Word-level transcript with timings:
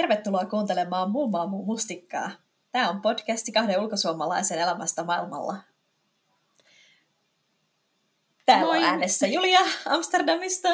Tervetuloa 0.00 0.44
kuuntelemaan 0.44 1.10
Mummaa 1.10 1.46
muu 1.46 1.64
mustikkaa. 1.64 2.30
Tämä 2.72 2.90
on 2.90 3.02
podcasti 3.02 3.52
kahden 3.52 3.80
ulkosuomalaisen 3.80 4.58
elämästä 4.58 5.04
maailmalla. 5.04 5.56
Täällä 8.46 8.66
Moi. 8.66 8.78
on 8.78 8.84
äänessä 8.84 9.26
Julia 9.26 9.60
Amsterdamista. 9.86 10.68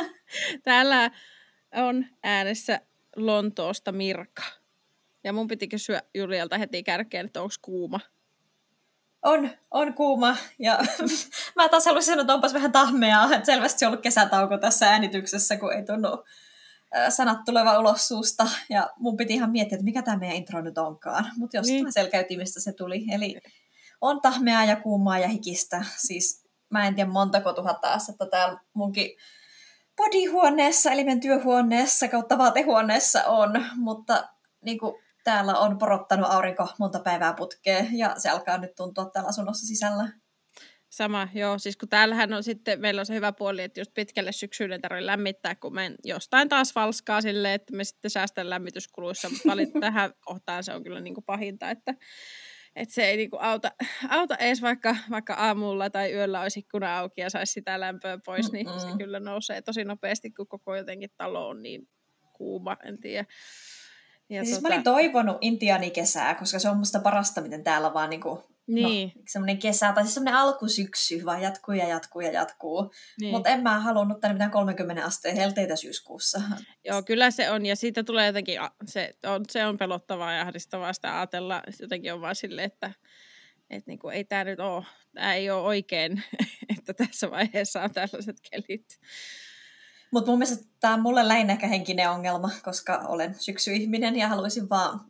Täällä 0.62 1.10
on 1.74 2.06
äänessä 2.22 2.80
Lontoosta 3.16 3.92
Mirka. 3.92 4.42
Ja 5.24 5.32
mun 5.32 5.48
piti 5.48 5.68
kysyä 5.68 6.02
Julialta 6.14 6.58
heti 6.58 6.82
kärkeen, 6.82 7.26
että 7.26 7.42
onko 7.42 7.54
kuuma. 7.62 8.00
On, 9.22 9.50
on 9.70 9.94
kuuma. 9.94 10.36
Ja 10.58 10.78
mä 11.56 11.68
taas 11.68 11.84
haluaisin 11.86 12.12
sanoa, 12.12 12.20
että 12.20 12.34
onpas 12.34 12.54
vähän 12.54 12.72
tahmeaa. 12.72 13.24
Että 13.24 13.46
selvästi 13.46 13.84
on 13.84 13.88
ollut 13.88 14.02
kesätauko 14.02 14.58
tässä 14.58 14.90
äänityksessä, 14.90 15.56
kun 15.56 15.72
ei 15.72 15.84
tunnu 15.84 16.24
sanat 17.08 17.38
tuleva 17.44 17.78
ulos 17.78 18.08
suusta. 18.08 18.48
Ja 18.70 18.90
mun 18.98 19.16
piti 19.16 19.34
ihan 19.34 19.50
miettiä, 19.50 19.76
että 19.76 19.84
mikä 19.84 20.02
tämä 20.02 20.16
meidän 20.16 20.36
intro 20.36 20.60
nyt 20.60 20.78
onkaan. 20.78 21.26
Mutta 21.36 21.56
jostain 21.56 21.84
niin. 21.84 21.92
selkäytimistä 21.92 22.60
se 22.60 22.72
tuli. 22.72 23.04
Eli 23.12 23.36
on 24.00 24.20
tahmeaa 24.20 24.64
ja 24.64 24.76
kuumaa 24.76 25.18
ja 25.18 25.28
hikistä. 25.28 25.84
Siis 25.96 26.46
mä 26.70 26.86
en 26.86 26.94
tiedä 26.94 27.10
montako 27.10 27.52
tuhatta 27.52 27.92
astetta 27.92 28.26
täällä 28.26 28.60
munkin 28.74 29.10
podihuoneessa, 29.96 30.90
eli 30.90 31.04
meidän 31.04 31.20
työhuoneessa 31.20 32.08
kautta 32.08 32.38
vaatehuoneessa 32.38 33.24
on, 33.24 33.66
mutta 33.76 34.28
niin 34.64 34.78
kuin, 34.78 34.94
täällä 35.24 35.58
on 35.58 35.78
porottanut 35.78 36.30
aurinko 36.30 36.68
monta 36.78 37.00
päivää 37.00 37.32
putkeen 37.32 37.98
ja 37.98 38.14
se 38.18 38.28
alkaa 38.30 38.58
nyt 38.58 38.74
tuntua 38.74 39.10
täällä 39.10 39.28
asunnossa 39.28 39.66
sisällä. 39.66 40.08
Sama, 40.96 41.28
joo. 41.34 41.58
Siis 41.58 41.76
kun 41.76 41.88
täällähän 41.88 42.32
on 42.32 42.42
sitten, 42.42 42.80
meillä 42.80 43.00
on 43.00 43.06
se 43.06 43.14
hyvä 43.14 43.32
puoli, 43.32 43.62
että 43.62 43.80
just 43.80 43.94
pitkälle 43.94 44.32
syksyyn 44.32 44.72
ei 44.72 44.78
tarvitse 44.78 45.06
lämmittää, 45.06 45.54
kun 45.54 45.74
me 45.74 45.94
jostain 46.04 46.48
taas 46.48 46.74
valskaa 46.74 47.20
silleen, 47.20 47.54
että 47.54 47.76
me 47.76 47.84
sitten 47.84 48.10
säästän 48.10 48.50
lämmityskuluissa, 48.50 49.28
mutta 49.28 49.48
tähän 49.80 50.12
kohtaan 50.24 50.64
se 50.64 50.72
on 50.74 50.82
kyllä 50.82 51.00
niin 51.00 51.14
kuin 51.14 51.24
pahinta, 51.24 51.70
että 51.70 51.94
että 52.76 52.94
se 52.94 53.04
ei 53.04 53.16
niinku 53.16 53.36
auta, 53.40 53.72
auta 54.08 54.36
edes 54.36 54.62
vaikka, 54.62 54.96
vaikka 55.10 55.34
aamulla 55.34 55.90
tai 55.90 56.12
yöllä 56.12 56.40
olisi 56.40 56.60
ikkuna 56.60 56.98
auki 56.98 57.20
ja 57.20 57.30
saisi 57.30 57.52
sitä 57.52 57.80
lämpöä 57.80 58.18
pois, 58.26 58.52
niin 58.52 58.66
Mm-mm. 58.66 58.80
se 58.80 58.86
kyllä 58.98 59.20
nousee 59.20 59.62
tosi 59.62 59.84
nopeasti, 59.84 60.30
kun 60.30 60.46
koko 60.46 60.76
jotenkin 60.76 61.10
talo 61.16 61.48
on 61.48 61.62
niin 61.62 61.88
kuuma, 62.32 62.76
en 62.84 63.00
tiedä. 63.00 63.24
Ja 64.30 64.44
siis 64.44 64.56
tota... 64.56 64.68
mä 64.68 64.74
olin 64.74 64.84
toivonut 64.84 65.36
intiaanikesää, 65.40 66.34
koska 66.34 66.58
se 66.58 66.68
on 66.68 66.76
musta 66.76 67.00
parasta, 67.00 67.40
miten 67.40 67.64
täällä 67.64 67.94
vaan 67.94 68.10
niinku 68.10 68.55
niin. 68.66 69.12
No, 69.16 69.22
semmoinen 69.28 69.58
kesä, 69.58 69.92
tai 69.92 70.04
siis 70.04 70.14
semmoinen 70.14 70.40
alkusyksy, 70.40 71.24
vaan 71.24 71.42
jatkuu 71.42 71.74
ja 71.74 71.88
jatkuu 71.88 72.22
ja 72.22 72.32
jatkuu. 72.32 72.92
Niin. 73.20 73.30
Mutta 73.34 73.48
en 73.48 73.62
mä 73.62 73.80
halunnut 73.80 74.20
tänne 74.20 74.34
mitään 74.34 74.50
30 74.50 75.04
asteen 75.04 75.36
helteitä 75.36 75.76
syyskuussa. 75.76 76.40
Joo, 76.84 77.02
kyllä 77.02 77.30
se 77.30 77.50
on. 77.50 77.66
Ja 77.66 77.76
siitä 77.76 78.04
tulee 78.04 78.26
jotenkin, 78.26 78.60
se 78.84 79.14
on, 79.24 79.44
se 79.50 79.66
on 79.66 79.78
pelottavaa 79.78 80.32
ja 80.32 80.42
ahdistavaa 80.42 80.92
sitä 80.92 81.18
ajatella. 81.18 81.62
Jotenkin 81.80 82.12
on 82.12 82.20
vaan 82.20 82.36
silleen, 82.36 82.66
että 82.66 82.92
et 83.70 83.86
niinku, 83.86 84.08
ei 84.08 84.24
tämä 84.24 84.44
nyt 84.44 84.60
ole, 84.60 84.84
tämä 85.14 85.34
ei 85.34 85.50
ole 85.50 85.62
oikein, 85.62 86.22
että 86.78 86.94
tässä 86.94 87.30
vaiheessa 87.30 87.82
on 87.82 87.92
tällaiset 87.92 88.36
kelit. 88.50 89.00
Mutta 90.10 90.30
mun 90.30 90.38
mielestä 90.38 90.64
tämä 90.80 90.94
on 90.94 91.02
mulle 91.02 91.28
lähinnä 91.28 91.52
ehkä 91.52 91.66
henkinen 91.66 92.10
ongelma, 92.10 92.50
koska 92.62 92.98
olen 92.98 93.34
syksyihminen 93.38 94.16
ja 94.16 94.28
haluaisin 94.28 94.68
vaan 94.68 95.00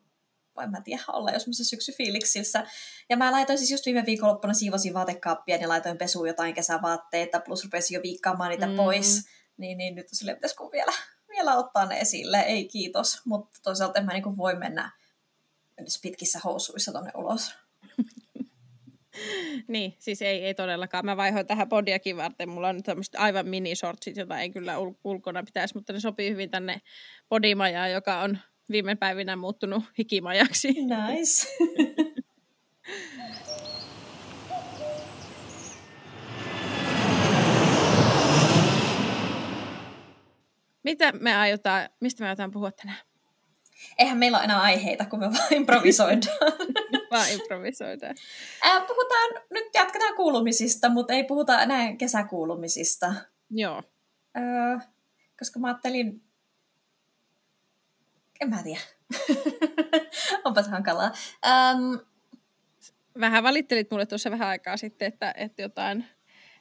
en 0.62 0.70
mä 0.70 0.80
tiedä, 0.80 1.02
olla 1.08 1.30
jos 1.30 1.42
semmoisessa 1.42 1.70
syksyfiiliksissä. 1.70 2.66
Ja 3.08 3.16
mä 3.16 3.32
laitoin 3.32 3.58
siis 3.58 3.70
just 3.70 3.86
viime 3.86 4.06
viikonloppuna 4.06 4.54
siivosin 4.54 4.94
vaatekaappia 4.94 5.56
ja 5.56 5.68
laitoin 5.68 5.98
pesuun 5.98 6.28
jotain 6.28 6.54
kesävaatteita, 6.54 7.40
plus 7.40 7.64
rupesin 7.64 7.94
jo 7.94 8.02
viikkaamaan 8.02 8.50
niitä 8.50 8.66
mm. 8.66 8.76
pois. 8.76 9.28
Niin, 9.56 9.78
niin 9.78 9.94
nyt 9.94 10.06
sille 10.12 10.34
pitäisikö 10.34 10.64
vielä, 10.72 10.92
vielä 11.28 11.54
ottaa 11.54 11.86
ne 11.86 12.00
esille. 12.00 12.40
Ei 12.40 12.68
kiitos, 12.68 13.20
mutta 13.24 13.58
toisaalta 13.62 13.98
en 13.98 14.06
mä 14.06 14.12
niin 14.12 14.36
voi 14.36 14.54
mennä 14.54 14.92
pitkissä 16.02 16.40
housuissa 16.44 16.92
tonne 16.92 17.10
ulos. 17.14 17.54
niin, 19.68 19.96
siis 19.98 20.22
ei, 20.22 20.44
ei 20.44 20.54
todellakaan. 20.54 21.04
Mä 21.04 21.16
vaihoin 21.16 21.46
tähän 21.46 21.68
podiakin 21.68 22.16
varten. 22.16 22.48
Mulla 22.48 22.68
on 22.68 22.76
nyt 22.76 22.84
tämmöiset 22.84 23.14
aivan 23.14 23.48
minisortsit, 23.48 24.16
jota 24.16 24.40
ei 24.40 24.50
kyllä 24.50 24.76
ul- 24.76 25.00
ulkona 25.04 25.42
pitäisi, 25.42 25.74
mutta 25.74 25.92
ne 25.92 26.00
sopii 26.00 26.30
hyvin 26.30 26.50
tänne 26.50 26.80
podimajaan, 27.28 27.92
joka 27.92 28.20
on 28.20 28.38
viime 28.70 28.94
päivinä 28.94 29.36
muuttunut 29.36 29.84
hikimajaksi. 29.98 30.68
Nice. 30.68 31.48
Mitä 40.86 41.12
me 41.12 41.36
aiotaan, 41.36 41.88
mistä 42.00 42.22
me 42.22 42.26
aiotaan 42.26 42.50
puhua 42.50 42.70
tänään? 42.70 42.98
Eihän 43.98 44.18
meillä 44.18 44.38
ole 44.38 44.44
enää 44.44 44.60
aiheita, 44.60 45.04
kun 45.04 45.18
me 45.18 45.30
vaan 45.30 45.52
improvisoidaan. 45.52 46.38
vaan 47.10 47.30
improvisoidaan. 47.32 48.14
Äh, 48.66 48.86
puhutaan, 48.86 49.42
nyt 49.50 49.64
jatketaan 49.74 50.14
kuulumisista, 50.14 50.88
mutta 50.88 51.12
ei 51.12 51.24
puhuta 51.24 51.62
enää 51.62 51.96
kesäkuulumisista. 51.96 53.14
Joo. 53.50 53.82
Äh, 54.36 54.88
koska 55.38 55.58
mä 55.58 55.66
ajattelin 55.66 56.25
en 58.40 58.50
mä 58.50 58.62
tiedä. 58.62 58.80
Onpas 60.44 60.68
hankalaa. 60.68 61.12
Um, 61.46 62.00
vähän 63.20 63.42
valittelit 63.42 63.90
mulle 63.90 64.06
tuossa 64.06 64.30
vähän 64.30 64.48
aikaa 64.48 64.76
sitten, 64.76 65.08
että, 65.08 65.34
että 65.36 65.62
jotain, 65.62 66.04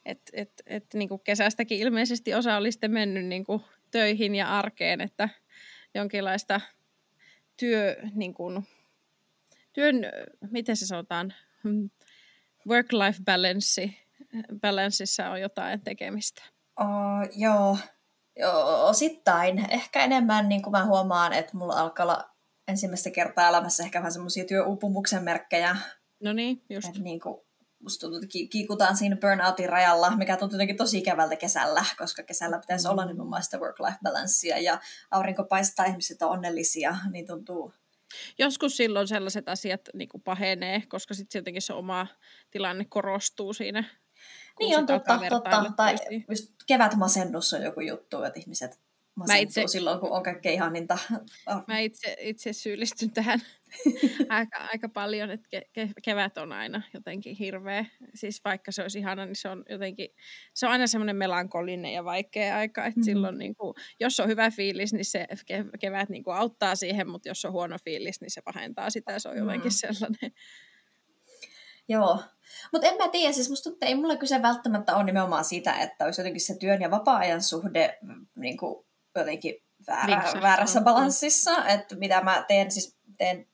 että 0.04 0.32
et, 0.34 0.62
et, 0.66 0.94
niin 0.94 1.08
kuin 1.08 1.20
kesästäkin 1.24 1.78
ilmeisesti 1.78 2.34
osa 2.34 2.56
oli 2.56 2.72
sitten 2.72 2.90
mennyt 2.90 3.26
niin 3.26 3.44
kuin 3.44 3.62
töihin 3.90 4.34
ja 4.34 4.58
arkeen, 4.58 5.00
että 5.00 5.28
jonkinlaista 5.94 6.60
työ, 7.56 7.96
niin 8.14 8.34
kuin, 8.34 8.66
työn, 9.72 9.96
miten 10.50 10.76
se 10.76 10.86
sanotaan, 10.86 11.34
work-life 12.68 13.24
balance, 13.24 13.90
balanceissa 14.60 15.30
on 15.30 15.40
jotain 15.40 15.80
tekemistä. 15.80 16.42
Oh, 16.80 16.86
joo, 17.36 17.76
Joo, 17.76 17.76
osittain. 18.82 19.70
Ehkä 19.70 20.04
enemmän 20.04 20.48
niin 20.48 20.62
kuin 20.62 20.72
mä 20.72 20.84
huomaan, 20.84 21.32
että 21.32 21.56
mulla 21.56 21.80
alkaa 21.80 22.04
olla 22.04 22.30
ensimmäistä 22.68 23.10
kertaa 23.10 23.48
elämässä 23.48 23.82
ehkä 23.82 23.98
vähän 23.98 24.12
semmoisia 24.12 24.44
työuupumuksen 24.44 25.24
merkkejä. 25.24 25.76
No 26.20 26.32
niin, 26.32 26.62
just. 26.70 26.88
Että 26.88 27.00
niin 27.00 27.20
kuin, 27.20 27.40
musta 27.82 28.00
tuntuu, 28.00 28.16
että 28.16 28.50
kiikutaan 28.50 28.96
siinä 28.96 29.16
burnoutin 29.16 29.68
rajalla, 29.68 30.16
mikä 30.16 30.36
tuntuu 30.36 30.56
jotenkin 30.56 30.76
tosi 30.76 30.98
ikävältä 30.98 31.36
kesällä, 31.36 31.84
koska 31.98 32.22
kesällä 32.22 32.58
pitäisi 32.58 32.86
mm. 32.86 32.92
olla 32.92 33.04
nimenomaan 33.04 33.42
sitä 33.42 33.58
work-life 33.58 33.98
balancea 34.02 34.58
ja 34.58 34.80
aurinko 35.10 35.44
paistaa, 35.44 35.86
ihmiset 35.86 36.22
on 36.22 36.30
onnellisia, 36.30 36.96
niin 37.10 37.26
tuntuu 37.26 37.72
Joskus 38.38 38.76
silloin 38.76 39.08
sellaiset 39.08 39.48
asiat 39.48 39.80
niin 39.94 40.08
kuin 40.08 40.22
pahenee, 40.22 40.82
koska 40.88 41.14
sitten 41.14 41.38
jotenkin 41.38 41.62
se 41.62 41.72
oma 41.72 42.06
tilanne 42.50 42.84
korostuu 42.84 43.52
siinä 43.52 43.84
niin 44.58 44.78
on 44.78 44.86
totta, 44.86 45.20
totta. 45.30 45.72
Tai 45.76 45.96
just 46.28 46.54
kevätmasennus 46.66 47.54
on 47.54 47.62
joku 47.62 47.80
juttu, 47.80 48.22
että 48.22 48.40
ihmiset 48.40 48.80
masentuu 49.16 49.42
itse, 49.42 49.62
silloin, 49.66 50.00
kun 50.00 50.12
on 50.12 50.22
kaikkein 50.22 50.54
ihaninta. 50.54 50.98
Mä 51.66 51.78
itse, 51.78 52.16
itse 52.20 52.52
syyllistyn 52.52 53.10
tähän 53.10 53.40
aika, 54.28 54.58
aika 54.72 54.88
paljon, 54.88 55.30
että 55.30 55.48
ke, 55.50 55.62
ke, 55.72 55.88
kevät 56.02 56.38
on 56.38 56.52
aina 56.52 56.82
jotenkin 56.94 57.36
hirveä. 57.36 57.84
Siis 58.14 58.40
vaikka 58.44 58.72
se 58.72 58.82
olisi 58.82 58.98
ihana, 58.98 59.26
niin 59.26 59.36
se 59.36 59.48
on 59.48 59.64
jotenkin, 59.70 60.08
se 60.54 60.66
on 60.66 60.72
aina 60.72 60.86
semmoinen 60.86 61.16
melankolinen 61.16 61.92
ja 61.92 62.04
vaikea 62.04 62.56
aika, 62.56 62.86
että 62.86 63.00
mm-hmm. 63.00 63.04
silloin 63.04 63.38
niin 63.38 63.54
kuin, 63.54 63.74
jos 64.00 64.20
on 64.20 64.28
hyvä 64.28 64.50
fiilis, 64.50 64.92
niin 64.92 65.04
se 65.04 65.26
kevät 65.80 66.08
niin 66.08 66.24
kuin 66.24 66.36
auttaa 66.36 66.74
siihen, 66.76 67.08
mutta 67.08 67.28
jos 67.28 67.44
on 67.44 67.52
huono 67.52 67.76
fiilis, 67.84 68.20
niin 68.20 68.30
se 68.30 68.42
pahentaa 68.42 68.90
sitä, 68.90 69.18
se 69.18 69.28
on 69.28 69.36
jotenkin 69.36 69.72
mm. 69.72 69.94
sellainen 69.94 70.32
Joo, 71.88 72.22
mutta 72.72 72.88
en 72.88 72.96
mä 72.96 73.08
tiedä, 73.08 73.32
siis 73.32 73.50
musta 73.50 73.70
tuntuu, 73.70 73.88
ei 73.88 73.94
mulla 73.94 74.16
kyse 74.16 74.42
välttämättä 74.42 74.96
ole 74.96 75.04
nimenomaan 75.04 75.44
sitä, 75.44 75.74
että 75.74 76.04
olisi 76.04 76.20
jotenkin 76.20 76.40
se 76.40 76.56
työn 76.58 76.80
ja 76.80 76.90
vapaa-ajan 76.90 77.42
suhde 77.42 77.98
mm, 78.02 78.26
niin 78.36 78.56
kuin 78.56 78.86
jotenkin 79.14 79.54
väärä, 79.86 80.22
väärässä 80.42 80.80
balanssissa, 80.80 81.66
että 81.66 81.96
mitä 81.96 82.20
mä 82.20 82.44
teen, 82.48 82.70
siis 82.70 82.96
teen 83.18 83.46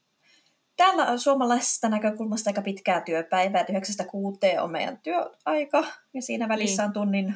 täällä 0.77 1.19
suomalaisesta 1.19 1.89
näkökulmasta 1.89 2.51
aika 2.51 2.63
pitkää 2.63 3.01
työpäivää, 3.01 3.61
että 3.61 3.73
9 3.73 4.07
kuuteen 4.07 4.63
on 4.63 4.73
meidän 4.73 4.99
työaika, 5.03 5.85
ja 6.15 6.23
siinä 6.23 6.49
välissä 6.49 6.83
niin. 6.83 6.89
on 6.89 6.93
tunnin 6.93 7.35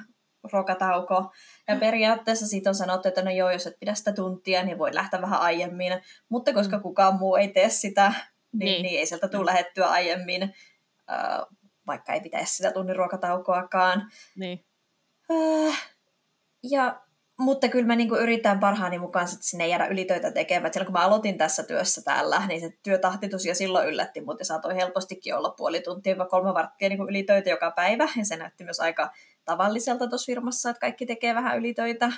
ruokatauko. 0.52 1.32
Ja 1.68 1.74
mm. 1.74 1.80
periaatteessa 1.80 2.46
siitä 2.46 2.70
on 2.70 2.74
sanottu, 2.74 3.08
että 3.08 3.22
no 3.22 3.30
joo, 3.30 3.50
jos 3.50 3.66
et 3.66 3.76
pidä 3.80 3.94
sitä 3.94 4.12
tuntia, 4.12 4.64
niin 4.64 4.78
voi 4.78 4.94
lähteä 4.94 5.22
vähän 5.22 5.40
aiemmin. 5.40 5.92
Mutta 6.28 6.52
koska 6.52 6.76
mm. 6.76 6.82
kukaan 6.82 7.18
muu 7.18 7.36
ei 7.36 7.48
tee 7.48 7.68
sitä, 7.68 8.12
niin, 8.52 8.58
niin. 8.58 8.82
niin 8.82 8.98
ei 8.98 9.06
sieltä 9.06 9.28
tule 9.28 9.42
mm. 9.42 9.46
lähettyä 9.46 9.86
aiemmin 9.86 10.54
vaikka 11.86 12.12
ei 12.12 12.20
pitäisi 12.20 12.56
sitä 12.56 12.72
tunnin 12.72 12.96
ruokataukoakaan. 12.96 14.10
Niin. 14.36 14.64
ja, 16.62 17.00
mutta 17.38 17.68
kyllä 17.68 17.86
mä 17.86 17.96
niinku 17.96 18.16
yritän 18.16 18.60
parhaani 18.60 18.98
mukaan 18.98 19.28
sit 19.28 19.42
sinne 19.42 19.66
jäädä 19.66 19.86
ylitöitä 19.86 20.30
tekemään. 20.30 20.72
Silloin 20.72 20.86
kun 20.86 21.00
mä 21.00 21.04
aloitin 21.04 21.38
tässä 21.38 21.62
työssä 21.62 22.02
täällä, 22.02 22.46
niin 22.46 22.60
se 22.60 22.78
työtahti 22.82 23.28
tosiaan 23.28 23.56
silloin 23.56 23.88
yllätti, 23.88 24.20
mutta 24.20 24.44
saatoi 24.44 24.76
helpostikin 24.76 25.34
olla 25.36 25.50
puoli 25.50 25.80
tuntia 25.80 26.18
vai 26.18 26.26
kolme 26.26 26.54
varttia 26.54 26.88
niinku 26.88 27.04
ylitöitä 27.04 27.50
joka 27.50 27.70
päivä. 27.70 28.08
Ja 28.16 28.24
se 28.24 28.36
näytti 28.36 28.64
myös 28.64 28.80
aika 28.80 29.10
tavalliselta 29.44 30.08
tuossa 30.08 30.26
firmassa, 30.26 30.70
että 30.70 30.80
kaikki 30.80 31.06
tekee 31.06 31.34
vähän 31.34 31.58
ylitöitä. 31.58 32.12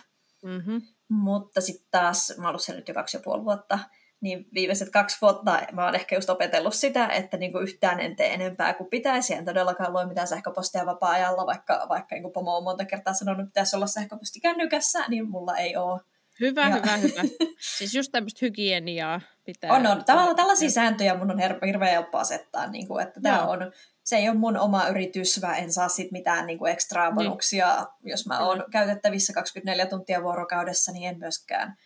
Mm-hmm. 0.45 0.83
Mutta 1.09 1.61
sitten 1.61 1.89
taas, 1.91 2.35
mä 2.39 2.49
olen 2.49 2.49
ollut 2.49 2.69
nyt 2.69 2.89
jo 2.89 2.95
kaksi 2.95 3.17
ja 3.17 3.21
puoli 3.25 3.45
vuotta, 3.45 3.79
niin 4.21 4.47
viimeiset 4.55 4.91
kaksi 4.91 5.19
vuotta 5.23 5.61
mä 5.73 5.85
oon 5.85 5.95
ehkä 5.95 6.17
just 6.17 6.31
opetellut 6.31 6.75
sitä, 6.75 7.07
että 7.07 7.37
niinku 7.37 7.59
yhtään 7.59 8.01
en 8.01 8.17
tee 8.17 8.35
enempää 8.35 8.75
kuin 8.75 8.91
pitäisi. 8.91 9.35
En 9.35 9.45
todellakaan 9.45 9.93
lue 9.93 10.07
mitään 10.07 10.29
sähköpostia 10.29 10.87
vapaa-ajalla, 10.87 11.47
vaikka, 11.47 11.87
vaikka 11.89 12.15
niin 12.15 12.33
pomo 12.33 12.57
on 12.57 12.65
monta 12.65 12.85
kertaa 12.85 13.15
sanonut, 13.15 13.41
että 13.41 13.49
pitäisi 13.49 13.77
olla 13.77 13.87
sähköposti 13.87 14.41
kännykässä, 14.41 15.05
niin 15.09 15.31
mulla 15.31 15.57
ei 15.57 15.77
ole. 15.77 16.01
Hyvä, 16.41 16.61
ja... 16.61 16.69
hyvä, 16.69 16.97
hyvä. 16.97 17.23
Siis 17.79 17.95
just 17.95 18.13
tämmöistä 18.13 18.39
hygieniaa 18.43 19.21
pitää... 19.45 19.73
On, 19.73 19.87
on. 19.87 20.05
Tavallaan 20.05 20.37
tällaisia 20.37 20.71
sääntöjä 20.71 21.19
mun 21.19 21.31
on 21.31 21.39
hirveän 21.67 21.91
helppo 21.91 22.19
asettaa, 22.19 22.67
niin 22.67 22.89
kuin, 22.89 23.03
että 23.07 23.21
tämä 23.21 23.47
on, 23.47 23.73
se 24.05 24.17
ei 24.17 24.29
ole 24.29 24.39
mun 24.39 24.57
oma 24.57 24.89
yritys, 24.89 25.41
mä 25.43 25.57
en 25.57 25.73
saa 25.73 25.89
sit 25.89 26.13
mitään 26.13 26.47
niin 26.47 26.59
kuin 26.59 26.73
ekstra 26.73 27.13
bonuksia. 27.13 27.77
Niin. 27.77 28.11
Jos 28.11 28.27
mä 28.27 28.39
oon 28.39 28.65
käytettävissä 28.71 29.33
24 29.33 29.87
tuntia 29.87 30.23
vuorokaudessa, 30.23 30.93
niin 30.93 31.09
en 31.09 31.19
myöskään 31.19 31.77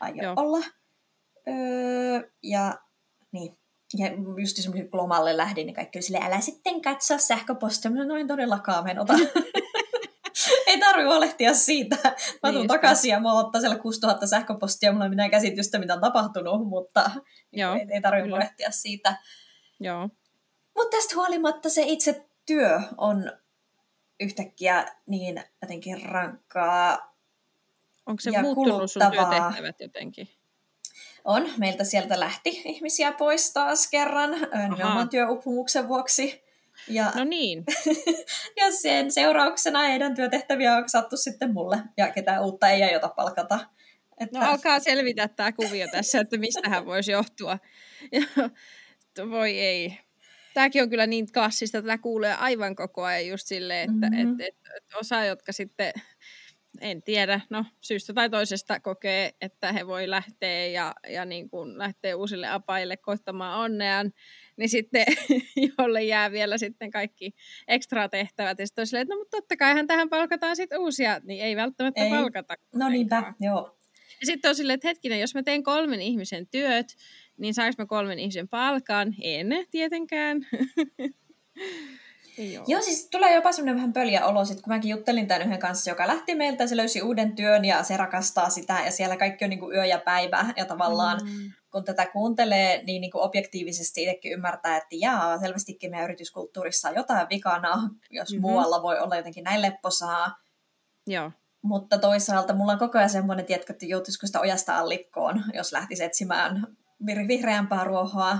aio 0.00 0.22
Joo. 0.22 0.34
olla. 0.36 0.64
Öö, 1.48 2.30
ja 2.42 2.78
niin. 3.32 3.58
Ja 3.98 4.06
just 4.40 4.58
esimerkiksi 4.58 4.90
kun 4.90 5.00
lomalle 5.00 5.36
lähdin, 5.36 5.66
niin 5.66 5.74
kaikki 5.74 5.98
oli 5.98 6.02
silleen, 6.02 6.26
älä 6.26 6.40
sitten 6.40 6.82
katso 6.82 7.18
sähköpostia. 7.18 7.90
Mä 7.90 8.04
noin 8.04 8.28
todellakaan 8.28 8.84
menota. 8.84 9.12
ei 10.66 10.80
tarvitse 10.80 11.08
huolehtia 11.08 11.54
siitä. 11.54 11.96
Mä 12.04 12.12
tuun 12.42 12.54
niin 12.54 12.68
takaisin 12.68 13.10
ja 13.10 13.20
mulla 13.20 13.40
ottaa 13.40 13.60
siellä 13.60 13.78
6000 13.78 14.26
sähköpostia, 14.26 14.92
mulla 14.92 15.04
ei 15.04 15.10
mitään 15.10 15.30
käsitystä, 15.30 15.78
mitä 15.78 15.94
on 15.94 16.00
tapahtunut, 16.00 16.68
mutta 16.68 17.10
Joo, 17.52 17.74
ei, 17.74 17.86
ei 17.90 18.00
tarvitse 18.00 18.30
huolehtia 18.30 18.70
siitä. 18.70 19.16
Joo. 19.80 20.08
Mutta 20.76 20.96
tästä 20.96 21.14
huolimatta 21.14 21.68
se 21.68 21.82
itse 21.82 22.26
työ 22.46 22.80
on 22.96 23.32
yhtäkkiä 24.20 24.86
niin 25.06 25.42
jotenkin 25.62 26.02
rankkaa 26.02 27.14
Onko 28.06 28.20
se 28.20 28.30
ja 28.30 28.42
muuttunut 28.42 28.90
sun 28.90 29.02
työtehtävät 29.10 29.80
jotenkin? 29.80 30.28
On. 31.24 31.50
Meiltä 31.58 31.84
sieltä 31.84 32.20
lähti 32.20 32.62
ihmisiä 32.64 33.12
pois 33.12 33.52
taas 33.52 33.90
kerran 33.90 34.30
nimenomaan 34.70 35.08
työupumuksen 35.08 35.88
vuoksi. 35.88 36.44
Ja, 36.88 37.12
no 37.14 37.24
niin. 37.24 37.64
ja 38.60 38.72
sen 38.72 39.12
seurauksena 39.12 39.82
heidän 39.82 40.14
työtehtäviä 40.14 40.76
on 40.76 40.88
sattu 40.88 41.16
sitten 41.16 41.52
mulle, 41.52 41.78
ja 41.96 42.10
ketään 42.10 42.44
uutta 42.44 42.68
ei 42.68 42.82
aiota 42.82 43.08
palkata. 43.08 43.60
Että... 44.20 44.38
No 44.38 44.46
alkaa 44.46 44.80
selvitä 44.80 45.28
tämä 45.28 45.52
kuvio 45.52 45.88
tässä, 45.92 46.20
että 46.20 46.36
mistä 46.36 46.68
hän 46.68 46.86
voisi 46.86 47.12
johtua. 47.12 47.58
Ja, 48.12 48.50
voi 49.30 49.58
ei. 49.58 49.98
Tämäkin 50.54 50.82
on 50.82 50.90
kyllä 50.90 51.06
niin 51.06 51.32
klassista, 51.32 51.78
että 51.78 51.86
tämä 51.86 51.98
kuulee 51.98 52.34
aivan 52.34 52.76
koko 52.76 53.02
ajan 53.02 53.26
just 53.26 53.46
silleen, 53.46 53.90
että 53.90 54.10
mm-hmm. 54.10 54.40
et, 54.40 54.48
et, 54.48 54.56
et 54.76 54.94
osa, 54.94 55.24
jotka 55.24 55.52
sitten 55.52 55.92
en 56.80 57.02
tiedä, 57.02 57.40
no 57.50 57.64
syystä 57.80 58.12
tai 58.12 58.30
toisesta 58.30 58.80
kokee, 58.80 59.34
että 59.40 59.72
he 59.72 59.86
voi 59.86 60.10
lähteä 60.10 60.66
ja, 60.66 60.94
ja 61.08 61.24
niin 61.24 61.50
kuin 61.50 61.78
lähteä 61.78 62.16
uusille 62.16 62.48
apaille 62.48 62.96
koittamaan 62.96 63.60
onneaan, 63.60 64.12
niin 64.56 64.68
sitten 64.68 65.04
jolle 65.78 66.02
jää 66.02 66.32
vielä 66.32 66.58
sitten 66.58 66.90
kaikki 66.90 67.34
ekstra 67.68 68.08
tehtävät. 68.08 68.58
Ja 68.58 68.66
sitten 68.66 69.00
että 69.00 69.14
no 69.14 69.18
mutta 69.18 69.36
totta 69.36 69.56
kaihan 69.56 69.86
tähän 69.86 70.08
palkataan 70.08 70.56
sitten 70.56 70.80
uusia, 70.80 71.20
niin 71.24 71.44
ei 71.44 71.56
välttämättä 71.56 72.04
ei. 72.04 72.10
palkata. 72.10 72.54
No 72.74 72.88
niinpä, 72.88 73.34
joo. 73.40 73.78
Ja 74.20 74.26
sitten 74.26 74.48
on 74.48 74.54
silleen, 74.54 74.74
että 74.74 74.88
hetkinen, 74.88 75.20
jos 75.20 75.34
mä 75.34 75.42
teen 75.42 75.62
kolmen 75.62 76.00
ihmisen 76.00 76.46
työt, 76.46 76.86
niin 77.36 77.54
saanko 77.54 77.74
mä 77.78 77.86
kolmen 77.86 78.18
ihmisen 78.18 78.48
palkan? 78.48 79.14
En 79.22 79.48
tietenkään. 79.70 80.46
Joo. 82.38 82.64
Joo, 82.66 82.82
siis 82.82 83.08
tulee 83.10 83.34
jopa 83.34 83.52
semmoinen 83.52 83.76
vähän 83.76 83.92
pöliä 83.92 84.26
olo, 84.26 84.44
sit 84.44 84.60
kun 84.60 84.72
mäkin 84.72 84.90
juttelin 84.90 85.26
tämän 85.26 85.42
yhden 85.42 85.58
kanssa, 85.58 85.90
joka 85.90 86.06
lähti 86.06 86.34
meiltä, 86.34 86.66
se 86.66 86.76
löysi 86.76 87.02
uuden 87.02 87.36
työn 87.36 87.64
ja 87.64 87.82
se 87.82 87.96
rakastaa 87.96 88.50
sitä 88.50 88.80
ja 88.84 88.90
siellä 88.90 89.16
kaikki 89.16 89.44
on 89.44 89.50
niin 89.50 89.60
kuin 89.60 89.76
yö 89.76 89.84
ja 89.84 89.98
päivä 89.98 90.46
ja 90.56 90.64
tavallaan 90.64 91.20
mm. 91.24 91.52
kun 91.70 91.84
tätä 91.84 92.06
kuuntelee, 92.06 92.82
niin, 92.84 93.00
niin 93.00 93.10
kuin 93.10 93.22
objektiivisesti 93.22 94.02
itsekin 94.02 94.32
ymmärtää, 94.32 94.76
että 94.76 94.96
jaa, 94.96 95.38
selvästikin 95.38 95.90
meidän 95.90 96.04
yrityskulttuurissa 96.04 96.88
on 96.88 96.94
jotain 96.94 97.26
vikana, 97.30 97.90
jos 98.10 98.30
mm-hmm. 98.30 98.40
muualla 98.40 98.82
voi 98.82 98.98
olla 98.98 99.16
jotenkin 99.16 99.44
näin 99.44 99.62
lepposaa. 99.62 100.36
Joo. 101.06 101.30
Mutta 101.62 101.98
toisaalta 101.98 102.54
mulla 102.54 102.72
on 102.72 102.78
koko 102.78 102.98
ajan 102.98 103.10
semmoinen, 103.10 103.46
tietkä, 103.46 103.72
että 103.72 103.86
joutuisiko 103.86 104.26
sitä 104.26 104.40
ojasta 104.40 104.78
allikkoon, 104.78 105.44
jos 105.54 105.72
lähtisi 105.72 106.04
etsimään 106.04 106.76
vihreämpää 107.06 107.84
ruohoa, 107.84 108.38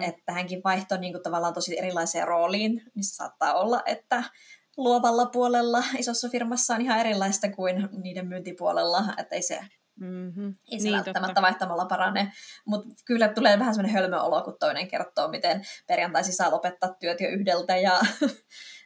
että 0.00 0.32
hänkin 0.32 0.60
vaihtoi 0.64 0.98
niin 0.98 1.12
kuin, 1.12 1.22
tavallaan 1.22 1.54
tosi 1.54 1.78
erilaiseen 1.78 2.28
rooliin, 2.28 2.82
niin 2.94 3.04
se 3.04 3.14
saattaa 3.14 3.54
olla, 3.54 3.82
että 3.86 4.24
luovalla 4.76 5.26
puolella 5.26 5.84
isossa 5.98 6.28
firmassa 6.28 6.74
on 6.74 6.80
ihan 6.80 6.98
erilaista 6.98 7.50
kuin 7.52 7.88
niiden 8.02 8.28
myyntipuolella, 8.28 9.04
että 9.18 9.34
ei 9.34 9.42
se, 9.42 9.60
mm-hmm. 10.00 10.54
ei 10.70 10.80
se 10.80 10.84
niin, 10.84 10.94
välttämättä 10.94 11.26
totta. 11.26 11.42
vaihtamalla 11.42 11.86
parane. 11.86 12.32
Mutta 12.66 12.88
kyllä 13.04 13.28
tulee 13.28 13.58
vähän 13.58 13.74
semmoinen 13.74 14.02
hölmöolo, 14.02 14.42
kun 14.42 14.56
toinen 14.60 14.88
kertoo, 14.88 15.28
miten 15.28 15.62
perjantaisin 15.86 16.34
saa 16.34 16.50
lopettaa 16.50 16.94
työt 17.00 17.20
jo 17.20 17.28
yhdeltä 17.28 17.76
ja 17.76 18.00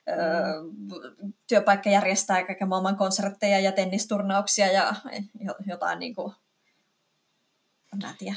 mm. 0.07 1.33
työpaikka 1.49 1.91
järjestää 1.91 2.47
kaiken 2.47 2.69
maailman 2.69 2.97
konsertteja 2.97 3.61
ja 3.61 3.73
tennisturnauksia 3.73 4.73
ja 4.73 4.95
jotain 5.67 5.99
niin 5.99 6.15
kuin, 6.15 6.33
mä 8.03 8.15
tiedä, 8.19 8.37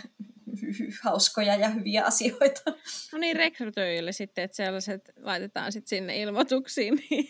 hauskoja 1.04 1.56
ja 1.56 1.70
hyviä 1.70 2.04
asioita. 2.04 2.62
No 3.12 3.18
niin, 3.18 3.36
rekrytoijille 3.36 4.12
sitten, 4.12 4.44
että 4.44 4.58
sellaiset 4.58 5.12
laitetaan 5.18 5.72
sitten 5.72 5.90
sinne 5.90 6.22
ilmoituksiin, 6.22 6.96
niin 7.10 7.30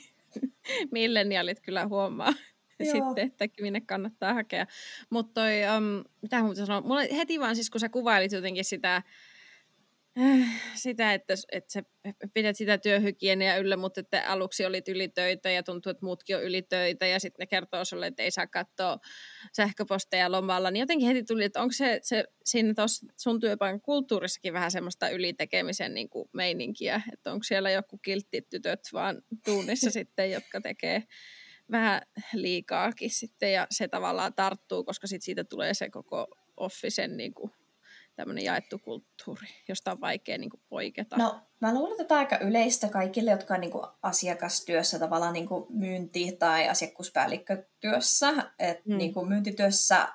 milleniaalit 0.92 1.60
kyllä 1.60 1.88
huomaa 1.88 2.34
Joo. 2.80 2.92
sitten, 2.92 3.32
että 3.40 3.62
minne 3.62 3.82
kannattaa 3.82 4.34
hakea. 4.34 4.66
Mutta 5.10 5.34
toi, 5.42 5.54
um, 5.78 6.04
mitä 6.22 6.42
muuta 6.42 6.66
sanoa, 6.66 6.82
mulla 6.82 7.02
heti 7.16 7.40
vaan 7.40 7.56
siis 7.56 7.70
kun 7.70 7.80
sä 7.80 7.90
kuvailit 7.90 8.32
jotenkin 8.32 8.66
sitä, 8.66 9.04
sitä, 10.76 11.14
että, 11.14 11.34
että 11.52 11.74
sä 11.74 11.84
pidät 12.34 12.58
sitä 12.58 12.78
työhygienia 12.78 13.58
yllä, 13.58 13.78
mutta 13.78 14.00
että 14.00 14.24
aluksi 14.28 14.66
olit 14.66 14.88
ylitöitä 14.88 15.50
ja 15.50 15.64
tuntuu, 15.64 15.90
että 15.90 16.06
muutkin 16.06 16.38
on 16.38 16.44
ylitöitä 16.44 17.08
ja 17.08 17.20
sitten 17.20 17.44
ne 17.44 17.48
kertoo 17.48 17.86
sulle, 17.86 18.08
että 18.08 18.24
ei 18.24 18.32
saa 18.32 18.48
katsoa 18.48 18.98
sähköposteja 19.54 20.32
lomalla, 20.32 20.72
niin 20.72 20.80
jotenkin 20.80 21.08
heti 21.08 21.24
tuli, 21.24 21.44
että 21.44 21.62
onko 21.62 21.72
se, 21.72 22.00
se 22.04 22.26
siinä 22.46 22.74
tuossa 22.74 23.06
sun 23.18 23.40
työpaikan 23.40 23.82
kulttuurissakin 23.82 24.54
vähän 24.54 24.72
semmoista 24.72 25.10
ylitekemisen 25.10 25.94
niin 25.94 26.10
kuin 26.10 26.30
meininkiä, 26.34 27.02
että 27.14 27.32
onko 27.32 27.44
siellä 27.44 27.72
joku 27.72 27.98
kilttitytöt 27.98 28.80
vaan 28.94 29.22
tuunissa 29.46 29.92
sitten, 30.00 30.32
jotka 30.32 30.62
tekee 30.62 31.04
vähän 31.72 32.02
liikaakin 32.34 33.10
sitten 33.10 33.54
ja 33.54 33.68
se 33.72 33.88
tavallaan 33.88 34.34
tarttuu, 34.34 34.84
koska 34.84 35.08
sitten 35.08 35.26
siitä 35.26 35.44
tulee 35.44 35.74
se 35.74 35.90
koko 35.90 36.28
offisen 36.58 37.18
niin 37.18 37.34
kuin 37.34 37.52
tämmöinen 38.16 38.44
jaettu 38.44 38.80
kulttuuri, 38.80 39.48
josta 39.68 39.92
on 39.92 40.02
vaikea 40.02 40.38
niin 40.38 40.50
kuin, 40.50 40.62
poiketa? 40.70 41.18
No, 41.18 41.40
mä 41.60 41.74
luulen, 41.74 41.92
että 41.92 42.04
tämä 42.04 42.20
on 42.20 42.26
aika 42.26 42.38
yleistä 42.38 42.90
kaikille, 42.90 43.32
jotka 43.32 43.54
on 43.54 43.62
niin 43.62 43.72
kuin, 43.72 43.86
asiakastyössä, 44.04 45.00
tavallaan 45.00 45.34
niin 45.34 45.48
kuin, 45.48 45.66
myynti- 45.70 46.38
tai 46.40 46.70
asiakkuuspäällikkötyössä. 46.70 48.34
Et, 48.60 48.86
mm. 48.86 48.98
niin 48.98 49.14
kuin, 49.14 49.28
myyntityössä 49.28 50.08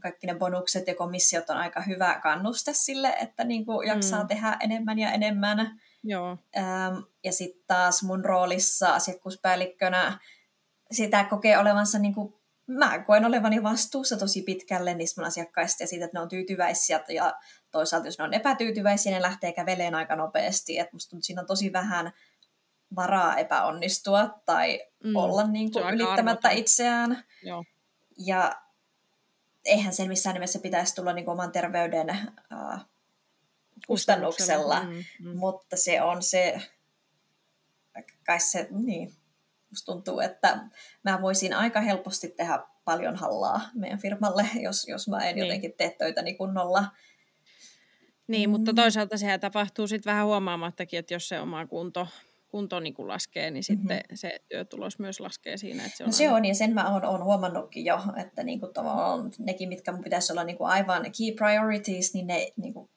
kaikki 0.00 0.26
ne 0.26 0.34
bonukset 0.34 0.86
ja 0.86 0.94
komissiot 0.94 1.50
on 1.50 1.56
aika 1.56 1.80
hyvä 1.80 2.20
kannuste 2.22 2.72
sille, 2.74 3.16
että 3.20 3.44
niin 3.44 3.64
kuin, 3.64 3.88
jaksaa 3.88 4.22
mm. 4.22 4.28
tehdä 4.28 4.56
enemmän 4.60 4.98
ja 4.98 5.12
enemmän. 5.12 5.80
Joo. 6.04 6.38
Ähm, 6.56 6.98
ja 7.24 7.32
sitten 7.32 7.64
taas 7.66 8.02
mun 8.02 8.24
roolissa 8.24 8.94
asiakkuuspäällikkönä 8.94 10.18
sitä 10.92 11.24
kokee 11.24 11.58
olevansa 11.58 11.98
niin 11.98 12.14
kuin, 12.14 12.39
mä 12.78 12.98
koen 12.98 13.24
olevani 13.24 13.62
vastuussa 13.62 14.16
tosi 14.16 14.42
pitkälle 14.42 14.94
niistä 14.94 15.20
mun 15.20 15.28
asiakkaista 15.28 15.82
ja 15.82 15.86
siitä, 15.86 16.04
että 16.04 16.18
ne 16.18 16.22
on 16.22 16.28
tyytyväisiä 16.28 17.00
ja 17.08 17.34
toisaalta 17.70 18.06
jos 18.06 18.18
ne 18.18 18.24
on 18.24 18.34
epätyytyväisiä, 18.34 19.12
ne 19.12 19.22
lähtee 19.22 19.52
käveleen 19.52 19.94
aika 19.94 20.16
nopeasti. 20.16 20.78
Että 20.78 20.96
musta 20.96 21.10
tuntuu, 21.10 21.22
siinä 21.22 21.40
on 21.40 21.46
tosi 21.46 21.72
vähän 21.72 22.12
varaa 22.96 23.36
epäonnistua 23.36 24.40
tai 24.46 24.80
mm, 25.04 25.16
olla 25.16 25.46
niin 25.46 25.72
kuin 25.72 25.94
ylittämättä 25.94 26.48
arvoton. 26.48 26.60
itseään. 26.60 27.24
Joo. 27.42 27.64
Ja 28.18 28.62
eihän 29.64 29.92
sen 29.92 30.08
missään 30.08 30.34
nimessä 30.34 30.58
pitäisi 30.58 30.94
tulla 30.94 31.12
niin 31.12 31.24
kuin 31.24 31.32
oman 31.32 31.52
terveyden 31.52 32.10
uh, 32.10 32.80
kustannuksella, 33.86 34.82
mm, 34.82 35.04
mm. 35.20 35.38
mutta 35.38 35.76
se 35.76 36.02
on 36.02 36.22
se, 36.22 36.60
kai 38.26 38.40
se, 38.40 38.68
niin, 38.70 39.12
musta 39.70 39.92
tuntuu, 39.92 40.20
että 40.20 40.58
mä 41.04 41.22
voisin 41.22 41.54
aika 41.54 41.80
helposti 41.80 42.28
tehdä 42.28 42.58
paljon 42.84 43.16
hallaa 43.16 43.60
meidän 43.74 43.98
firmalle, 43.98 44.46
jos, 44.62 44.88
jos 44.88 45.08
mä 45.08 45.18
en 45.18 45.34
niin. 45.34 45.46
jotenkin 45.46 45.72
tee 45.72 45.94
töitäni 45.98 46.34
kunnolla. 46.34 46.84
Niin, 48.26 48.50
mutta 48.50 48.72
mm. 48.72 48.76
toisaalta 48.76 49.16
sehän 49.16 49.40
tapahtuu 49.40 49.86
sitten 49.86 50.10
vähän 50.10 50.26
huomaamattakin, 50.26 50.98
että 50.98 51.14
jos 51.14 51.28
se 51.28 51.40
oma 51.40 51.66
kunto, 51.66 52.08
kunto 52.48 52.80
niin 52.80 52.94
kuin 52.94 53.08
laskee, 53.08 53.50
niin 53.50 53.64
sitten 53.64 53.96
mm-hmm. 53.96 54.16
se 54.16 54.40
työtulos 54.48 54.98
myös 54.98 55.20
laskee 55.20 55.56
siinä. 55.56 55.84
Että 55.84 55.96
se 55.96 56.04
on, 56.04 56.08
no 56.08 56.12
se 56.12 56.30
on, 56.30 56.44
ja 56.44 56.54
sen 56.54 56.74
mä 56.74 56.92
oon, 56.92 57.04
oon 57.04 57.24
huomannutkin 57.24 57.84
jo, 57.84 57.98
että 58.16 58.42
niin 58.42 58.60
kuin 58.60 58.72
nekin, 59.38 59.68
mitkä 59.68 59.92
mun 59.92 60.04
pitäisi 60.04 60.32
olla 60.32 60.44
niin 60.44 60.56
kuin 60.56 60.70
aivan 60.70 61.02
key 61.02 61.32
priorities, 61.36 62.14
niin 62.14 62.26
ne 62.26 62.48
niin 62.56 62.74
kuin 62.74 62.90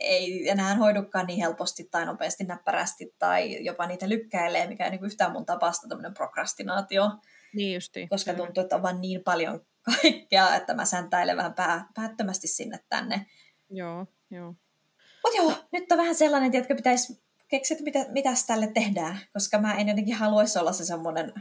ei 0.00 0.48
enää 0.48 0.74
hoidukaan 0.74 1.26
niin 1.26 1.40
helposti 1.40 1.88
tai 1.90 2.06
nopeasti 2.06 2.44
näppärästi 2.44 3.14
tai 3.18 3.64
jopa 3.64 3.86
niitä 3.86 4.08
lykkäilee, 4.08 4.66
mikä 4.66 4.84
ei 4.84 4.90
niin 4.90 5.04
yhtään 5.04 5.32
mun 5.32 5.46
tapasta 5.46 5.88
tämmöinen 5.88 6.14
prokrastinaatio. 6.14 7.10
Niin 7.54 7.74
justi. 7.74 8.06
Koska 8.06 8.34
tuntuu, 8.34 8.62
että 8.62 8.76
on 8.76 8.82
vaan 8.82 9.00
niin 9.00 9.24
paljon 9.24 9.66
kaikkea, 9.82 10.54
että 10.54 10.74
mä 10.74 10.84
säntäilen 10.84 11.36
vähän 11.36 11.54
pää, 11.54 11.86
päättömästi 11.94 12.48
sinne 12.48 12.80
tänne. 12.88 13.26
Joo, 13.70 14.06
joo. 14.30 14.54
Mutta 15.24 15.36
joo, 15.36 15.52
nyt 15.72 15.92
on 15.92 15.98
vähän 15.98 16.14
sellainen, 16.14 16.54
että 16.54 16.74
pitäisi 16.74 17.22
keksiä, 17.48 17.74
että 17.74 17.84
mitä, 17.84 18.12
mitäs 18.12 18.46
tälle 18.46 18.66
tehdään, 18.66 19.18
koska 19.32 19.58
mä 19.58 19.74
en 19.74 19.88
jotenkin 19.88 20.14
haluaisi 20.14 20.58
olla 20.58 20.72
se 20.72 20.84
semmoinen 20.84 21.32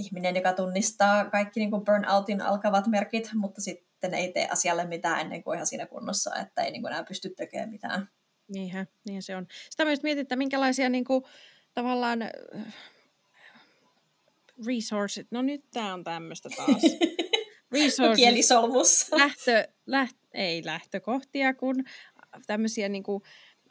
ihminen, 0.00 0.36
joka 0.36 0.52
tunnistaa 0.52 1.30
kaikki 1.30 1.60
niin 1.60 1.70
kuin 1.70 1.84
burnoutin 1.84 2.42
alkavat 2.42 2.86
merkit, 2.86 3.30
mutta 3.34 3.60
sitten 3.60 4.14
ei 4.14 4.32
tee 4.32 4.48
asialle 4.48 4.84
mitään 4.84 5.20
ennen 5.20 5.42
kuin 5.42 5.54
ihan 5.54 5.66
siinä 5.66 5.86
kunnossa, 5.86 6.36
että 6.36 6.62
ei 6.62 6.70
niin 6.70 6.82
kuin 6.82 6.92
enää 6.92 7.04
pysty 7.04 7.30
tekemään 7.36 7.70
mitään. 7.70 8.08
Niinhän, 8.48 8.86
niin 9.08 9.22
se 9.22 9.36
on. 9.36 9.46
Sitä 9.70 9.84
myös 9.84 10.02
mietin, 10.02 10.22
että 10.22 10.36
minkälaisia 10.36 10.88
niin 10.88 11.04
kuin, 11.04 11.24
tavallaan 11.74 12.22
äh, 12.22 12.30
resources, 14.66 15.26
no 15.30 15.42
nyt 15.42 15.64
tämä 15.70 15.94
on 15.94 16.04
tämmöistä 16.04 16.48
taas. 16.56 16.82
Resources. 17.72 18.16
Kielisolmussa. 18.16 19.18
Lähtö, 19.18 19.68
läht, 19.86 20.16
ei 20.34 20.64
lähtökohtia, 20.64 21.54
kun 21.54 21.84
tämmöisiä 22.46 22.88
niin 22.88 23.02
kuin, 23.02 23.22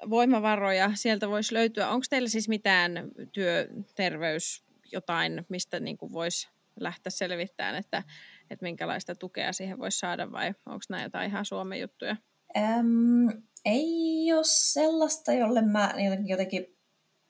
voimavaroja 0.10 0.92
sieltä 0.96 1.30
voisi 1.30 1.54
löytyä. 1.54 1.90
Onko 1.90 2.06
teillä 2.10 2.30
siis 2.30 2.50
mitään 2.50 2.92
työterveys 3.32 4.64
jotain, 4.92 5.46
mistä 5.50 5.80
niin 5.80 5.98
kuin 5.98 6.14
voisi 6.14 6.50
lähteä 6.80 7.10
selvittämään, 7.10 7.76
että, 7.76 8.04
että 8.50 8.64
minkälaista 8.64 9.16
tukea 9.16 9.54
siihen 9.54 9.80
voisi 9.80 10.00
saada 10.00 10.32
vai 10.32 10.54
onko 10.66 10.84
nämä 10.90 11.04
jotain 11.04 11.30
ihan 11.30 11.46
Suomen 11.46 11.80
juttuja? 11.80 12.16
Äm, 12.58 13.44
ei 13.66 14.34
ole 14.34 14.44
sellaista, 14.44 15.34
jolle 15.34 15.62
mä 15.62 15.94
jotenkin 16.26 16.80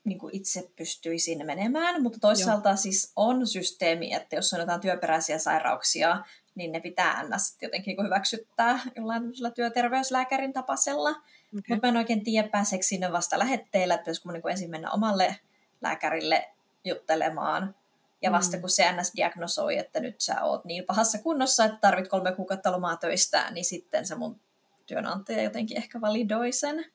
niin 0.04 0.20
kuin 0.20 0.36
itse 0.36 0.72
pystyisin 0.75 1.46
menemään, 1.46 2.04
mutta 2.04 2.20
toisaalta 2.20 2.70
Joo. 2.70 2.78
siis 2.78 3.13
on 3.16 3.48
systeemi, 3.48 4.13
että 4.13 4.36
jos 4.36 4.54
on 4.54 4.60
jotain 4.60 4.82
työperäisiä 4.82 5.38
sairauksia, 5.38 6.24
niin 6.56 6.72
ne 6.72 6.80
pitää 6.80 7.24
ns. 7.24 7.58
jotenkin 7.62 7.98
niin 7.98 8.06
hyväksyttää 8.06 8.80
jollain 8.96 9.24
työterveyslääkärin 9.56 10.54
tapasella. 10.54 11.10
Okay. 11.10 11.24
Mutta 11.51 11.88
mä 11.88 11.89
en 11.89 11.98
oikein 11.98 12.24
tiedä, 12.24 12.48
pääseekö 12.48 12.86
sinne 12.86 13.12
vasta 13.12 13.39
lähetteellä, 13.39 13.94
että 13.94 14.04
pitäisikö 14.04 14.32
niin 14.32 14.50
ensin 14.50 14.70
mennä 14.70 14.92
omalle 14.92 15.36
lääkärille 15.82 16.50
juttelemaan. 16.86 17.75
Ja 18.21 18.31
vasta 18.31 18.57
mm. 18.57 18.62
kun 18.62 18.69
se 18.69 18.91
NS 18.91 19.12
diagnosoi, 19.15 19.77
että 19.77 20.00
nyt 20.00 20.21
sä 20.21 20.43
oot 20.43 20.65
niin 20.65 20.86
pahassa 20.86 21.17
kunnossa, 21.17 21.65
että 21.65 21.77
tarvit 21.81 22.07
kolme 22.07 22.31
kuukautta 22.31 22.71
lomaa 22.71 22.98
töistä, 22.98 23.51
niin 23.51 23.65
sitten 23.65 24.05
se 24.05 24.15
mun 24.15 24.39
työnantaja 24.86 25.43
jotenkin 25.43 25.77
ehkä 25.77 26.01
validoi 26.01 26.51
sen. 26.51 26.86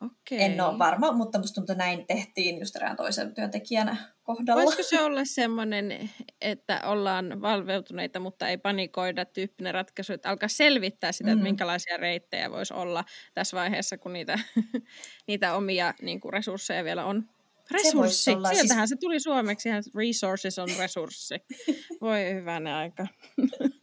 Okay. 0.00 0.38
En 0.38 0.60
ole 0.60 0.78
varma, 0.78 1.12
mutta 1.12 1.38
musta 1.38 1.54
tuntuu, 1.54 1.72
että 1.72 1.84
näin 1.84 2.06
tehtiin 2.06 2.58
just 2.58 2.76
erään 2.76 2.96
toisen 2.96 3.34
työntekijän 3.34 3.98
kohdalla. 4.22 4.62
Voisiko 4.62 4.82
se 4.82 5.02
olla 5.02 5.24
semmoinen, 5.24 6.10
että 6.40 6.80
ollaan 6.84 7.42
valveutuneita, 7.42 8.20
mutta 8.20 8.48
ei 8.48 8.58
panikoida 8.58 9.24
tyyppinen 9.24 9.74
ratkaisu, 9.74 10.12
että 10.12 10.30
alkaa 10.30 10.48
selvittää 10.48 11.12
sitä, 11.12 11.30
mm. 11.30 11.32
että 11.32 11.42
minkälaisia 11.42 11.96
reittejä 11.96 12.50
voisi 12.50 12.74
olla 12.74 13.04
tässä 13.34 13.56
vaiheessa, 13.56 13.98
kun 13.98 14.12
niitä, 14.12 14.38
niitä 15.28 15.54
omia 15.54 15.94
niin 16.02 16.20
kuin 16.20 16.32
resursseja 16.32 16.84
vielä 16.84 17.04
on 17.04 17.28
Resurssi. 17.70 18.24
Se 18.24 18.36
Sieltähän 18.52 18.88
siis... 18.88 18.98
se 18.98 19.00
tuli 19.00 19.20
suomeksi. 19.20 19.68
Ihan 19.68 19.82
resources 19.96 20.58
on 20.58 20.68
resurssi. 20.78 21.34
Voi 22.00 22.34
hyvänä 22.34 22.78
aika. 22.78 23.06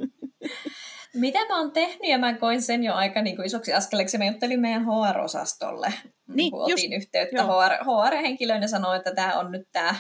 Mitä 1.13 1.39
mä 1.47 1.59
oon 1.59 1.71
tehnyt, 1.71 2.09
ja 2.09 2.17
mä 2.17 2.33
koin 2.33 2.61
sen 2.61 2.83
jo 2.83 2.93
aika 2.93 3.21
niin 3.21 3.35
kuin 3.35 3.45
isoksi 3.45 3.73
askeleeksi. 3.73 4.17
Mä 4.17 4.25
juttelin 4.25 4.59
meidän 4.59 4.85
HR-osastolle, 4.85 5.87
niin, 5.87 6.35
niin 6.35 6.51
kun 6.51 6.61
otin 6.61 6.91
just, 6.91 7.03
yhteyttä 7.03 7.43
HR, 7.43 7.73
HR-henkilöön 7.83 8.61
ja 8.61 8.67
sanoin, 8.67 8.97
että 8.97 9.15
tämä 9.15 9.39
on 9.39 9.51
nyt 9.51 9.67
tämä, 9.71 9.95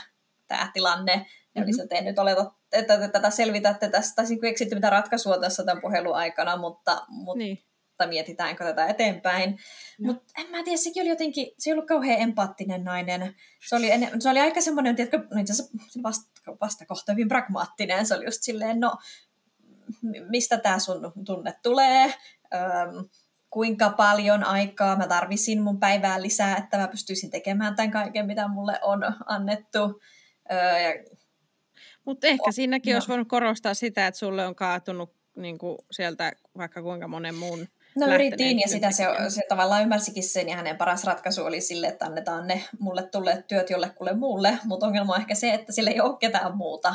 tämä 0.47 0.71
tilanne. 0.73 1.25
Ja 1.55 1.61
mm-hmm. 1.61 1.83
että 1.83 2.01
nyt 2.01 2.19
oleta, 2.19 2.51
että 2.71 3.07
tätä 3.07 3.29
selvitätte 3.29 3.89
tästä, 3.89 4.15
tai 4.15 4.25
niin 4.25 4.45
eksitte 4.45 4.75
mitä 4.75 4.89
ratkaisua 4.89 5.39
tässä 5.39 5.65
tämän 5.65 5.81
puhelun 5.81 6.15
aikana, 6.15 6.57
mutta, 6.57 7.05
mutta 7.09 7.43
niin 7.43 7.57
tai 7.97 8.07
mietitäänkö 8.07 8.63
tätä 8.63 8.87
eteenpäin. 8.87 9.59
Mutta 9.99 10.41
en 10.41 10.51
mä 10.51 10.63
tiedä, 10.63 10.77
sekin 10.77 11.01
oli 11.01 11.09
jotenkin, 11.09 11.47
se 11.57 11.69
ei 11.69 11.73
ollut 11.73 11.87
kauhean 11.87 12.21
empaattinen 12.21 12.83
nainen. 12.83 13.35
Se 13.67 13.75
oli, 13.75 13.91
ennen, 13.91 14.21
se 14.21 14.29
oli 14.29 14.39
aika 14.39 14.61
semmoinen, 14.61 14.95
tiedätkö, 14.95 15.27
no 15.35 15.41
itse 15.41 15.53
asiassa 15.53 15.73
vasta, 16.03 16.31
vasta 16.61 16.85
kohta 16.85 17.11
hyvin 17.11 17.27
pragmaattinen. 17.27 18.05
Se 18.05 18.15
oli 18.15 18.25
just 18.25 18.43
silleen, 18.43 18.79
no, 18.79 18.97
mistä 20.29 20.57
tämä 20.57 20.79
sun 20.79 21.13
tunne 21.25 21.53
tulee, 21.63 22.13
öm, 22.53 23.09
kuinka 23.49 23.89
paljon 23.89 24.43
aikaa 24.43 24.95
mä 24.95 25.07
tarvisin 25.07 25.61
mun 25.61 25.79
päivään 25.79 26.23
lisää, 26.23 26.57
että 26.57 26.77
mä 26.77 26.87
pystyisin 26.87 27.29
tekemään 27.29 27.75
tämän 27.75 27.91
kaiken, 27.91 28.25
mitä 28.25 28.47
mulle 28.47 28.79
on 28.81 28.99
annettu. 29.25 30.01
Öö, 30.51 31.03
Mutta 32.05 32.27
ehkä 32.27 32.51
siinäkin 32.51 32.91
no. 32.91 32.95
olisi 32.95 33.07
voinut 33.07 33.27
korostaa 33.27 33.73
sitä, 33.73 34.07
että 34.07 34.17
sulle 34.17 34.47
on 34.47 34.55
kaatunut 34.55 35.13
niin 35.35 35.57
kuin 35.57 35.77
sieltä 35.91 36.31
vaikka 36.57 36.81
kuinka 36.81 37.07
monen 37.07 37.35
muun 37.35 37.67
No 37.99 38.13
yritin 38.13 38.59
ja 38.59 38.67
sitä 38.67 38.91
se, 38.91 39.03
se 39.29 39.41
tavallaan 39.49 39.83
ymmärsikin 39.83 40.23
sen 40.23 40.49
ja 40.49 40.55
hänen 40.55 40.77
paras 40.77 41.03
ratkaisu 41.03 41.45
oli 41.45 41.61
sille, 41.61 41.87
että 41.87 42.05
annetaan 42.05 42.47
ne 42.47 42.63
mulle 42.79 43.03
tulleet 43.03 43.47
työt 43.47 43.69
jollekulle 43.69 44.13
muulle, 44.13 44.59
mutta 44.63 44.85
ongelma 44.85 45.13
on 45.13 45.19
ehkä 45.19 45.35
se, 45.35 45.53
että 45.53 45.71
sille 45.71 45.89
ei 45.89 46.01
ole 46.01 46.17
ketään 46.19 46.57
muuta. 46.57 46.89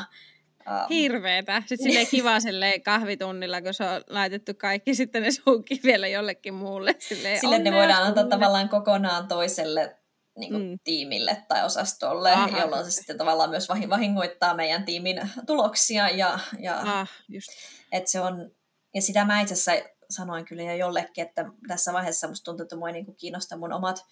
Um. 0.67 0.87
Hirveetä. 0.91 1.63
Sitten 1.67 1.93
sille 1.93 2.07
kiva 2.07 2.31
kahvitunnilla, 2.85 3.63
kun 3.63 3.75
se 3.75 3.85
on 3.85 4.03
laitettu 4.09 4.53
kaikki 4.55 4.95
sitten 4.95 5.23
ne 5.23 5.31
suukin 5.31 5.79
vielä 5.85 6.09
jollekin 6.09 6.55
muulle. 6.55 6.97
Silleen, 6.99 7.41
sille 7.41 7.59
ne 7.59 7.73
voidaan 7.73 8.07
antaa 8.07 8.25
tavallaan 8.25 8.69
kokonaan 8.69 9.29
toiselle 9.29 9.97
niin 10.39 10.53
kuin, 10.53 10.63
mm. 10.63 10.79
tiimille 10.85 11.45
tai 11.49 11.65
osastolle, 11.65 12.33
Aha. 12.33 12.59
jolloin 12.59 12.85
se 12.85 12.91
sitten 12.91 13.19
tavallaan 13.19 13.51
myös 13.51 13.69
vahingoittaa 13.69 14.55
meidän 14.55 14.85
tiimin 14.85 15.21
tuloksia. 15.47 16.09
Ja, 16.09 16.39
ja 16.59 16.81
ah, 16.81 17.11
just. 17.29 17.49
Et 17.93 18.09
se 18.09 18.21
on, 18.21 18.51
ja 18.95 19.03
sitä 19.03 19.25
mä 19.25 19.41
itse 19.41 19.55
asiassa 19.55 19.91
sanoin 20.13 20.45
kyllä 20.45 20.63
jo 20.63 20.77
jollekin, 20.77 21.27
että 21.27 21.45
tässä 21.69 21.93
vaiheessa 21.93 22.29
musta 22.29 22.45
tuntuu, 22.45 22.63
että 22.63 22.77
mua 22.77 22.89
ei 22.89 22.93
niin 22.93 23.17
kiinnosta 23.17 23.57
mun 23.57 23.73
omat, 23.73 24.05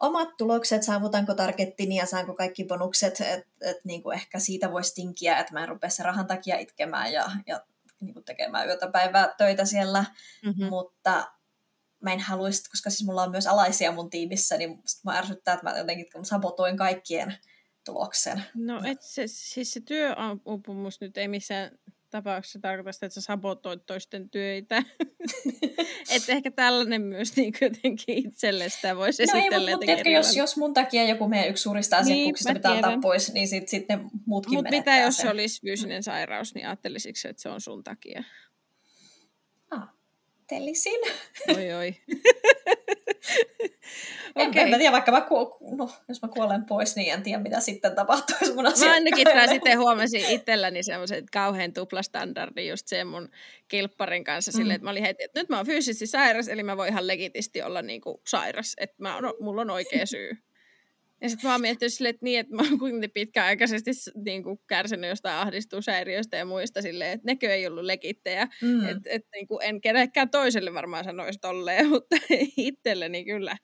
omat 0.00 0.36
tulokset, 0.36 0.82
saavutanko 0.82 1.34
targettini 1.34 1.96
ja 1.96 2.06
saanko 2.06 2.34
kaikki 2.34 2.64
bonukset, 2.64 3.20
että 3.20 3.46
et, 3.60 3.84
niin 3.84 4.02
ehkä 4.14 4.38
siitä 4.38 4.72
voisi 4.72 4.94
tinkiä, 4.94 5.38
että 5.38 5.52
mä 5.52 5.62
en 5.62 5.68
rupea 5.68 5.90
sen 5.90 6.06
rahan 6.06 6.26
takia 6.26 6.58
itkemään 6.58 7.12
ja, 7.12 7.30
ja 7.46 7.60
niin 8.00 8.14
kuin 8.14 8.24
tekemään 8.24 8.66
yötä 8.66 8.90
päivää 8.90 9.34
töitä 9.38 9.64
siellä, 9.64 10.04
mm-hmm. 10.44 10.66
mutta 10.66 11.32
mä 12.00 12.12
en 12.12 12.20
haluaisi, 12.20 12.70
koska 12.70 12.90
siis 12.90 13.06
mulla 13.06 13.22
on 13.22 13.30
myös 13.30 13.46
alaisia 13.46 13.92
mun 13.92 14.10
tiimissä, 14.10 14.56
niin 14.56 14.82
mä 15.04 15.18
ärsyttää, 15.18 15.54
että 15.54 15.70
mä 15.70 15.78
jotenkin 15.78 16.06
sabotoin 16.22 16.76
kaikkien 16.76 17.34
tuloksen. 17.84 18.44
No 18.54 18.80
et 18.84 19.02
se, 19.02 19.22
siis 19.26 19.70
se 19.70 19.80
työuupumus 19.80 21.00
nyt 21.00 21.16
ei 21.16 21.28
missään 21.28 21.70
tapauksessa 22.10 22.58
tarkoita 22.58 22.92
sitä, 22.92 23.06
että 23.06 23.14
sä 23.14 23.20
sabotoit 23.20 23.86
toisten 23.86 24.30
töitä. 24.30 24.82
että 26.14 26.32
ehkä 26.32 26.50
tällainen 26.50 27.02
myös 27.02 27.36
niin 27.36 27.54
jotenkin 27.60 28.28
itselle 28.28 28.68
sitä 28.68 28.96
voisi 28.96 29.26
no 29.26 29.38
esitellä. 29.38 29.70
Mutta 29.70 29.86
mut, 29.96 30.06
jos, 30.12 30.36
jos 30.36 30.56
mun 30.56 30.74
takia 30.74 31.04
joku 31.04 31.28
meidän 31.28 31.48
yksi 31.48 31.62
suurista 31.62 31.96
asiakkuuksista 31.96 32.52
niin, 32.52 32.58
pitää 32.58 32.74
ottaa 32.74 32.98
pois, 33.02 33.32
niin 33.32 33.48
sitten 33.48 33.68
sit 33.68 33.88
ne 33.88 33.98
muutkin 34.26 34.54
Mutta 34.54 34.70
mitä 34.70 34.96
jos 34.96 35.16
se 35.16 35.30
olisi 35.30 35.60
fyysinen 35.60 36.02
sairaus, 36.02 36.54
niin 36.54 36.66
ajattelisitko, 36.66 37.28
että 37.28 37.42
se 37.42 37.48
on 37.48 37.60
sun 37.60 37.84
takia? 37.84 38.24
Ajattelisin. 40.50 41.00
Oi 41.56 41.72
oi. 41.72 41.94
okay. 44.34 44.62
En, 44.62 44.72
en 44.72 44.78
tiedä, 44.78 44.92
vaikka 44.92 45.12
mä 45.12 45.20
kuol... 45.20 45.46
no, 45.60 45.90
jos 46.08 46.22
mä 46.22 46.28
kuolen 46.28 46.64
pois, 46.64 46.96
niin 46.96 47.12
en 47.12 47.22
tiedä, 47.22 47.42
mitä 47.42 47.60
sitten 47.60 47.94
tapahtuisi 47.94 48.54
mun 48.54 48.64
Mä 48.64 48.92
ainakin 48.92 49.28
mä 49.34 49.46
sitten 49.46 49.78
huomasin 49.78 50.24
itselläni 50.30 50.82
semmoisen 50.82 51.24
kauhean 51.32 51.72
tuplastandardin 51.72 52.68
just 52.68 52.88
sen 52.88 53.06
mun 53.06 53.28
kilpparin 53.68 54.24
kanssa 54.24 54.50
mm. 54.50 54.56
silleen, 54.56 54.74
että 54.74 54.84
mä 54.84 54.90
olin 54.90 55.02
heti, 55.04 55.24
että 55.24 55.40
nyt 55.40 55.48
mä 55.48 55.56
oon 55.56 55.66
fyysisesti 55.66 56.06
sairas, 56.06 56.48
eli 56.48 56.62
mä 56.62 56.76
voin 56.76 56.90
ihan 56.90 57.06
legitisti 57.06 57.62
olla 57.62 57.82
niinku 57.82 58.22
sairas, 58.26 58.74
että 58.76 58.96
mä 58.98 59.16
on, 59.16 59.34
mulla 59.40 59.60
on 59.60 59.70
oikea 59.70 60.06
syy. 60.06 60.30
Ja 61.20 61.28
sitten 61.28 61.48
mä 61.48 61.54
oon 61.54 61.60
miettinyt 61.60 61.92
silleen, 61.92 62.14
että 62.14 62.24
niin, 62.24 62.40
että 62.40 62.54
mä 62.54 62.62
oon 62.62 62.78
kuitenkin 62.78 63.10
pitkäaikaisesti 63.10 63.90
niin 64.24 64.42
kuin 64.42 64.60
kärsinyt 64.66 65.10
jostain 65.10 65.34
ahdistushäiriöistä 65.34 66.36
ja 66.36 66.44
muista 66.44 66.82
silleen, 66.82 67.10
että 67.10 67.26
nekö 67.26 67.54
ei 67.54 67.66
ollut 67.66 67.84
legittejä. 67.84 68.48
Mm. 68.62 68.88
Että 68.88 69.10
et, 69.10 69.22
niin 69.34 69.46
kuin 69.46 69.62
en 69.62 69.80
kenellekään 69.80 70.30
toiselle 70.30 70.74
varmaan 70.74 71.04
sanoisi 71.04 71.38
tolleen, 71.38 71.88
mutta 71.94 72.16
itselleni 72.56 73.24
kyllä, 73.24 73.56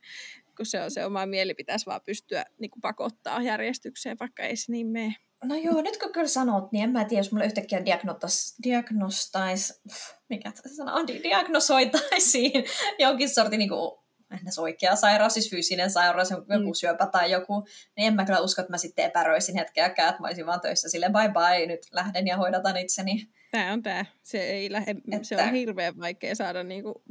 kun 0.57 0.67
se 0.67 0.81
on 0.81 0.91
se 0.91 1.05
oma 1.05 1.27
mieli, 1.27 1.55
pitäisi 1.55 1.87
vaan 1.87 2.01
pystyä 2.07 2.45
niin 2.59 2.71
kuin 2.71 2.81
pakottaa 2.81 3.43
järjestykseen, 3.43 4.17
vaikka 4.21 4.43
ei 4.43 4.57
se 4.57 4.73
niin 4.73 4.87
mene. 4.87 5.15
No 5.45 5.55
joo, 5.55 5.83
nyt 5.83 5.97
kun 5.97 6.13
kyllä 6.13 6.29
sanot, 6.29 6.73
niin 6.73 6.85
en 6.85 6.91
mä 6.91 7.05
tiedä, 7.05 7.21
jos 7.21 7.33
mulle 7.33 7.47
yhtäkkiä 7.47 7.85
diagnostais, 7.85 8.57
diagnostais 8.63 9.83
mikä 10.29 10.53
se 10.55 10.75
sana 10.75 10.93
on, 10.93 11.07
diagnosoitaisiin 11.07 12.65
jonkin 12.99 13.29
sortin 13.29 13.59
niin 13.59 13.69
kuin 13.69 14.04
ennäs 14.39 14.59
oikea 14.59 14.97
sairaus, 14.97 15.35
siis 15.35 15.51
fyysinen 15.51 15.91
sairaus, 15.91 16.31
joku 16.31 16.67
mm. 16.67 16.75
syöpä 16.75 17.07
tai 17.07 17.31
joku, 17.31 17.67
niin 17.97 18.07
en 18.07 18.15
mä 18.15 18.25
kyllä 18.25 18.41
usko, 18.41 18.63
että 18.63 18.73
mä 18.73 18.79
sitten 18.79 19.05
epäröisin 19.05 19.59
hetkeäkään, 19.59 20.09
että 20.09 20.23
mä 20.23 20.27
olisin 20.27 20.47
vaan 20.47 20.61
töissä 20.61 20.89
sille 20.89 21.11
bye 21.11 21.29
bye, 21.29 21.67
nyt 21.67 21.81
lähden 21.93 22.27
ja 22.27 22.37
hoidatan 22.37 22.77
itseni. 22.77 23.29
Tämä 23.51 23.73
on 23.73 23.83
tämä. 23.83 24.05
Se, 24.23 24.39
ei 24.39 24.73
lähde, 24.73 24.91
että... 24.91 25.29
se 25.29 25.37
on 25.43 25.53
hirveän 25.53 25.99
vaikea 25.99 26.35
saada 26.35 26.63
niinku 26.63 27.03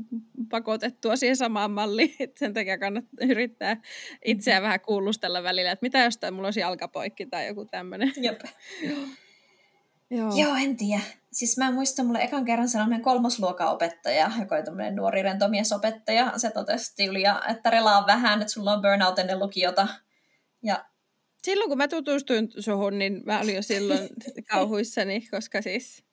pakotettua 0.50 1.16
siihen 1.16 1.38
samaan 1.38 1.72
malliin. 1.72 2.16
Et 2.20 2.38
sen 2.38 2.54
takia 2.54 2.78
kannattaa 2.78 3.28
yrittää 3.28 3.82
itseään 4.26 4.62
mm-hmm. 4.62 4.66
vähän 4.66 4.80
kuulustella 4.80 5.44
välillä, 5.44 5.72
että 5.72 5.84
mitä 5.84 6.00
jos 6.00 6.20
mulla 6.32 6.48
olisi 6.48 6.60
jalkapoikki 6.60 7.26
tai 7.26 7.48
joku 7.48 7.66
tämmöinen. 7.66 8.14
Joo, 10.10 10.56
en 10.56 10.78
tiedä. 10.78 11.04
Siis 11.34 11.58
mä 11.58 11.72
muistan, 11.72 12.06
mulle 12.06 12.24
ekan 12.24 12.46
kerran 12.46 12.70
sanoi 12.70 12.88
meidän 12.88 13.04
kolmosluokan 13.04 13.68
opettaja, 13.68 14.32
joka 14.40 14.56
oli 14.56 14.64
tämmöinen 14.64 14.96
nuori 14.96 15.22
rentomiesopettaja. 15.22 16.34
Se 16.38 16.52
totesi 16.52 17.06
Julia, 17.06 17.42
että 17.50 17.70
relaa 17.70 18.08
vähän, 18.08 18.42
että 18.42 18.54
sulla 18.54 18.74
on 18.74 18.82
burnout 18.82 19.20
ennen 19.20 19.40
lukiota. 19.40 19.88
Ja 20.64 20.86
Silloin 21.44 21.70
kun 21.70 21.78
mä 21.78 21.88
tutustuin 21.88 22.50
suhun, 22.60 23.00
niin 23.00 23.22
mä 23.26 23.40
olin 23.40 23.56
jo 23.56 23.62
silloin 23.62 24.10
kauhuissani, 24.52 25.28
koska 25.32 25.62
siis 25.62 26.04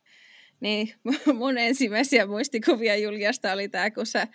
niin, 0.60 0.94
mun 1.34 1.58
ensimmäisiä 1.58 2.26
muistikuvia 2.26 2.96
Juliasta 2.96 3.52
oli 3.52 3.68
tämä, 3.68 3.90
kun 3.90 4.06
sä 4.06 4.26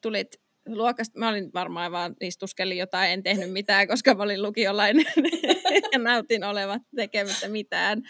tulit 0.00 0.40
luokasta, 0.66 1.18
mä 1.18 1.28
olin 1.28 1.50
varmaan 1.54 1.92
vaan 1.92 2.14
istuskelin 2.20 2.78
jotain, 2.78 3.10
en 3.10 3.22
tehnyt 3.22 3.52
mitään, 3.52 3.88
koska 3.88 4.14
mä 4.14 4.22
olin 4.22 4.42
lukiolainen 4.42 5.06
ja 5.92 5.98
nautin 5.98 6.44
olevat 6.44 6.82
tekemättä 6.96 7.48
mitään. 7.48 8.02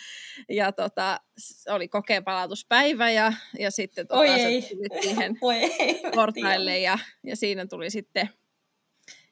Ja 0.49 0.73
tota, 0.73 1.21
oli 1.69 1.89
kokeen 1.89 2.25
palautuspäivä 2.25 3.11
ja, 3.11 3.33
ja 3.59 3.71
sitten 3.71 4.07
tota, 4.07 4.21
Oi 4.21 4.29
ei. 4.29 4.63
siihen 5.03 5.39
Oi 5.41 5.57
ei, 5.57 6.03
portaille 6.15 6.79
ja, 6.79 6.99
ja 7.25 7.37
siinä 7.37 7.67
tuli 7.67 7.91
sitten 7.91 8.29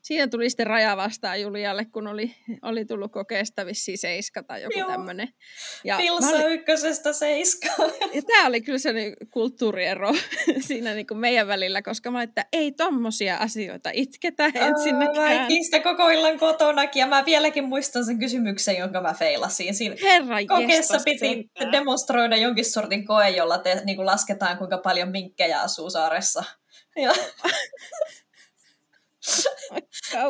siinä 0.05 0.29
tuli 0.29 0.51
sitten 0.51 0.67
raja 0.67 0.97
vastaan 0.97 1.41
Julialle, 1.41 1.85
kun 1.85 2.07
oli, 2.07 2.35
oli 2.63 2.85
tullut 2.85 3.13
kokeesta 3.13 3.67
vissiin 3.67 3.99
seiska 3.99 4.43
tai 4.43 4.63
joku 4.63 4.91
tämmöinen. 4.91 5.29
Pilsa 5.97 6.29
olin... 6.29 6.53
ykkösestä 6.53 7.13
seiska. 7.13 7.69
Ja 8.15 8.23
tämä 8.23 8.47
oli 8.47 8.61
kyllä 8.61 8.79
sellainen 8.79 9.17
kulttuuriero 9.31 10.13
siinä 10.69 10.95
niin 10.95 11.07
kuin 11.07 11.19
meidän 11.19 11.49
välillä, 11.49 11.83
koska 11.83 12.11
mä 12.11 12.23
että 12.23 12.47
ei 12.53 12.73
tommosia 12.73 13.37
asioita 13.37 13.91
itketä 13.93 14.45
ensinnäkään. 14.55 15.41
Mä 15.41 15.49
sitä 15.63 15.81
koko 15.81 16.09
illan 16.09 16.39
kotonakin 16.39 17.01
ja 17.01 17.07
mä 17.07 17.25
vieläkin 17.25 17.65
muistan 17.65 18.05
sen 18.05 18.19
kysymyksen, 18.19 18.77
jonka 18.77 19.01
mä 19.01 19.15
feilasin. 19.15 19.75
Siinä 19.75 19.97
Herra 20.03 20.37
kokeessa 20.49 20.99
piti 21.05 21.19
sentään. 21.19 21.73
demonstroida 21.73 22.37
jonkin 22.37 22.65
sortin 22.65 23.07
koe, 23.07 23.31
jolla 23.31 23.59
te, 23.59 23.83
niin 23.85 23.97
kuin 23.97 24.07
lasketaan, 24.07 24.59
kuinka 24.59 24.79
paljon 24.79 25.09
minkkejä 25.09 25.61
asuu 25.61 25.91
saaressa. 25.91 26.45
Ja 26.97 27.13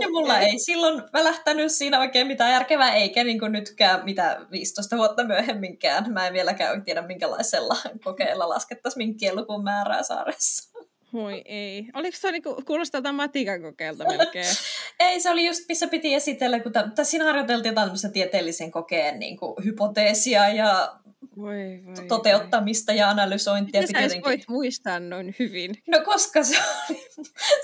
ja 0.00 0.08
mulla 0.10 0.38
ei 0.38 0.58
silloin 0.58 1.02
välähtänyt 1.12 1.72
siinä 1.72 2.00
oikein 2.00 2.26
mitään 2.26 2.52
järkevää, 2.52 2.94
eikä 2.94 3.24
niin 3.24 3.38
kuin 3.38 3.52
nytkään 3.52 4.04
mitä 4.04 4.46
15 4.50 4.96
vuotta 4.96 5.24
myöhemminkään. 5.24 6.12
Mä 6.12 6.26
en 6.26 6.32
vieläkään 6.32 6.84
tiedä, 6.84 7.02
minkälaisella 7.02 7.76
kokeella 8.04 8.48
laskettaisiin 8.48 9.06
minkkien 9.06 9.36
lukun 9.36 9.64
määrää 9.64 10.02
saaressa. 10.02 10.73
Voi 11.14 11.42
ei. 11.44 11.86
Oliko 11.94 12.16
se 12.16 12.32
niinku, 12.32 12.62
kuulostaa 12.66 13.12
matikan 13.12 13.62
kokeelta 13.62 14.04
melkein? 14.04 14.46
ei, 15.00 15.20
se 15.20 15.30
oli 15.30 15.46
just, 15.46 15.64
missä 15.68 15.86
piti 15.86 16.14
esitellä, 16.14 16.60
kun 16.60 16.72
ta, 16.72 17.04
siinä 17.04 17.24
harjoiteltiin 17.24 17.70
jotain 17.70 18.12
tieteellisen 18.12 18.70
kokeen 18.70 19.18
niin 19.18 19.36
kuin, 19.36 19.54
hypoteesia 19.64 20.48
ja 20.48 20.98
voi, 21.36 21.80
voi, 21.84 22.06
toteuttamista 22.08 22.92
voi. 22.92 22.98
ja 22.98 23.10
analysointia. 23.10 23.80
Miten 23.80 23.96
sä 23.96 24.02
jotenkin... 24.02 24.24
voit 24.24 24.44
muistaa 24.48 25.00
noin 25.00 25.34
hyvin? 25.38 25.74
No 25.86 26.00
koska 26.04 26.44
se 26.44 26.56
oli 26.90 27.00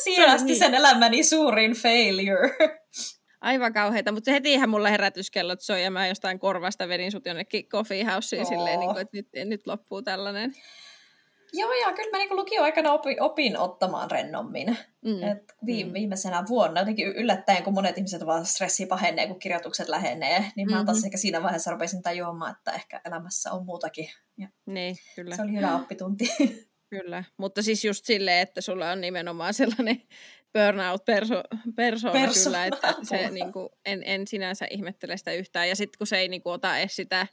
siihen 0.04 0.30
asti 0.30 0.46
niin. 0.46 0.58
sen 0.58 0.74
elämäni 0.74 1.24
suurin 1.24 1.72
failure. 1.72 2.56
Aivan 3.40 3.72
kauheita, 3.72 4.12
mutta 4.12 4.30
hetihän 4.30 4.70
mulle 4.70 4.90
herätyskellot 4.90 5.60
soi 5.60 5.82
ja 5.82 5.90
mä 5.90 6.06
jostain 6.06 6.38
korvasta 6.38 6.88
vedin 6.88 7.12
sut 7.12 7.26
jonnekin 7.26 7.68
coffee 7.68 8.04
houseen 8.04 8.46
silleen, 8.46 8.80
niin 8.80 8.90
kuin, 8.90 9.02
että 9.02 9.16
nyt, 9.16 9.28
nyt 9.44 9.66
loppuu 9.66 10.02
tällainen. 10.02 10.54
Joo, 11.52 11.72
ja 11.72 11.92
kyllä 11.92 12.10
mä 12.10 12.18
niin 12.18 12.36
lukioaikana 12.36 12.92
opin, 12.92 13.22
opin 13.22 13.58
ottamaan 13.58 14.10
rennommin. 14.10 14.76
Mm. 15.04 15.22
Et 15.22 15.54
viime, 15.66 15.88
mm. 15.88 15.94
viimeisenä 15.94 16.44
vuonna 16.48 16.80
jotenkin 16.80 17.08
yllättäen, 17.08 17.62
kun 17.62 17.74
monet 17.74 17.98
ihmiset 17.98 18.26
vaan 18.26 18.46
stressi 18.46 18.86
pahenee, 18.86 19.26
kun 19.26 19.38
kirjoitukset 19.38 19.88
lähenee, 19.88 20.44
niin 20.56 20.70
mä 20.70 20.76
mm-hmm. 20.76 20.86
taas 20.86 21.04
ehkä 21.04 21.16
siinä 21.16 21.42
vaiheessa 21.42 21.70
rupesin 21.70 22.02
tajuamaan, 22.02 22.56
että 22.56 22.72
ehkä 22.72 23.00
elämässä 23.04 23.52
on 23.52 23.64
muutakin. 23.64 24.08
Ja 24.38 24.48
niin, 24.66 24.96
kyllä. 25.16 25.36
Se 25.36 25.42
oli 25.42 25.52
hyvä 25.52 25.76
oppitunti. 25.76 26.30
Kyllä, 26.90 27.24
mutta 27.36 27.62
siis 27.62 27.84
just 27.84 28.04
silleen, 28.04 28.42
että 28.42 28.60
sulla 28.60 28.90
on 28.90 29.00
nimenomaan 29.00 29.54
sellainen 29.54 30.02
burnout-persoona 30.52 31.42
perso- 31.76 32.12
kyllä, 32.44 32.66
että 32.66 32.94
se, 33.02 33.30
niin 33.30 33.52
kuin, 33.52 33.68
en, 33.84 34.02
en 34.04 34.26
sinänsä 34.26 34.66
ihmettele 34.70 35.16
sitä 35.16 35.32
yhtään. 35.32 35.68
Ja 35.68 35.76
sitten 35.76 35.98
kun 35.98 36.06
se 36.06 36.18
ei 36.18 36.28
niin 36.28 36.42
kuin, 36.42 36.52
ota 36.52 36.78
edes 36.78 36.96
sitä 36.96 37.26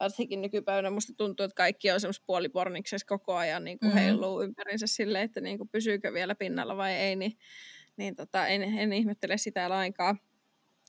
varsinkin 0.00 0.40
nykypäivänä 0.40 0.90
musta 0.90 1.12
tuntuu, 1.16 1.44
että 1.44 1.54
kaikki 1.54 1.90
on 1.90 2.00
semmoista 2.00 2.24
puoliporniksessa 2.26 3.06
koko 3.06 3.34
ajan 3.34 3.64
niin 3.64 3.78
kuin 3.78 3.88
mm-hmm. 3.88 4.02
heiluu 4.02 4.42
ympärinsä 4.42 4.86
silleen, 4.86 5.24
että 5.24 5.40
niin 5.40 5.58
kuin 5.58 5.68
pysyykö 5.68 6.12
vielä 6.12 6.34
pinnalla 6.34 6.76
vai 6.76 6.92
ei, 6.94 7.16
niin, 7.16 7.38
niin 7.96 8.16
tota, 8.16 8.46
en, 8.46 8.62
en 8.62 8.92
ihmettele 8.92 9.38
sitä 9.38 9.68
lainkaan. 9.68 10.18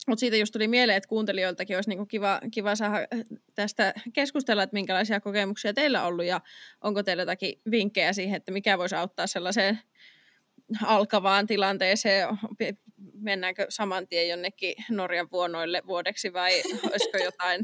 Mutta 0.07 0.19
siitä 0.19 0.37
just 0.37 0.51
tuli 0.53 0.67
mieleen, 0.67 0.97
että 0.97 1.07
kuuntelijoiltakin 1.07 1.77
olisi 1.77 1.89
niinku 1.89 2.05
kiva, 2.05 2.39
kiva 2.53 2.75
saada 2.75 3.07
tästä 3.55 3.93
keskustella, 4.13 4.63
että 4.63 4.73
minkälaisia 4.73 5.19
kokemuksia 5.19 5.73
teillä 5.73 6.01
on 6.01 6.07
ollut 6.07 6.25
ja 6.25 6.41
onko 6.81 7.03
teillä 7.03 7.21
jotakin 7.21 7.61
vinkkejä 7.71 8.13
siihen, 8.13 8.37
että 8.37 8.51
mikä 8.51 8.77
voisi 8.77 8.95
auttaa 8.95 9.27
sellaiseen 9.27 9.79
alkavaan 10.85 11.47
tilanteeseen, 11.47 12.27
mennäänkö 13.13 13.65
saman 13.69 14.07
tien 14.07 14.29
jonnekin 14.29 14.75
Norjan 14.89 15.27
vuonoille 15.31 15.81
vuodeksi 15.87 16.33
vai 16.33 16.61
olisiko 16.89 17.17
jotain 17.17 17.61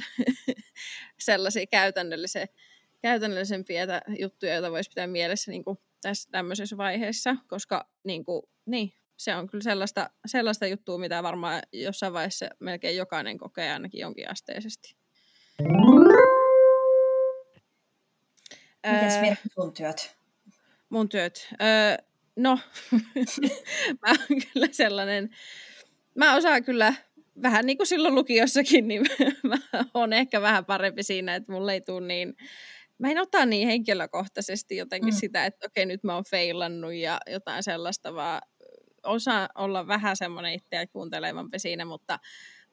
sellaisia 1.20 1.66
käytännöllisiä, 1.68 2.48
käytännöllisempiä 3.02 3.86
juttuja, 4.20 4.54
joita 4.54 4.72
voisi 4.72 4.90
pitää 4.90 5.08
mielessä 5.08 5.52
niin 5.52 5.64
kuin 5.64 5.78
tässä 6.02 6.32
tämmöisessä 6.32 6.78
vaiheessa, 6.78 7.36
koska 7.48 7.90
niin 8.04 8.26
kuin, 8.26 8.44
niin, 8.66 8.94
se 9.18 9.36
on 9.36 9.48
kyllä 9.48 9.64
sellaista, 9.64 10.10
sellaista 10.26 10.68
juttua, 10.68 10.98
mitä 10.98 11.24
varmaan 11.24 11.62
jossain 11.72 12.14
vaiheessa 12.14 12.50
melkein 12.60 12.98
jokainen 12.98 13.38
kokee 13.38 13.72
ainakin 13.72 14.02
jonkinasteisesti. 14.02 14.96
Miten 18.88 19.28
öö, 19.28 19.36
sun 19.54 19.74
työt? 19.74 20.18
Mun 20.90 21.10
työt? 21.10 21.48
Öö, 21.62 21.98
no, 22.36 22.60
mä 24.02 24.10
oon 24.10 24.42
kyllä 24.54 24.68
sellainen, 24.72 25.30
mä 26.16 26.36
osaan 26.36 26.64
kyllä 26.64 26.94
vähän 27.42 27.66
niin 27.66 27.78
kuin 27.78 27.88
silloin 27.88 28.16
lukiossakin, 28.16 28.88
niin 28.88 29.06
mä 29.44 29.58
oon 29.94 30.14
ehkä 30.14 30.42
vähän 30.42 30.66
parempi 30.66 31.04
siinä, 31.04 31.36
että 31.36 31.52
mulle 31.52 31.74
ei 31.74 31.82
tule 31.82 32.08
niin, 32.08 32.36
mä 32.98 33.12
en 33.12 33.20
ota 33.20 33.46
niin 33.46 33.68
henkilökohtaisesti 33.68 34.78
jotenkin 34.78 35.14
mm. 35.14 35.20
sitä, 35.20 35.46
että 35.46 35.68
okei 35.68 35.86
nyt 35.86 36.04
mä 36.04 36.16
oon 36.16 36.26
feilannut 36.30 36.94
ja 36.94 37.20
jotain 37.32 37.64
sellaista, 37.64 38.14
vaan 38.14 38.42
osaa 39.04 39.50
olla 39.56 39.88
vähän 39.88 40.18
semmoinen 40.18 40.54
itseä 40.54 40.88
kuuntelevampi 40.88 41.60
siinä, 41.60 41.86
mutta, 41.86 42.20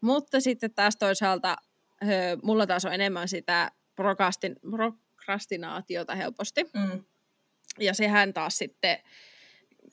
mutta 0.01 0.40
sitten 0.40 0.75
taas 0.75 0.96
toisaalta 0.96 1.57
mulla 2.42 2.66
taas 2.66 2.85
on 2.85 2.92
enemmän 2.92 3.29
sitä 3.29 3.70
prokrastinaatiota 3.94 6.14
helposti. 6.14 6.64
Mm. 6.64 7.05
Ja 7.81 7.94
sehän 7.94 8.35
taas 8.35 8.59
sitten 8.59 8.98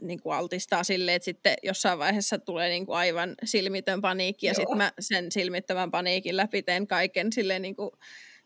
niin 0.01 0.21
kuin 0.21 0.35
altistaa 0.35 0.83
sille, 0.83 1.15
että 1.15 1.25
sitten 1.25 1.53
jossain 1.63 1.99
vaiheessa 1.99 2.39
tulee 2.39 2.69
niin 2.69 2.85
kuin 2.85 2.97
aivan 2.97 3.35
silmitön 3.43 4.01
paniikki 4.01 4.47
ja 4.47 4.53
sitten 4.53 4.77
mä 4.77 4.91
sen 4.99 5.31
silmittömän 5.31 5.91
paniikin 5.91 6.37
läpi 6.37 6.63
teen 6.63 6.87
kaiken 6.87 7.33
silleen 7.33 7.61
niin 7.61 7.75
kuin 7.75 7.91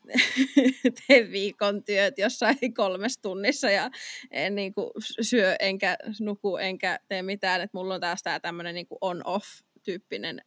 teen 1.08 1.32
viikon 1.32 1.84
työt 1.84 2.18
jossain 2.18 2.74
kolmessa 2.78 3.22
tunnissa 3.22 3.70
ja 3.70 3.90
en 4.32 4.56
niin 4.56 4.74
kuin 4.74 4.92
syö 5.22 5.56
enkä 5.60 5.98
nuku 6.20 6.58
enkä 6.58 7.00
tee 7.08 7.22
mitään, 7.22 7.62
että 7.62 7.78
mulla 7.78 7.94
on 7.94 8.02
taas 8.02 8.24
tämä 8.24 8.40
tämmöinen 8.40 8.76
niin 8.76 8.88
on-off-tyyppinen 9.02 10.42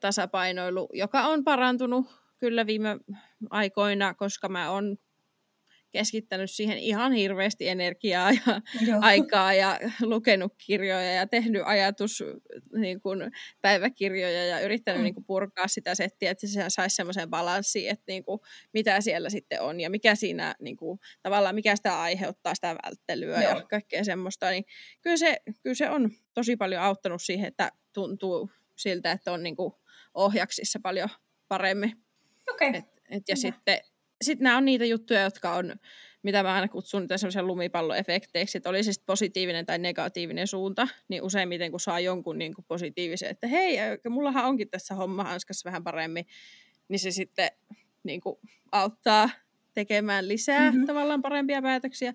tasapainoilu, 0.00 0.88
joka 0.92 1.22
on 1.26 1.44
parantunut 1.44 2.06
kyllä 2.38 2.66
viime 2.66 2.98
aikoina, 3.50 4.14
koska 4.14 4.48
mä 4.48 4.70
oon 4.70 4.96
keskittänyt 5.96 6.50
siihen 6.50 6.78
ihan 6.78 7.12
hirveästi 7.12 7.68
energiaa 7.68 8.30
ja 8.30 8.60
Joo. 8.86 8.98
aikaa 9.02 9.54
ja 9.54 9.78
lukenut 10.02 10.54
kirjoja 10.66 11.12
ja 11.12 11.26
tehnyt 11.26 11.62
ajatus 11.64 12.24
niin 12.76 13.00
kuin, 13.00 13.30
päiväkirjoja 13.60 14.46
ja 14.46 14.60
yrittänyt 14.60 15.00
mm. 15.00 15.04
niin 15.04 15.14
kuin, 15.14 15.24
purkaa 15.24 15.68
sitä 15.68 15.94
settiä, 15.94 16.30
että 16.30 16.46
se 16.46 16.64
saisi 16.68 16.96
semmoisen 16.96 17.30
balanssin, 17.30 17.88
että 17.88 18.04
niin 18.08 18.24
kuin, 18.24 18.40
mitä 18.72 19.00
siellä 19.00 19.30
sitten 19.30 19.62
on 19.62 19.80
ja 19.80 19.90
mikä 19.90 20.14
siinä 20.14 20.54
niin 20.60 20.76
kuin, 20.76 20.98
tavallaan 21.22 21.54
mikä 21.54 21.76
sitä 21.76 22.00
aiheuttaa 22.00 22.54
sitä 22.54 22.76
välttelyä 22.84 23.42
Joo. 23.42 23.58
ja 23.58 23.62
kaikkea 23.70 24.04
semmoista, 24.04 24.50
niin 24.50 24.64
kyllä 25.02 25.16
se, 25.16 25.36
kyllä 25.62 25.74
se 25.74 25.90
on 25.90 26.10
tosi 26.34 26.56
paljon 26.56 26.82
auttanut 26.82 27.22
siihen, 27.22 27.48
että 27.48 27.72
tuntuu 27.92 28.50
siltä, 28.76 29.12
että 29.12 29.32
on 29.32 29.42
niin 29.42 29.56
kuin, 29.56 29.72
ohjaksissa 30.14 30.78
paljon 30.82 31.08
paremmin. 31.48 31.92
Okay. 32.50 32.68
Et, 32.68 32.84
et, 33.10 33.28
ja 33.28 33.32
ja 33.32 33.36
sitten 33.36 33.80
sitten 34.22 34.44
nämä 34.44 34.56
on 34.56 34.64
niitä 34.64 34.84
juttuja, 34.84 35.22
jotka 35.22 35.54
on, 35.54 35.76
mitä 36.22 36.42
mä 36.42 36.54
aina 36.54 36.68
kutsun 36.68 37.02
niitä 37.02 37.18
semmoisen 37.18 37.46
lumipalloefekteiksi, 37.46 38.58
että 38.58 38.70
oli 38.70 38.82
se 38.82 38.92
positiivinen 39.06 39.66
tai 39.66 39.78
negatiivinen 39.78 40.46
suunta, 40.46 40.88
niin 41.08 41.22
useimmiten 41.22 41.70
kun 41.70 41.80
saa 41.80 42.00
jonkun 42.00 42.38
niin 42.38 42.54
kuin 42.54 42.64
positiivisen, 42.68 43.30
että 43.30 43.46
hei, 43.46 43.76
mullahan 44.08 44.44
onkin 44.44 44.70
tässä 44.70 44.94
homma 44.94 45.24
hanskassa 45.24 45.66
vähän 45.66 45.84
paremmin, 45.84 46.26
niin 46.88 46.98
se 46.98 47.10
sitten 47.10 47.50
niin 48.02 48.20
kuin 48.20 48.36
auttaa 48.72 49.30
tekemään 49.74 50.28
lisää 50.28 50.70
mm-hmm. 50.70 50.86
tavallaan 50.86 51.22
parempia 51.22 51.62
päätöksiä. 51.62 52.14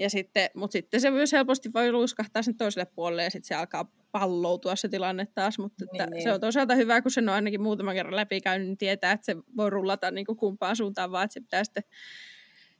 Ja 0.00 0.10
sitten, 0.10 0.50
mutta 0.54 0.72
sitten 0.72 1.00
se 1.00 1.10
myös 1.10 1.32
helposti 1.32 1.72
voi 1.72 1.92
luiskahtaa 1.92 2.42
sen 2.42 2.56
toiselle 2.56 2.86
puolelle 2.94 3.24
ja 3.24 3.30
sitten 3.30 3.48
se 3.48 3.54
alkaa 3.54 3.92
palloutua 4.12 4.76
se 4.76 4.88
tilanne 4.88 5.26
taas, 5.26 5.58
mutta 5.58 5.84
että 5.84 6.06
niin, 6.06 6.10
niin. 6.10 6.22
se 6.22 6.32
on 6.32 6.40
toisaalta 6.40 6.74
hyvä, 6.74 7.02
kun 7.02 7.10
sen 7.10 7.28
on 7.28 7.34
ainakin 7.34 7.62
muutaman 7.62 7.94
kerran 7.94 8.16
läpikäynyt, 8.16 8.68
niin 8.68 8.78
tietää, 8.78 9.12
että 9.12 9.24
se 9.24 9.36
voi 9.56 9.70
rullata 9.70 10.10
niin 10.10 10.26
kuin 10.26 10.36
kumpaan 10.36 10.76
suuntaan, 10.76 11.12
vaan 11.12 11.24
että 11.24 11.34
se 11.34 11.40
pitää 11.40 11.64
sitten 11.64 11.84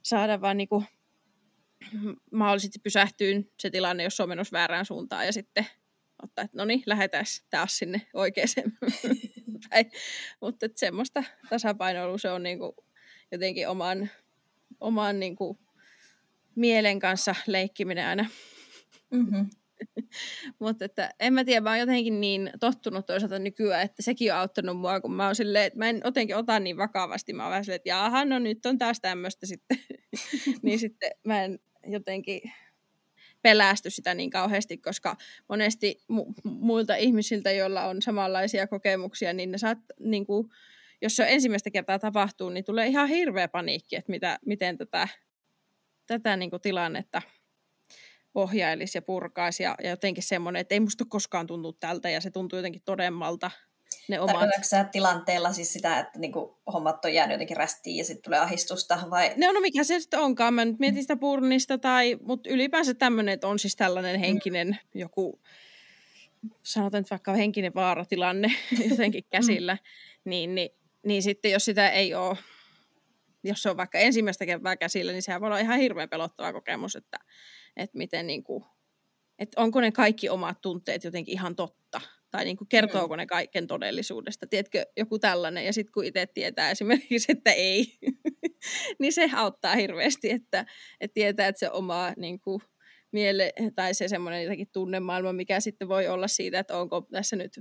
saada 0.03 0.41
vaan 0.41 0.57
niin 0.57 0.67
kuin 0.67 0.85
mahdollisesti 2.31 2.79
pysähtyyn 2.79 3.49
se 3.59 3.69
tilanne, 3.69 4.03
jos 4.03 4.19
on 4.19 4.29
menossa 4.29 4.57
väärään 4.57 4.85
suuntaan 4.85 5.25
ja 5.25 5.33
sitten 5.33 5.65
ottaa, 6.23 6.45
että 6.45 6.57
no 6.57 6.65
niin, 6.65 6.83
lähdetään 6.85 7.25
taas 7.49 7.77
sinne 7.77 8.01
oikeaan 8.13 8.47
päin. 9.69 9.91
Mutta 10.41 10.65
että 10.65 10.79
semmoista 10.79 11.23
tasapainoilua 11.49 12.17
se 12.17 12.31
on 12.31 12.43
niin 12.43 12.59
kuin 12.59 12.71
jotenkin 13.31 13.69
oman, 13.69 14.09
oman 14.79 15.19
niin 15.19 15.35
kuin 15.35 15.57
mielen 16.55 16.99
kanssa 16.99 17.35
leikkiminen 17.47 18.07
aina. 18.07 18.25
Mm-hmm. 19.11 19.49
Mutta 20.59 20.85
että 20.85 21.09
en 21.19 21.33
mä 21.33 21.43
tiedä, 21.43 21.61
mä 21.61 21.69
oon 21.69 21.79
jotenkin 21.79 22.21
niin 22.21 22.51
tottunut 22.59 23.05
toisaalta 23.05 23.39
nykyään, 23.39 23.81
että 23.81 24.01
sekin 24.01 24.33
on 24.33 24.39
auttanut 24.39 24.77
mua, 24.77 25.01
kun 25.01 25.13
mä 25.13 25.25
oon 25.25 25.35
silleen, 25.35 25.65
että 25.65 25.79
mä 25.79 25.89
en 25.89 26.01
jotenkin 26.05 26.35
ota 26.35 26.59
niin 26.59 26.77
vakavasti. 26.77 27.33
Mä 27.33 27.43
oon 27.43 27.49
vähän 27.49 27.65
silleen, 27.65 27.81
että 27.85 28.25
no 28.25 28.39
nyt 28.39 28.65
on 28.65 28.77
taas 28.77 28.99
tämmöistä 29.01 29.45
sitten. 29.45 29.77
niin 30.63 30.79
sitten 30.85 31.11
mä 31.25 31.43
en 31.43 31.59
jotenkin 31.87 32.41
pelästy 33.41 33.89
sitä 33.89 34.13
niin 34.13 34.29
kauheasti, 34.29 34.77
koska 34.77 35.15
monesti 35.49 36.03
mu- 36.13 36.33
muilta 36.43 36.95
ihmisiltä, 36.95 37.51
joilla 37.51 37.85
on 37.85 38.01
samanlaisia 38.01 38.67
kokemuksia, 38.67 39.33
niin 39.33 39.51
ne 39.51 39.57
saat, 39.57 39.77
niin 39.99 40.25
kuin, 40.25 40.49
jos 41.01 41.15
se 41.15 41.23
on 41.23 41.29
ensimmäistä 41.29 41.71
kertaa 41.71 41.99
tapahtuu, 41.99 42.49
niin 42.49 42.65
tulee 42.65 42.87
ihan 42.87 43.07
hirveä 43.07 43.47
paniikki, 43.47 43.95
että 43.95 44.11
mitä, 44.11 44.39
miten 44.45 44.77
tätä, 44.77 45.07
tätä 46.19 46.37
niin 46.37 46.49
kuin 46.49 46.61
tilannetta 46.61 47.21
ohjailisi 48.35 48.97
ja 48.97 49.01
purkaisi 49.01 49.63
ja, 49.63 49.75
ja 49.83 49.89
jotenkin 49.89 50.23
semmoinen, 50.23 50.59
että 50.59 50.75
ei 50.75 50.79
musta 50.79 51.05
koskaan 51.09 51.47
tuntunut 51.47 51.79
tältä 51.79 52.09
ja 52.09 52.21
se 52.21 52.31
tuntuu 52.31 52.59
jotenkin 52.59 52.81
todemmalta 52.85 53.51
ne 54.07 54.19
omat... 54.19 54.49
Sä 54.61 54.83
tilanteella 54.83 55.53
siis 55.53 55.73
sitä, 55.73 55.99
että 55.99 56.19
niinku 56.19 56.59
hommat 56.73 57.05
on 57.05 57.13
jäänyt 57.13 57.33
jotenkin 57.33 57.57
rästiin 57.57 57.97
ja 57.97 58.05
sitten 58.05 58.23
tulee 58.23 58.39
ahistusta 58.39 58.99
vai? 59.09 59.33
No, 59.37 59.51
no 59.51 59.59
mikä 59.59 59.83
se 59.83 59.99
sitten 59.99 60.19
onkaan, 60.19 60.53
mä 60.53 60.65
nyt 60.65 60.79
mietin 60.79 61.01
sitä 61.01 61.15
purnista 61.15 61.77
tai, 61.77 62.17
mutta 62.21 62.49
ylipäänsä 62.49 62.93
tämmöinen, 62.93 63.33
että 63.33 63.47
on 63.47 63.59
siis 63.59 63.75
tällainen 63.75 64.15
mm. 64.15 64.19
henkinen 64.19 64.79
joku, 64.93 65.41
sanotaan 66.63 67.01
nyt 67.01 67.11
vaikka 67.11 67.33
henkinen 67.33 67.73
vaaratilanne 67.75 68.47
jotenkin 68.89 69.23
käsillä, 69.29 69.73
mm. 69.73 70.29
niin, 70.29 70.55
niin, 70.55 70.69
niin 71.05 71.23
sitten 71.23 71.51
jos 71.51 71.65
sitä 71.65 71.89
ei 71.89 72.13
ole 72.15 72.37
jos 73.43 73.61
se 73.63 73.69
on 73.69 73.77
vaikka 73.77 73.99
ensimmäistä 73.99 74.45
kertaa 74.45 74.77
käsillä, 74.77 75.11
niin 75.11 75.21
sehän 75.21 75.41
voi 75.41 75.47
olla 75.47 75.59
ihan 75.59 75.79
hirveän 75.79 76.09
pelottava 76.09 76.53
kokemus, 76.53 76.95
että, 76.95 77.17
että 77.77 77.97
miten 77.97 78.27
niin 78.27 78.43
kuin, 78.43 78.63
että 79.39 79.61
onko 79.61 79.81
ne 79.81 79.91
kaikki 79.91 80.29
omat 80.29 80.61
tunteet 80.61 81.03
jotenkin 81.03 81.33
ihan 81.33 81.55
totta, 81.55 82.01
tai 82.31 82.45
niin 82.45 82.57
kuin 82.57 82.67
kertooko 82.67 83.15
mm. 83.15 83.17
ne 83.17 83.25
kaiken 83.25 83.67
todellisuudesta, 83.67 84.47
tiedätkö, 84.47 84.85
joku 84.97 85.19
tällainen, 85.19 85.65
ja 85.65 85.73
sitten 85.73 85.91
kun 85.91 86.05
itse 86.05 86.25
tietää 86.25 86.71
esimerkiksi, 86.71 87.31
että 87.31 87.51
ei, 87.51 87.99
niin 88.99 89.13
se 89.13 89.29
auttaa 89.35 89.75
hirveästi, 89.75 90.31
että, 90.31 90.65
että 90.99 91.13
tietää, 91.13 91.47
että 91.47 91.59
se 91.59 91.69
oma 91.71 92.13
niin 92.17 92.39
kuin, 92.39 92.61
miele, 93.11 93.53
tai 93.75 93.93
se 93.93 94.07
semmoinen 94.07 94.43
jotenkin 94.43 94.69
tunnemaailma, 94.73 95.33
mikä 95.33 95.59
sitten 95.59 95.87
voi 95.87 96.07
olla 96.07 96.27
siitä, 96.27 96.59
että 96.59 96.77
onko 96.77 97.07
tässä 97.11 97.35
nyt 97.35 97.59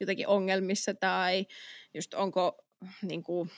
jotenkin 0.00 0.28
ongelmissa, 0.28 0.94
tai 0.94 1.46
just 1.94 2.14
onko 2.14 2.64
niin 3.02 3.22
kuin, 3.22 3.50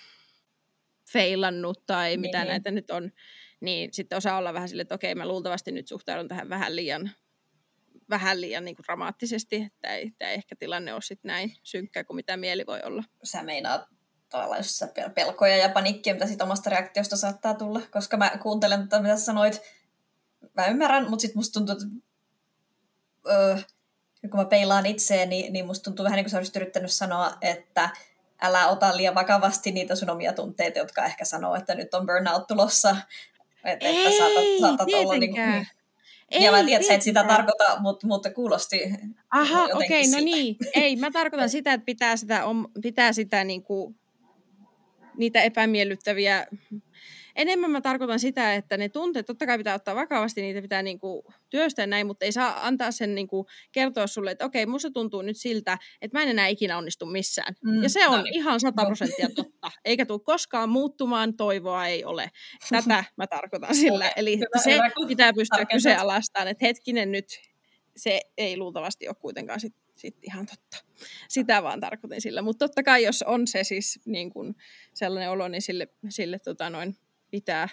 feilannut, 1.13 1.87
tai 1.87 2.17
mitä 2.17 2.39
niin. 2.39 2.49
näitä 2.49 2.71
nyt 2.71 2.91
on, 2.91 3.11
niin 3.61 3.93
sitten 3.93 4.19
osaa 4.19 4.39
olla 4.39 4.55
vähän 4.55 4.69
silleen, 4.69 4.83
että 4.83 4.95
okei, 4.95 5.15
mä 5.15 5.29
luultavasti 5.29 5.73
nyt 5.73 5.89
suhtaudun 5.89 6.29
tähän 6.29 6.49
vähän 6.49 6.77
liian 6.77 7.11
vähän 8.11 8.41
liian 8.41 8.65
niin 8.65 8.77
kuin 8.77 8.85
dramaattisesti, 8.85 9.57
että 9.57 9.95
ei, 9.95 10.11
tämä 10.19 10.31
ehkä 10.31 10.57
tilanne 10.57 10.93
ole 10.93 11.03
sitten 11.03 11.29
näin 11.29 11.53
synkkä 11.63 12.05
kuin 12.05 12.17
mitä 12.17 12.37
mieli 12.37 12.67
voi 12.67 12.81
olla. 12.85 13.05
Sä 13.23 13.43
meinaat 13.43 13.83
tavallaan 14.29 14.59
jos 14.59 14.85
pelkoja 15.15 15.57
ja 15.57 15.69
panikkia, 15.69 16.15
mitä 16.15 16.27
siitä 16.27 16.45
omasta 16.45 16.71
reaktiosta 16.71 17.17
saattaa 17.17 17.55
tulla, 17.55 17.81
koska 17.91 18.17
mä 18.17 18.31
kuuntelen 18.43 18.83
tätä, 18.83 19.03
mitä 19.03 19.17
sä 19.17 19.25
sanoit, 19.25 19.63
mä 20.57 20.67
ymmärrän, 20.67 21.11
mutta 21.11 21.21
sitten 21.23 21.39
musta 21.39 21.53
tuntuu, 21.53 21.73
että 21.73 21.87
öö, 23.29 23.59
kun 24.31 24.41
mä 24.41 24.45
peilaan 24.45 24.87
itseäni, 24.87 25.27
niin, 25.27 25.53
niin 25.53 25.67
musta 25.67 25.85
tuntuu 25.85 26.05
vähän 26.05 26.17
niin 26.17 26.25
kuin 26.25 26.31
sä 26.31 26.37
olisit 26.37 26.57
yrittänyt 26.57 26.93
sanoa, 26.93 27.39
että 27.41 27.91
älä 28.43 28.69
ota 28.69 28.97
liian 28.97 29.15
vakavasti 29.15 29.73
niitä 29.73 29.95
sun 29.95 30.11
omia 30.11 30.33
tunteita, 30.33 30.79
jotka 30.79 31.05
ehkä 31.05 31.25
sanoo, 31.25 31.55
että 31.55 31.75
nyt 31.75 31.95
on 31.95 32.07
burnout 32.07 32.47
tulossa. 32.47 32.97
Että, 33.65 33.87
ei, 33.87 34.07
että 34.07 34.19
saatat, 34.19 34.45
saatat 34.61 34.89
olla 34.95 35.17
niin, 35.17 35.35
niin, 35.35 35.67
ei, 36.31 36.45
ja 36.45 36.51
mä 36.51 36.65
tiedän, 36.65 36.81
että 36.81 36.87
sä 36.89 36.95
et 36.95 37.03
sitä 37.03 37.25
tarkoita, 37.25 37.81
mutta, 37.81 38.07
mutta 38.07 38.31
kuulosti 38.31 38.93
Aha, 39.31 39.65
okei, 39.65 40.01
okay, 40.01 40.13
no 40.13 40.25
niin. 40.25 40.57
Ei, 40.75 40.97
mä 40.97 41.11
tarkoitan 41.11 41.51
sitä, 41.57 41.73
että 41.73 41.85
pitää 41.85 42.17
sitä, 42.17 42.43
pitää 42.83 43.13
sitä 43.13 43.45
niinku, 43.45 43.95
niitä 45.17 45.43
epämiellyttäviä 45.43 46.47
enemmän 47.41 47.71
mä 47.71 47.81
tarkoitan 47.81 48.21
sitä, 48.21 48.55
että 48.55 48.77
ne 48.77 48.89
tunteet 48.89 49.27
totta 49.27 49.47
kai 49.47 49.59
pitää 49.59 49.75
ottaa 49.75 49.95
vakavasti, 49.95 50.43
niitä 50.43 50.63
pitää 50.63 50.83
niinku 50.83 51.25
työstää 51.51 51.87
näin, 51.87 52.07
mutta 52.07 52.25
ei 52.25 52.33
saa 52.33 52.67
antaa 52.67 52.91
sen 52.91 53.15
niinku 53.15 53.47
kertoa 53.73 54.07
sulle, 54.07 54.31
että 54.31 54.45
okei, 54.45 54.67
musta 54.67 54.91
tuntuu 54.91 55.23
nyt 55.23 55.37
siltä, 55.37 55.79
että 56.03 56.19
mä 56.19 56.23
en 56.23 56.29
enää 56.29 56.47
ikinä 56.47 56.79
onnistu 56.79 57.07
missään. 57.07 57.55
Mm, 57.65 57.83
ja 57.83 57.89
se 57.89 58.09
on 58.09 58.19
no, 58.19 58.25
ihan 58.33 58.61
sata 58.61 58.87
prosenttia 58.87 59.29
totta. 59.37 59.71
Eikä 59.85 60.07
tule 60.07 60.21
koskaan 60.21 60.69
muuttumaan, 60.69 61.37
toivoa 61.37 61.87
ei 61.87 62.05
ole. 62.05 62.31
Tätä 62.71 63.05
mä 63.17 63.27
tarkoitan 63.27 63.75
sillä. 63.75 64.13
Eli 64.17 64.39
se 64.65 64.75
hyvä, 64.75 64.91
pitää 65.09 65.33
pystyä 65.33 65.65
kyseenalaistamaan, 65.65 66.49
että 66.49 66.67
hetkinen 66.67 67.13
nyt, 67.13 67.41
se 67.97 68.21
ei 68.39 68.57
luultavasti 68.57 69.09
ole 69.09 69.17
kuitenkaan 69.21 69.61
sit, 69.61 69.75
sit 69.95 70.17
ihan 70.23 70.47
totta. 70.47 70.85
Sitä 71.29 71.63
vaan 71.63 71.81
tarkoitin 71.81 72.21
sillä. 72.21 72.43
Mutta 72.43 72.69
totta 72.69 72.83
kai, 72.83 73.05
jos 73.05 73.23
on 73.23 73.47
se 73.47 73.65
siis 73.65 74.01
niin 74.07 74.31
kun 74.31 74.55
sellainen 74.95 75.31
olo, 75.31 75.49
niin 75.49 75.63
sille, 75.63 75.89
sille 76.09 76.39
tota 76.39 76.71
noin, 76.71 76.97
pitää, 77.31 77.69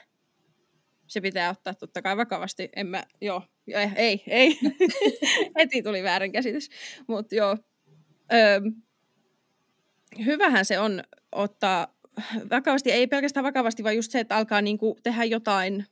se 1.07 1.21
pitää 1.21 1.49
ottaa 1.49 1.73
totta 1.73 2.01
kai 2.01 2.17
vakavasti. 2.17 2.69
En 2.75 2.87
mä, 2.87 3.03
joo, 3.21 3.43
ei, 3.67 3.89
ei, 3.95 4.23
ei. 4.27 4.59
heti 5.57 5.83
tuli 5.83 6.03
väärinkäsitys. 6.03 6.69
Mutta 7.07 7.35
joo, 7.35 7.57
öö, 8.33 8.59
hyvähän 10.25 10.65
se 10.65 10.79
on 10.79 11.03
ottaa 11.31 11.97
vakavasti, 12.51 12.91
ei 12.91 13.07
pelkästään 13.07 13.43
vakavasti, 13.43 13.83
vaan 13.83 13.95
just 13.95 14.11
se, 14.11 14.19
että 14.19 14.37
alkaa 14.37 14.61
niinku 14.61 14.97
tehdä 15.03 15.23
jotain, 15.23 15.85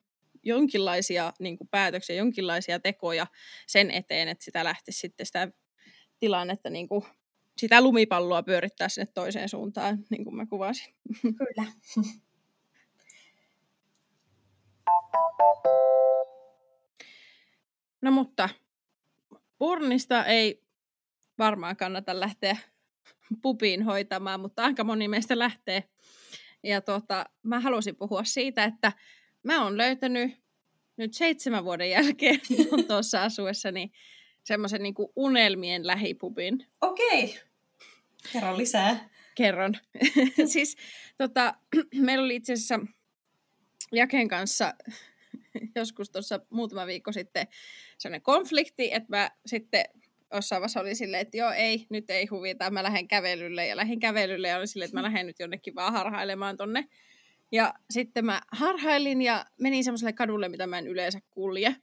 jonkinlaisia 0.43 1.33
niinku 1.39 1.65
päätöksiä, 1.71 2.15
jonkinlaisia 2.15 2.79
tekoja 2.79 3.27
sen 3.67 3.91
eteen, 3.91 4.27
että 4.27 4.45
sitä 4.45 4.63
lähtisi 4.63 4.99
sitten 4.99 5.25
sitä 5.25 5.47
tilannetta, 6.19 6.69
niinku, 6.69 7.05
sitä 7.57 7.81
lumipalloa 7.81 8.43
pyörittää 8.43 8.89
sinne 8.89 9.07
toiseen 9.13 9.49
suuntaan, 9.49 10.05
niin 10.09 10.23
kuin 10.23 10.35
mä 10.35 10.45
kuvasin. 10.45 10.95
Kyllä. 11.21 11.71
No 18.01 18.11
mutta 18.11 18.49
purnista 19.57 20.25
ei 20.25 20.63
varmaan 21.37 21.75
kannata 21.75 22.19
lähteä 22.19 22.57
pupiin 23.41 23.83
hoitamaan, 23.83 24.39
mutta 24.39 24.63
aika 24.63 24.83
moni 24.83 25.07
meistä 25.07 25.39
lähtee. 25.39 25.83
Ja 26.63 26.81
tota, 26.81 27.25
mä 27.43 27.59
halusin 27.59 27.95
puhua 27.95 28.23
siitä, 28.23 28.63
että 28.63 28.91
mä 29.43 29.63
oon 29.63 29.77
löytänyt 29.77 30.31
nyt 30.97 31.13
seitsemän 31.13 31.65
vuoden 31.65 31.89
jälkeen 31.89 32.39
tuossa 32.87 33.23
asuessani 33.23 33.91
semmoisen 34.43 34.83
niin 34.83 34.95
unelmien 35.15 35.87
lähipubin. 35.87 36.67
Okei, 36.81 37.39
kerro 38.33 38.57
lisää. 38.57 39.09
Kerron. 39.35 39.73
siis 40.53 40.77
tota, 41.17 41.53
meillä 42.05 42.25
oli 42.25 42.35
itse 42.35 42.53
asiassa 42.53 42.79
Jaken 43.91 44.27
kanssa 44.27 44.73
joskus 45.75 46.09
tuossa 46.09 46.39
muutama 46.49 46.87
viikko 46.87 47.11
sitten 47.11 47.47
sellainen 47.97 48.21
konflikti, 48.21 48.93
että 48.93 49.17
mä 49.17 49.31
sitten 49.45 49.85
jossain 50.33 50.59
vaiheessa 50.59 50.79
oli 50.79 50.95
silleen, 50.95 51.21
että 51.21 51.37
joo, 51.37 51.51
ei, 51.51 51.85
nyt 51.89 52.09
ei 52.09 52.25
huvita, 52.25 52.69
mä 52.69 52.83
lähden 52.83 53.07
kävelylle 53.07 53.67
ja 53.67 53.75
lähdin 53.75 53.99
kävelylle 53.99 54.47
ja 54.47 54.57
oli 54.57 54.67
silleen, 54.67 54.85
että 54.87 54.97
mä 54.97 55.03
lähden 55.03 55.27
nyt 55.27 55.39
jonnekin 55.39 55.75
vaan 55.75 55.93
harhailemaan 55.93 56.57
tonne. 56.57 56.85
Ja 57.51 57.73
sitten 57.89 58.25
mä 58.25 58.41
harhailin 58.51 59.21
ja 59.21 59.45
menin 59.59 59.83
semmoiselle 59.83 60.13
kadulle, 60.13 60.49
mitä 60.49 60.67
mä 60.67 60.77
en 60.77 60.87
yleensä 60.87 61.19
kulje. 61.29 61.75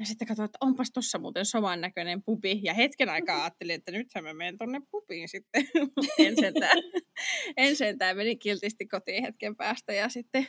Ja 0.00 0.06
sitten 0.06 0.28
katsoin, 0.28 0.44
että 0.44 0.58
onpas 0.60 0.90
tossa 0.90 1.18
muuten 1.18 1.46
saman 1.46 1.80
näköinen 1.80 2.22
pubi. 2.22 2.60
Ja 2.62 2.74
hetken 2.74 3.08
aikaa 3.08 3.42
ajattelin, 3.42 3.74
että 3.74 3.92
nythän 3.92 4.24
mä 4.24 4.34
menen 4.34 4.58
tonne 4.58 4.80
pubiin 4.90 5.28
sitten. 5.28 5.68
en 6.18 6.36
sentään, 6.40 6.78
en 7.56 7.76
sentään. 7.76 8.16
Menin 8.16 8.38
kiltisti 8.38 8.86
kotiin 8.86 9.22
hetken 9.22 9.56
päästä 9.56 9.92
ja 9.92 10.08
sitten 10.08 10.46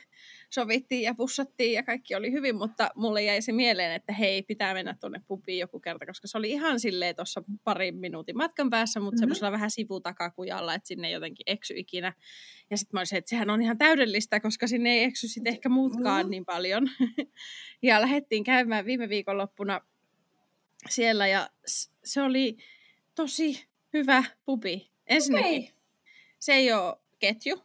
sovittiin 0.54 1.02
ja 1.02 1.16
pussattiin 1.16 1.74
ja 1.74 1.84
kaikki 1.84 2.16
oli 2.16 2.32
hyvin, 2.32 2.56
mutta 2.56 2.90
mulle 2.96 3.24
jäi 3.24 3.42
se 3.42 3.52
mieleen, 3.52 3.92
että 3.92 4.14
hei, 4.14 4.44
pitää 4.44 4.74
mennä 4.74 4.96
tuonne 5.00 5.22
pubiin 5.28 5.60
joku 5.60 5.80
kerta, 5.80 6.06
koska 6.06 6.28
se 6.28 6.38
oli 6.38 6.50
ihan 6.50 6.80
silleen 6.80 7.16
tuossa 7.16 7.44
parin 7.64 7.96
minuutin 7.96 8.38
matkan 8.38 8.70
päässä, 8.70 9.00
mutta 9.00 9.16
mm-hmm. 9.16 9.20
semmoisella 9.20 9.52
vähän 9.52 9.72
sivutakakujalla, 9.72 10.74
että 10.74 10.88
sinne 10.88 11.12
jotenkin 11.12 11.44
eksy 11.48 11.74
ikinä. 11.78 12.14
Ja 12.70 12.78
sitten 12.78 12.98
mä 12.98 13.00
olisin, 13.00 13.18
että 13.18 13.30
sehän 13.30 13.50
on 13.50 13.62
ihan 13.62 13.78
täydellistä, 13.78 14.40
koska 14.40 14.68
sinne 14.68 14.90
ei 14.90 15.04
eksy 15.04 15.28
sitten 15.28 15.54
ehkä 15.54 15.70
muutkaan 15.70 16.22
mm-hmm. 16.22 16.32
niin 16.32 16.46
paljon. 16.46 16.90
ja 17.82 18.02
lähdettiin 18.02 18.44
käymään 18.44 18.86
viime 18.86 19.10
viikonloppuna 19.10 19.82
siellä 20.90 21.28
ja 21.28 21.50
se 22.04 22.22
oli 22.22 22.58
tosi 23.16 23.66
hyvä 23.94 24.24
pubi. 24.46 24.92
Ensinnäkin 25.08 25.64
okay. 25.64 25.74
se 26.40 26.54
ei 26.54 26.74
ole 26.74 26.98
ketju, 27.20 27.62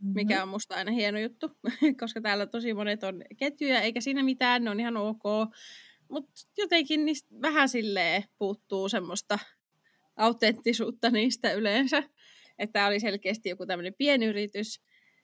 mikä 0.00 0.34
mm-hmm. 0.34 0.42
on 0.42 0.48
musta 0.48 0.74
aina 0.74 0.92
hieno 0.92 1.18
juttu, 1.18 1.50
koska 2.00 2.20
täällä 2.20 2.46
tosi 2.46 2.74
monet 2.74 3.04
on 3.04 3.22
ketjuja, 3.36 3.80
eikä 3.80 4.00
siinä 4.00 4.22
mitään, 4.22 4.64
ne 4.64 4.70
on 4.70 4.80
ihan 4.80 4.96
ok. 4.96 5.22
Mutta 6.08 6.32
jotenkin 6.58 7.04
niistä 7.04 7.28
vähän 7.42 7.68
silleen 7.68 8.24
puuttuu 8.38 8.88
semmoista 8.88 9.38
autenttisuutta 10.16 11.10
niistä 11.10 11.52
yleensä. 11.52 12.02
Että 12.58 12.86
oli 12.86 13.00
selkeästi 13.00 13.48
joku 13.48 13.66
tämmöinen 13.66 13.94
pienyritys, 13.98 14.80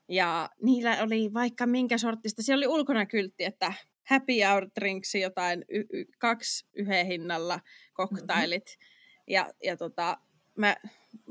ja 0.09 0.51
niillä 0.63 1.03
oli 1.03 1.35
vaikka 1.35 1.67
minkä 1.67 1.99
sortista, 1.99 2.43
siellä 2.43 2.67
oli 2.67 2.79
ulkona 2.79 3.07
kyltti, 3.07 3.45
että 3.45 3.73
happy 4.11 4.33
hour 4.51 4.67
drinks, 4.81 5.15
jotain 5.15 5.65
y- 5.69 5.87
y- 5.93 6.05
kaksi 6.19 6.67
yhden 6.73 7.07
hinnalla 7.07 7.61
koktailit. 7.93 8.65
Mm-hmm. 8.67 9.25
Ja, 9.27 9.51
ja 9.65 9.77
tota, 9.77 10.19
mä 10.57 10.77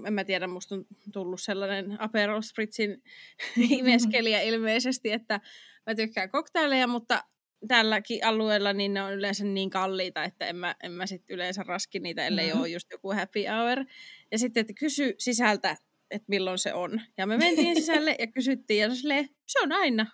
en 0.06 0.13
mä 0.13 0.24
tiedä, 0.24 0.48
musta 0.48 0.76
on 0.76 0.86
tullut 1.13 1.42
sellainen 1.42 2.02
Aperol 2.02 2.42
Spritzin 2.42 3.04
imeskelijä 3.80 4.42
ilmeisesti, 4.42 5.12
että 5.12 5.40
mä 5.86 5.96
tykkään 5.96 6.30
koktaileja, 6.30 6.88
mutta 6.88 7.24
tälläkin 7.68 8.26
alueella 8.26 8.74
niin 8.74 8.94
ne 8.94 9.04
on 9.04 9.13
yleensä 9.13 9.46
niin 9.46 9.70
kalliita, 9.70 10.24
että 10.24 10.48
en 10.48 10.56
mä, 10.56 10.76
en 10.84 10.92
mä 10.92 11.06
sit 11.06 11.24
yleensä 11.30 11.63
raski 11.63 12.00
niitä, 12.00 12.26
ellei 12.26 12.46
mm-hmm. 12.48 12.60
ole 12.60 12.70
just 12.70 12.88
joku 12.92 13.13
happy 13.13 13.40
hour. 13.46 13.86
Ja 14.32 14.40
sitten, 14.40 14.62
että 14.62 14.74
kysy 14.80 15.16
sisältä, 15.18 15.78
että 16.12 16.26
milloin 16.28 16.58
se 16.58 16.74
on. 16.74 17.02
Ja 17.18 17.28
me 17.28 17.38
mentiin 17.38 17.76
sisälle 17.76 18.16
ja 18.20 18.28
kysyttiin, 18.28 18.82
ja 18.82 18.90
se 19.46 19.60
on 19.63 19.72
aina. 19.72 20.06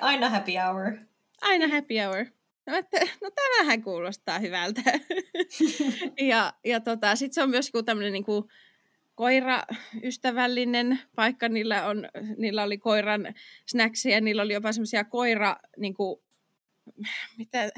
Aina 0.00 0.30
happy 0.30 0.52
hour. 0.66 1.13
Aina 1.44 1.68
happy 1.68 1.94
hour. 1.94 2.26
No, 2.66 2.76
että, 2.76 3.00
no 3.22 3.30
tämähän 3.30 3.82
kuulostaa 3.82 4.38
hyvältä. 4.38 4.82
ja 6.30 6.52
ja 6.64 6.80
tota, 6.80 7.16
sitten 7.16 7.34
se 7.34 7.42
on 7.42 7.50
myös 7.50 7.72
tämmöinen 7.84 8.12
niin 8.12 8.24
kuin 8.24 8.44
koiraystävällinen 9.14 11.00
paikka. 11.14 11.48
Niillä, 11.48 11.86
on, 11.86 12.08
niillä 12.36 12.62
oli 12.62 12.78
koiran 12.78 13.34
snacksia, 13.66 14.20
niillä 14.20 14.42
oli 14.42 14.52
jopa 14.52 14.72
semmoisia 14.72 15.04
koira, 15.04 15.56
niin 15.76 15.94
kuin, 15.94 16.20
mitä, 17.38 17.70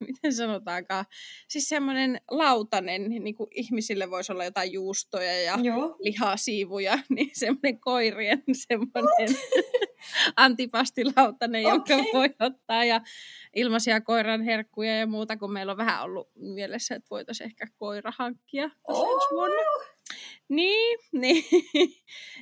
miten 0.00 0.34
sanotaankaan, 0.34 1.04
siis 1.48 1.68
semmoinen 1.68 2.20
lautanen, 2.30 3.10
niin 3.10 3.34
kuin 3.34 3.50
ihmisille 3.54 4.10
voisi 4.10 4.32
olla 4.32 4.44
jotain 4.44 4.72
juustoja 4.72 5.40
ja 5.42 5.58
Joo. 5.62 5.96
lihasiivuja, 5.98 6.98
niin 7.14 7.30
semmoinen 7.32 7.80
koirien 7.80 8.42
semmoinen 8.52 9.36
antipastilautanen, 10.36 11.66
okay. 11.66 11.96
jonka 11.96 12.10
voi 12.12 12.28
ottaa 12.40 12.84
ja 12.84 13.00
ilmaisia 13.54 14.00
koiran 14.00 14.42
herkkuja 14.42 14.98
ja 14.98 15.06
muuta, 15.06 15.36
kun 15.36 15.52
meillä 15.52 15.72
on 15.72 15.78
vähän 15.78 16.02
ollut 16.02 16.28
mielessä, 16.34 16.94
että 16.94 17.06
voitaisiin 17.10 17.46
ehkä 17.46 17.66
koira 17.78 18.12
hankkia 18.18 18.70
oh. 18.88 19.28
vuonna. 19.30 19.62
Niin, 20.48 20.98
niin, 21.12 21.44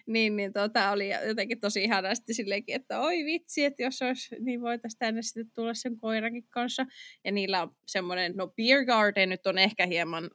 niin, 0.07 0.37
niin 0.37 0.53
tota, 0.53 0.91
oli 0.91 1.11
jotenkin 1.27 1.61
tosi 1.61 1.85
ihanasti 1.85 2.35
silleenkin, 2.35 2.75
että 2.75 3.01
oi 3.01 3.25
vitsi, 3.25 3.65
että 3.65 3.83
jos 3.83 4.03
olisi, 4.03 4.37
niin 4.41 4.61
voitaisiin 4.61 4.99
tänne 4.99 5.23
sitten 5.23 5.51
tulla 5.55 5.75
sen 5.75 5.99
koirankin 5.99 6.47
kanssa. 6.51 6.87
Ja 7.25 7.33
niillä 7.33 7.63
on 7.63 7.77
semmoinen, 7.87 8.33
no 8.37 8.47
Beer 8.47 8.85
Garden 8.85 9.29
nyt 9.29 9.47
on 9.47 9.59
ehkä 9.59 9.87
hieman 9.87 10.31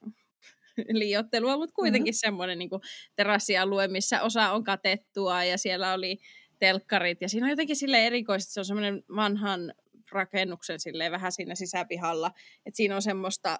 liiottelua, 0.99 1.57
mutta 1.57 1.73
kuitenkin 1.75 2.11
mm-hmm. 2.11 2.27
semmoinen 2.27 2.59
niin 2.59 2.69
terassialue, 3.15 3.87
missä 3.87 4.21
osa 4.21 4.51
on 4.51 4.63
katettua 4.63 5.43
ja 5.43 5.57
siellä 5.57 5.93
oli 5.93 6.17
telkkarit. 6.63 7.21
Ja 7.21 7.29
siinä 7.29 7.45
on 7.45 7.49
jotenkin 7.49 7.75
sille 7.75 8.05
erikoisesti, 8.05 8.53
se 8.53 8.59
on 8.59 8.65
semmoinen 8.65 9.03
vanhan 9.15 9.73
rakennuksen 10.11 10.79
silleen 10.79 11.11
vähän 11.11 11.31
siinä 11.31 11.55
sisäpihalla. 11.55 12.31
Että 12.65 12.77
siinä 12.77 12.95
on 12.95 13.01
semmoista 13.01 13.59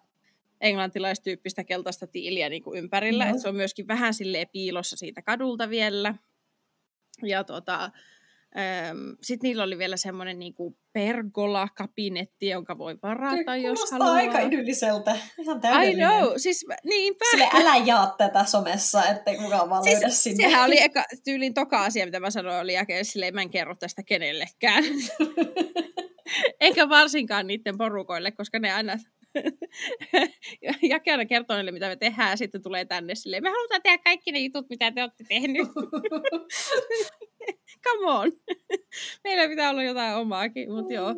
englantilaistyyppistä 0.62 1.63
keltaista 1.63 2.08
tiiliä 2.08 2.50
niin 2.50 2.63
kuin 2.63 2.78
ympärillä. 2.78 3.24
No. 3.24 3.30
Että 3.30 3.42
se 3.42 3.50
on 3.50 3.56
myöskin 3.56 3.88
vähän 3.88 4.13
silleen 4.13 4.48
piilossa 4.52 4.98
siitä 4.98 5.22
kadulta 5.22 5.70
vielä. 5.70 6.16
Ja 7.24 7.44
tota, 7.44 7.92
sitten 9.22 9.48
niillä 9.48 9.63
oli 9.63 9.78
vielä 9.78 9.98
semmoinen 9.98 10.39
niinku 10.39 10.78
pergola-kabinetti, 10.94 12.48
jonka 12.48 12.78
voi 12.78 12.96
varata, 13.04 13.56
jos 13.56 13.92
haluaa. 13.92 14.13
aika 14.13 14.39
idylliseltä. 14.39 15.18
Ihan 15.39 15.62
täydellinen. 15.62 16.10
I 16.10 16.22
know. 16.22 16.34
Siis, 16.38 16.66
niinpä. 16.84 17.26
Sille 17.32 17.50
älä 17.54 17.76
jaa 17.76 18.16
tätä 18.18 18.46
somessa, 18.46 19.06
ettei 19.06 19.38
kukaan 19.38 19.70
vaan 19.70 19.84
siis, 19.84 19.94
löydä 19.94 20.10
sinne. 20.10 20.44
Sehän 20.44 20.66
oli 20.66 20.82
eka, 20.82 21.06
tyylin 21.24 21.54
toka 21.54 21.84
asia, 21.84 22.06
mitä 22.06 22.20
mä 22.20 22.30
sanoin, 22.30 22.60
oli 22.60 22.74
jälkeen 22.74 23.06
silleen, 23.06 23.34
mä 23.36 23.42
en 23.42 23.50
kerro 23.50 23.76
tästä 23.76 24.04
kenellekään. 24.04 24.84
Eikä 26.60 26.89
varsinkaan 26.89 27.48
niiden 27.48 27.78
porukoille, 27.78 28.32
koska 28.32 28.60
ne 28.60 28.74
aina 28.74 28.98
jakena 30.82 31.26
kertoo 31.26 31.58
niille, 31.58 31.72
mitä 31.72 31.88
me 31.88 31.96
tehdään, 31.96 32.30
ja 32.30 32.38
sitten 32.38 32.62
tulee 32.62 32.86
tänne 32.86 33.15
silleen, 33.15 33.43
me 33.43 33.50
halutaan 33.50 33.82
tehdä 33.82 33.98
kaikki 33.98 34.32
ne 34.32 34.39
jutut, 34.39 34.69
mitä 34.69 34.91
te 34.91 35.02
olette 35.02 35.24
tehnyt. 35.30 35.67
Come 37.84 38.12
on. 38.12 38.32
Meillä 39.24 39.48
pitää 39.48 39.69
olla 39.69 39.84
jotain 39.84 40.15
omaakin, 40.15 40.72
mutta 40.72 40.93
joo. 40.93 41.15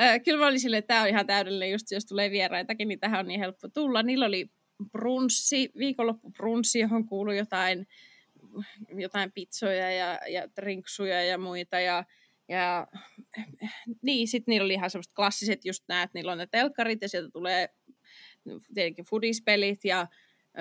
Äh, 0.00 0.20
kyllä 0.24 0.38
mä 0.38 0.46
olin 0.46 0.60
silleen, 0.60 0.78
että 0.78 0.88
tämä 0.88 1.02
on 1.02 1.08
ihan 1.08 1.26
täydellinen, 1.26 1.70
just 1.70 1.90
jos 1.90 2.06
tulee 2.06 2.30
vieraitakin, 2.30 2.88
niin 2.88 3.00
tähän 3.00 3.20
on 3.20 3.26
niin 3.26 3.40
helppo 3.40 3.68
tulla. 3.68 4.02
Niillä 4.02 4.26
oli 4.26 4.50
brunssi, 4.92 5.70
viikonloppu 5.78 6.30
brunssi, 6.30 6.78
johon 6.78 7.06
kuului 7.06 7.38
jotain, 7.38 7.86
jotain 8.94 9.32
pizzoja 9.32 9.92
ja, 9.92 10.18
ja 10.28 10.48
drinksuja 10.56 11.24
ja 11.24 11.38
muita, 11.38 11.80
ja 11.80 12.04
ja 12.50 12.86
niin, 14.02 14.28
sitten 14.28 14.52
niillä 14.52 14.64
oli 14.64 14.74
ihan 14.74 14.90
semmoiset 14.90 15.12
klassiset 15.14 15.64
just 15.64 15.84
nämä, 15.88 16.02
että 16.02 16.18
niillä 16.18 16.32
on 16.32 16.38
ne 16.38 16.46
telkkarit 16.46 17.02
ja 17.02 17.08
sieltä 17.08 17.30
tulee 17.30 17.68
tietenkin 18.74 19.04
fudispelit 19.04 19.84
ja 19.84 20.06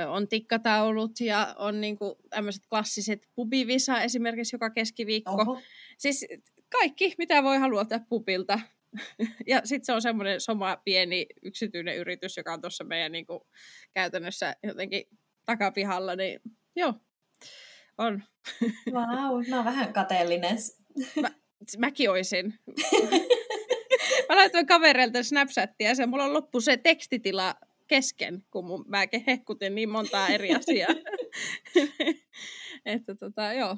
on 0.07 0.27
tikkataulut 0.27 1.19
ja 1.19 1.55
on 1.57 1.81
niinku 1.81 2.17
tämmöiset 2.29 2.63
klassiset 2.69 3.27
pubivisa 3.35 4.01
esimerkiksi 4.01 4.55
joka 4.55 4.69
keskiviikko. 4.69 5.31
Oho. 5.31 5.61
Siis 5.97 6.27
kaikki, 6.69 7.15
mitä 7.17 7.43
voi 7.43 7.57
haluta 7.57 7.99
pubilta. 8.09 8.59
ja 9.47 9.61
sitten 9.63 9.85
se 9.85 9.93
on 9.93 10.01
semmoinen 10.01 10.41
soma 10.41 10.77
pieni 10.85 11.25
yksityinen 11.43 11.97
yritys, 11.97 12.37
joka 12.37 12.53
on 12.53 12.61
tuossa 12.61 12.83
meidän 12.83 13.11
niinku 13.11 13.47
käytännössä 13.93 14.55
jotenkin 14.63 15.03
takapihalla, 15.45 16.15
niin 16.15 16.41
joo, 16.75 16.93
on. 17.97 18.23
Vau, 18.93 19.35
wow, 19.35 19.49
mä 19.49 19.55
oon 19.55 19.65
vähän 19.65 19.93
kateellinen. 19.93 20.57
Mä, 21.21 21.29
mäkin 21.77 22.09
oisin. 22.09 22.53
mä 24.29 24.35
laitoin 24.35 24.65
kavereilta 24.65 25.23
Snapchattia 25.23 25.89
ja 25.89 25.95
se 25.95 26.05
mulla 26.05 26.25
on 26.25 26.33
loppu 26.33 26.61
se 26.61 26.77
tekstitila 26.77 27.55
kesken, 27.87 28.43
kun 28.51 28.65
mun, 28.65 28.85
mä 28.87 29.03
hehkutin 29.27 29.75
niin 29.75 29.89
montaa 29.89 30.27
eri 30.27 30.55
asiaa. 30.59 30.95
että 32.85 33.15
tota, 33.15 33.53
joo, 33.53 33.77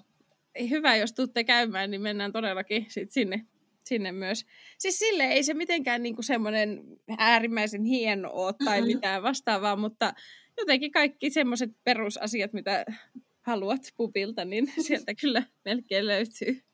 hyvä, 0.69 0.95
jos 0.95 1.13
tuutte 1.13 1.43
käymään, 1.43 1.91
niin 1.91 2.01
mennään 2.01 2.31
todellakin 2.31 2.85
sit 2.89 3.11
sinne, 3.11 3.45
sinne 3.85 4.11
myös. 4.11 4.45
Siis 4.77 4.99
sille 4.99 5.23
ei 5.23 5.43
se 5.43 5.53
mitenkään 5.53 6.03
niinku 6.03 6.21
semmoinen 6.21 6.83
äärimmäisen 7.17 7.83
hieno 7.83 8.29
ole 8.33 8.53
tai 8.65 8.81
mitään 8.81 9.23
vastaavaa, 9.23 9.75
mutta 9.75 10.13
jotenkin 10.57 10.91
kaikki 10.91 11.29
semmoiset 11.29 11.71
perusasiat, 11.83 12.53
mitä 12.53 12.85
haluat 13.41 13.81
pubilta, 13.97 14.45
niin 14.45 14.73
sieltä 14.87 15.13
kyllä 15.15 15.43
melkein 15.65 16.07
löytyy. 16.07 16.70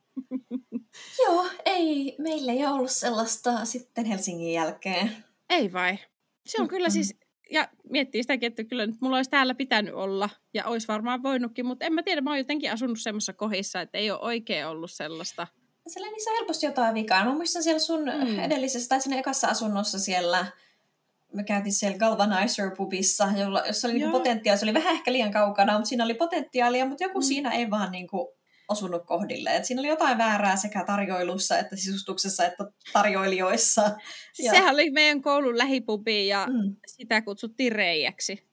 Joo, 1.23 1.45
ei, 1.65 2.15
meillä 2.19 2.51
ei 2.51 2.65
ollut 2.65 2.91
sellaista 2.91 3.65
sitten 3.65 4.05
Helsingin 4.05 4.53
jälkeen. 4.53 5.11
Ei 5.49 5.73
vai? 5.73 5.97
Se 6.45 6.57
on 6.57 6.63
mm-hmm. 6.63 6.69
kyllä 6.69 6.89
siis, 6.89 7.15
ja 7.51 7.67
miettii 7.89 8.23
sitäkin, 8.23 8.47
että 8.47 8.63
kyllä 8.63 8.85
nyt 8.85 9.01
mulla 9.01 9.15
olisi 9.15 9.31
täällä 9.31 9.55
pitänyt 9.55 9.93
olla, 9.93 10.29
ja 10.53 10.65
olisi 10.65 10.87
varmaan 10.87 11.23
voinutkin, 11.23 11.65
mutta 11.65 11.85
en 11.85 11.93
mä 11.93 12.03
tiedä, 12.03 12.21
mä 12.21 12.29
oon 12.29 12.37
jotenkin 12.37 12.71
asunut 12.71 12.99
semmoisessa 12.99 13.33
kohdissa, 13.33 13.81
että 13.81 13.97
ei 13.97 14.11
ole 14.11 14.19
oikein 14.21 14.67
ollut 14.67 14.91
sellaista. 14.91 15.47
Siellä 15.87 16.11
niissä 16.11 16.29
on 16.31 16.37
helposti 16.37 16.65
jotain 16.65 16.93
vikaa. 16.93 17.25
Mä 17.25 17.33
muistan 17.33 17.63
siellä 17.63 17.79
sun 17.79 18.03
mm. 18.03 18.39
edellisessä, 18.39 18.89
tai 18.89 19.01
sinne 19.01 19.19
ekassa 19.19 19.47
asunnossa 19.47 19.99
siellä, 19.99 20.45
me 21.33 21.43
käytiin 21.43 21.73
siellä 21.73 21.97
Galvanizer 21.97 22.75
pubissa, 22.75 23.29
jolla, 23.37 23.63
jossa 23.67 23.87
oli 23.87 23.97
niinku 23.97 24.17
potentiaalia. 24.17 24.59
Se 24.59 24.65
oli 24.65 24.73
vähän 24.73 24.93
ehkä 24.93 25.11
liian 25.11 25.31
kaukana, 25.31 25.73
mutta 25.73 25.89
siinä 25.89 26.03
oli 26.03 26.13
potentiaalia, 26.13 26.85
mutta 26.85 27.03
joku 27.03 27.19
mm. 27.19 27.23
siinä 27.23 27.51
ei 27.51 27.69
vaan 27.69 27.91
niinku 27.91 28.37
osunut 28.67 29.05
kohdille. 29.05 29.55
Et 29.55 29.65
siinä 29.65 29.81
oli 29.81 29.87
jotain 29.87 30.17
väärää 30.17 30.55
sekä 30.55 30.83
tarjoilussa 30.85 31.57
että 31.57 31.75
sisustuksessa 31.75 32.45
että 32.45 32.71
tarjoilijoissa. 32.93 33.81
Ja... 34.39 34.51
Sehän 34.51 34.73
oli 34.73 34.89
meidän 34.89 35.21
koulun 35.21 35.57
lähipubi 35.57 36.27
ja 36.27 36.47
mm. 36.47 36.75
sitä 36.87 37.21
kutsuttiin 37.21 37.71
reijäksi. 37.71 38.47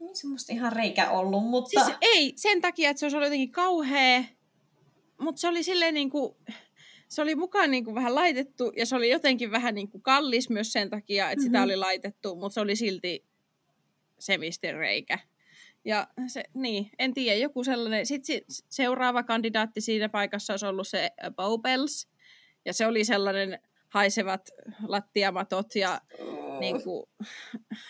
Ei 0.00 0.14
semmoista 0.14 0.52
ihan 0.52 0.72
reikä 0.72 1.10
ollut, 1.10 1.44
mutta... 1.44 1.84
Siis 1.84 1.96
ei, 2.00 2.32
sen 2.36 2.60
takia, 2.60 2.90
että 2.90 3.00
se 3.00 3.06
olisi 3.06 3.16
ollut 3.16 3.26
jotenkin 3.26 3.52
kauhea, 3.52 4.24
mutta 5.20 5.40
se 5.40 5.48
oli 5.48 5.62
silleen 5.62 5.94
niin 5.94 6.10
kuin... 6.10 6.36
se 7.08 7.22
oli 7.22 7.34
mukaan 7.34 7.70
niin 7.70 7.84
kuin 7.84 7.94
vähän 7.94 8.14
laitettu 8.14 8.72
ja 8.76 8.86
se 8.86 8.96
oli 8.96 9.10
jotenkin 9.10 9.50
vähän 9.50 9.74
niin 9.74 9.90
kuin 9.90 10.02
kallis 10.02 10.50
myös 10.50 10.72
sen 10.72 10.90
takia, 10.90 11.30
että 11.30 11.40
mm-hmm. 11.40 11.48
sitä 11.48 11.62
oli 11.62 11.76
laitettu, 11.76 12.36
mutta 12.36 12.54
se 12.54 12.60
oli 12.60 12.76
silti 12.76 13.26
reikä. 14.78 15.18
Ja 15.84 16.08
se, 16.26 16.42
niin, 16.54 16.90
en 16.98 17.14
tiedä, 17.14 17.36
joku 17.38 17.64
sellainen. 17.64 18.06
Sitten 18.06 18.40
seuraava 18.48 19.22
kandidaatti 19.22 19.80
siinä 19.80 20.08
paikassa 20.08 20.52
olisi 20.52 20.66
ollut 20.66 20.88
se 20.88 21.10
Bowbells. 21.36 22.08
Ja 22.64 22.72
se 22.72 22.86
oli 22.86 23.04
sellainen 23.04 23.58
haisevat 23.88 24.50
lattiamatot 24.88 25.74
ja 25.74 26.00
oh. 26.18 26.60
niin 26.60 26.82
kuin, 26.82 27.06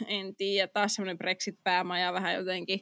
en 0.07 0.37
tiedä, 0.37 0.69
taas 0.69 0.95
semmoinen 0.95 1.19
Brexit-päämaja 1.19 2.13
vähän 2.13 2.35
jotenkin. 2.35 2.81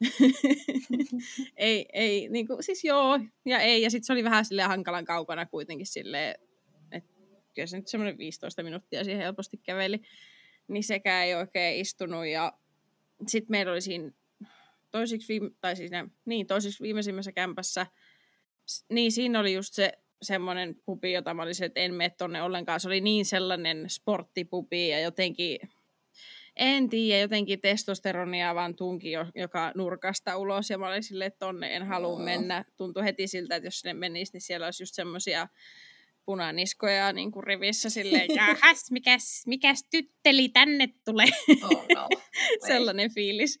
ei, 1.56 1.86
ei, 1.92 2.28
niin 2.28 2.46
kuin, 2.46 2.62
siis 2.62 2.84
joo 2.84 3.20
ja 3.44 3.60
ei. 3.60 3.82
Ja 3.82 3.90
sitten 3.90 4.06
se 4.06 4.12
oli 4.12 4.24
vähän 4.24 4.44
sille 4.44 4.62
hankalan 4.62 5.04
kaukana 5.04 5.46
kuitenkin 5.46 5.86
silleen, 5.86 6.34
että 6.92 7.14
kyllä 7.54 7.66
se 7.66 7.76
nyt 7.76 7.88
semmoinen 7.88 8.18
15 8.18 8.62
minuuttia 8.62 9.04
siihen 9.04 9.22
helposti 9.22 9.56
käveli. 9.56 10.00
Niin 10.68 10.84
sekään 10.84 11.26
ei 11.26 11.34
oikein 11.34 11.80
istunut 11.80 12.26
ja 12.26 12.52
sitten 13.26 13.50
meillä 13.50 13.72
oli 13.72 13.80
siinä 13.80 14.10
toisiksi, 14.90 15.28
viime, 15.28 15.50
tai 15.60 15.76
siis 15.76 15.90
ne, 15.90 16.04
niin, 16.24 16.46
toisiksi 16.46 16.82
viimeisimmässä 16.82 17.32
kämpässä, 17.32 17.86
niin 18.88 19.12
siinä 19.12 19.40
oli 19.40 19.54
just 19.54 19.74
se 19.74 19.92
semmoinen 20.22 20.76
pubi, 20.84 21.12
jota 21.12 21.34
mä 21.34 21.42
olisin, 21.42 21.66
että 21.66 21.80
en 21.80 21.94
mene 21.94 22.10
tonne 22.10 22.42
ollenkaan. 22.42 22.80
Se 22.80 22.88
oli 22.88 23.00
niin 23.00 23.24
sellainen 23.24 23.90
sporttipubi 23.90 24.88
ja 24.88 25.00
jotenkin, 25.00 25.58
en 26.56 26.88
tiedä, 26.88 27.20
jotenkin 27.20 27.60
testosteronia 27.60 28.54
vaan 28.54 28.76
tunki 28.76 29.10
joka 29.34 29.72
nurkasta 29.74 30.36
ulos. 30.36 30.70
Ja 30.70 30.78
mä 30.78 30.88
olin 30.88 31.02
silleen, 31.02 31.28
että 31.28 31.46
tonne 31.46 31.76
en 31.76 31.86
halua 31.86 32.18
mennä. 32.18 32.64
Tuntui 32.76 33.04
heti 33.04 33.26
siltä, 33.26 33.56
että 33.56 33.66
jos 33.66 33.84
ne 33.84 33.94
menisi, 33.94 34.32
niin 34.32 34.40
siellä 34.40 34.66
olisi 34.66 34.82
just 34.82 34.94
semmoisia 34.94 35.48
punaniskoja 36.24 37.12
niin 37.12 37.32
kuin 37.32 37.44
rivissä 37.44 37.90
silleen, 37.90 38.34
jahas, 38.34 38.90
mikäs, 38.90 39.42
mikäs 39.46 39.84
tytteli 39.90 40.48
tänne 40.48 40.88
tulee. 41.04 41.26
Oh, 41.62 41.86
no. 41.94 42.08
Sellainen 42.66 43.14
fiilis. 43.14 43.58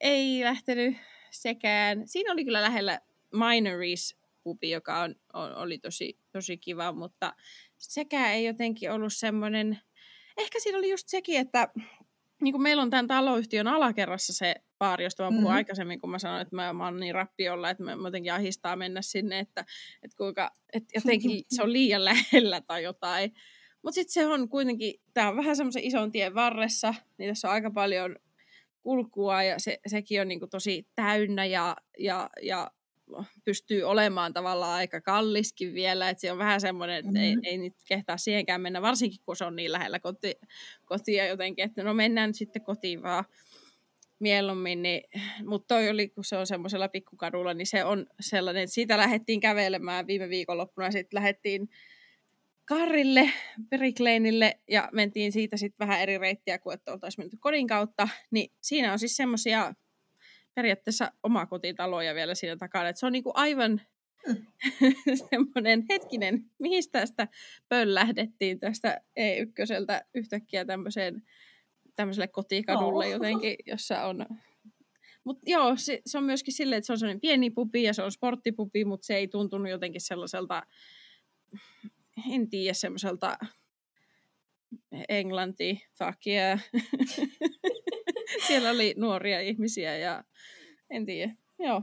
Ei 0.00 0.40
lähtenyt 0.44 0.96
sekään. 1.30 2.08
Siinä 2.08 2.32
oli 2.32 2.44
kyllä 2.44 2.62
lähellä 2.62 3.00
Minories 3.32 4.16
pubi, 4.42 4.70
joka 4.70 5.00
on, 5.00 5.14
on, 5.32 5.56
oli 5.56 5.78
tosi, 5.78 6.18
tosi 6.32 6.56
kiva, 6.58 6.92
mutta 6.92 7.34
sekään 7.78 8.32
ei 8.32 8.44
jotenkin 8.44 8.92
ollut 8.92 9.12
semmoinen... 9.12 9.78
Ehkä 10.36 10.60
siinä 10.60 10.78
oli 10.78 10.90
just 10.90 11.08
sekin, 11.08 11.40
että 11.40 11.68
niin 12.42 12.52
kuin 12.52 12.62
meillä 12.62 12.82
on 12.82 12.90
tämän 12.90 13.06
taloyhtiön 13.06 13.68
alakerrassa 13.68 14.32
se 14.32 14.54
baari, 14.78 15.04
josta 15.04 15.22
mä 15.22 15.28
puhuin 15.28 15.44
mm-hmm. 15.44 15.56
aikaisemmin, 15.56 16.00
kun 16.00 16.10
mä 16.10 16.18
sanoin, 16.18 16.42
että 16.42 16.56
mä, 16.56 16.72
mä 16.72 16.84
oon 16.84 17.00
niin 17.00 17.14
rappiolla, 17.14 17.70
että 17.70 17.82
mä 17.82 17.92
jotenkin 18.04 18.32
ahistaa 18.32 18.76
mennä 18.76 19.02
sinne, 19.02 19.38
että, 19.38 19.64
että 20.02 20.16
kuinka, 20.16 20.50
että 20.72 20.92
jotenkin 20.94 21.42
se 21.54 21.62
on 21.62 21.72
liian 21.72 22.04
lähellä 22.04 22.60
tai 22.60 22.82
jotain. 22.82 23.32
Mutta 23.82 23.94
sitten 23.94 24.12
se 24.12 24.26
on 24.26 24.48
kuitenkin, 24.48 24.94
tämä 25.14 25.28
on 25.28 25.36
vähän 25.36 25.56
semmoisen 25.56 25.84
ison 25.84 26.12
tien 26.12 26.34
varressa, 26.34 26.94
niin 27.18 27.30
tässä 27.30 27.48
on 27.48 27.54
aika 27.54 27.70
paljon 27.70 28.16
kulkua 28.84 29.42
ja 29.42 29.58
se, 29.58 29.78
sekin 29.86 30.20
on 30.20 30.28
niin 30.28 30.38
kuin 30.38 30.50
tosi 30.50 30.86
täynnä 30.94 31.44
ja, 31.44 31.76
ja, 31.98 32.30
ja 32.42 32.70
pystyy 33.44 33.82
olemaan 33.82 34.32
tavallaan 34.32 34.72
aika 34.72 35.00
kalliskin 35.00 35.74
vielä, 35.74 36.10
että 36.10 36.20
se 36.20 36.32
on 36.32 36.38
vähän 36.38 36.60
semmoinen, 36.60 36.96
että 36.96 37.12
mm-hmm. 37.12 37.40
ei, 37.44 37.50
ei 37.50 37.58
nyt 37.58 37.74
kehtaa 37.88 38.16
siihenkään 38.16 38.60
mennä, 38.60 38.82
varsinkin 38.82 39.20
kun 39.26 39.36
se 39.36 39.44
on 39.44 39.56
niin 39.56 39.72
lähellä 39.72 40.00
koti, 40.00 40.34
kotia 40.84 41.26
jotenkin, 41.26 41.64
että 41.64 41.84
no 41.84 41.94
mennään 41.94 42.28
nyt 42.28 42.36
sitten 42.36 42.62
kotiin 42.62 43.02
vaan 43.02 43.24
mieluummin, 44.18 44.82
niin, 44.82 45.02
mutta 45.46 45.74
toi 45.74 45.88
oli, 45.88 46.08
kun 46.08 46.24
se 46.24 46.36
on 46.36 46.46
semmoisella 46.46 46.88
pikkukadulla, 46.88 47.54
niin 47.54 47.66
se 47.66 47.84
on 47.84 48.06
sellainen, 48.20 48.62
että 48.62 48.74
siitä 48.74 48.98
lähdettiin 48.98 49.40
kävelemään 49.40 50.06
viime 50.06 50.28
viikonloppuna, 50.28 50.90
sitten 50.90 51.16
lähdettiin 51.16 51.68
Karrille, 52.64 53.30
Perikleinille 53.70 54.60
ja 54.68 54.88
mentiin 54.92 55.32
siitä 55.32 55.56
sitten 55.56 55.86
vähän 55.86 56.00
eri 56.00 56.18
reittiä 56.18 56.58
kuin 56.58 56.74
että 56.74 56.92
oltaisiin 56.92 57.24
menty 57.24 57.36
kodin 57.40 57.66
kautta, 57.66 58.08
niin 58.30 58.52
siinä 58.60 58.92
on 58.92 58.98
siis 58.98 59.16
semmoisia 59.16 59.74
periaatteessa 60.54 61.12
omakotitaloja 61.22 62.14
vielä 62.14 62.34
siinä 62.34 62.56
takana, 62.56 62.88
että 62.88 63.00
se 63.00 63.06
on 63.06 63.12
niinku 63.12 63.32
aivan 63.34 63.80
mm. 64.26 64.46
semmoinen 65.30 65.84
hetkinen, 65.90 66.50
mihin 66.58 66.82
tästä 66.92 67.28
pöllähdettiin 67.68 68.60
tästä 68.60 69.00
E1 69.20 70.04
yhtäkkiä 70.14 70.64
tämmöiseen, 70.64 71.22
tämmöiselle 71.96 72.28
kotikadulle 72.28 73.06
oh. 73.06 73.12
jotenkin, 73.12 73.56
jossa 73.66 74.04
on 74.04 74.26
mutta 75.24 75.42
joo, 75.46 75.76
se, 75.76 76.02
se, 76.06 76.18
on 76.18 76.24
myöskin 76.24 76.54
silleen, 76.54 76.78
että 76.78 76.86
se 76.86 76.92
on 76.92 76.98
semmoinen 76.98 77.20
pieni 77.20 77.50
pubi 77.50 77.82
ja 77.82 77.92
se 77.92 78.02
on 78.02 78.12
sporttipubi, 78.12 78.84
mutta 78.84 79.06
se 79.06 79.16
ei 79.16 79.28
tuntunut 79.28 79.70
jotenkin 79.70 80.00
sellaiselta 80.00 80.62
en 82.32 82.48
tiedä, 82.48 82.74
semmoiselta 82.74 83.38
englanti 85.08 85.86
takia. 85.98 86.58
Siellä 88.46 88.70
oli 88.70 88.94
nuoria 88.96 89.40
ihmisiä 89.40 89.96
ja 89.96 90.24
en 90.90 91.06
tiedä, 91.06 91.34
joo. 91.58 91.82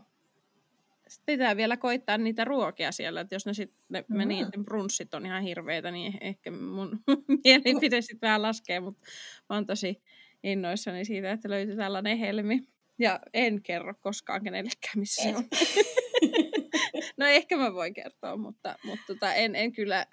Sitten 1.07 1.33
pitää 1.33 1.57
vielä 1.57 1.77
koittaa 1.77 2.17
niitä 2.17 2.43
ruokia 2.43 2.91
siellä, 2.91 3.21
että 3.21 3.35
jos 3.35 3.45
ne 3.45 3.53
sitten 3.53 3.77
ne, 3.89 4.05
mm. 4.07 4.27
niiden 4.27 4.65
brunssit 4.65 5.13
on 5.13 5.25
ihan 5.25 5.43
hirveitä, 5.43 5.91
niin 5.91 6.17
ehkä 6.21 6.51
mun 6.51 6.99
mielipide 7.43 8.01
sitten 8.01 8.27
vähän 8.27 8.41
laskee, 8.41 8.79
mutta 8.79 9.07
mä 9.49 9.55
oon 9.55 9.65
tosi 9.65 10.01
innoissani 10.43 11.05
siitä, 11.05 11.31
että 11.31 11.49
löytyy 11.49 11.75
tällainen 11.75 12.17
helmi. 12.17 12.59
Ja 12.99 13.19
en 13.33 13.61
kerro 13.63 13.93
koskaan 14.01 14.43
kenellekään, 14.43 14.99
missä 14.99 15.23
se 15.23 15.35
on. 15.35 15.43
no 17.17 17.25
ehkä 17.25 17.57
mä 17.57 17.73
voin 17.73 17.93
kertoa, 17.93 18.37
mutta, 18.37 18.75
mutta 18.83 19.05
tota, 19.07 19.33
en, 19.33 19.55
en 19.55 19.71
kyllä 19.71 20.05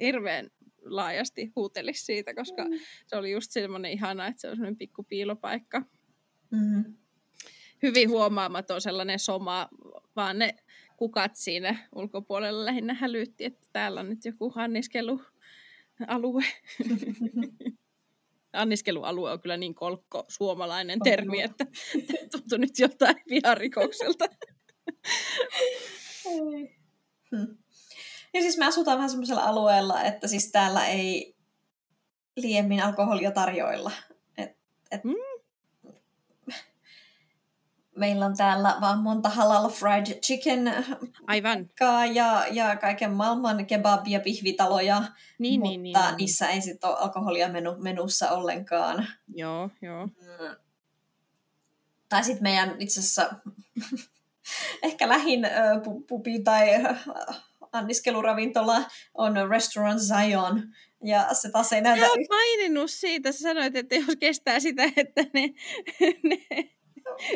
hirveän 0.00 0.50
laajasti 0.84 1.52
huutelisi 1.56 2.04
siitä, 2.04 2.34
koska 2.34 2.64
mm. 2.64 2.78
se 3.06 3.16
oli 3.16 3.32
just 3.32 3.50
semmoinen 3.50 3.92
ihana, 3.92 4.26
että 4.26 4.40
se 4.40 4.48
on 4.48 4.56
semmoinen 4.56 4.76
pikku 4.76 5.02
piilopaikka. 5.02 5.82
Mm. 6.50 6.94
Hyvin 7.82 8.10
huomaamaton 8.10 8.80
sellainen 8.80 9.18
soma, 9.18 9.68
vaan 10.16 10.38
ne 10.38 10.54
kukat 10.96 11.36
siinä 11.36 11.88
ulkopuolella 11.94 12.64
lähinnä 12.64 12.94
hälytti, 12.94 13.44
että 13.44 13.68
täällä 13.72 14.00
on 14.00 14.08
nyt 14.08 14.24
joku 14.24 14.52
anniskelualue. 14.56 16.44
Anniskelualue 18.52 19.32
on 19.32 19.40
kyllä 19.40 19.56
niin 19.56 19.74
kolkko 19.74 20.24
suomalainen 20.28 20.98
termi, 21.04 21.42
että 21.42 21.66
tuntuu 22.32 22.58
nyt 22.58 22.78
jotain 22.78 23.16
viharikokselta. 23.30 24.24
Hmm. 27.30 27.63
Ja 28.34 28.40
siis 28.40 28.58
me 28.58 28.66
asutaan 28.66 28.96
vähän 28.96 29.10
semmoisella 29.10 29.42
alueella, 29.42 30.02
että 30.02 30.28
siis 30.28 30.52
täällä 30.52 30.86
ei 30.86 31.36
liemmin 32.36 32.82
alkoholia 32.82 33.30
tarjoilla. 33.30 33.92
Et, 34.38 34.56
et 34.90 35.04
mm. 35.04 35.14
Meillä 37.96 38.26
on 38.26 38.36
täällä 38.36 38.76
vaan 38.80 38.98
monta 38.98 39.28
halal 39.28 39.68
fried 39.68 40.06
chicken 40.20 40.72
Aivan. 41.26 41.70
Ja, 42.14 42.46
ja 42.50 42.76
kaiken 42.76 43.12
maailman 43.12 43.60
kebab- 43.60 44.08
ja 44.08 44.20
pihvitaloja, 44.20 45.02
niin, 45.38 45.60
mutta 45.60 45.70
niin, 45.70 45.82
niin, 45.82 45.92
niin. 45.92 46.16
niissä 46.16 46.48
ei 46.48 46.60
sitten 46.60 46.90
ole 46.90 46.98
alkoholia 46.98 47.48
menu, 47.48 47.76
menussa 47.78 48.30
ollenkaan. 48.30 49.06
Joo, 49.34 49.70
joo. 49.82 50.06
Mm. 50.06 50.56
Tai 52.08 52.24
sitten 52.24 52.42
meidän 52.42 52.76
itse 52.78 53.00
asiassa 53.00 53.34
ehkä 54.82 55.08
lähin 55.08 55.44
äh, 55.44 55.52
pubi 56.08 56.38
tai 56.38 56.68
anniskeluravintola 57.74 58.82
on 59.14 59.34
Restaurant 59.50 60.00
Zion. 60.00 60.62
Ja 61.04 61.34
se 61.34 61.50
taas 61.50 61.72
ei 61.72 61.80
näytä... 61.80 62.06
Sä 62.06 62.10
oot 62.10 62.28
maininnut 62.28 62.90
siitä, 62.90 63.32
sä 63.32 63.38
sanoit, 63.38 63.76
että 63.76 63.94
jos 63.94 64.16
kestää 64.20 64.60
sitä, 64.60 64.84
että 64.96 65.24
ne, 65.34 65.50
ne 66.22 66.70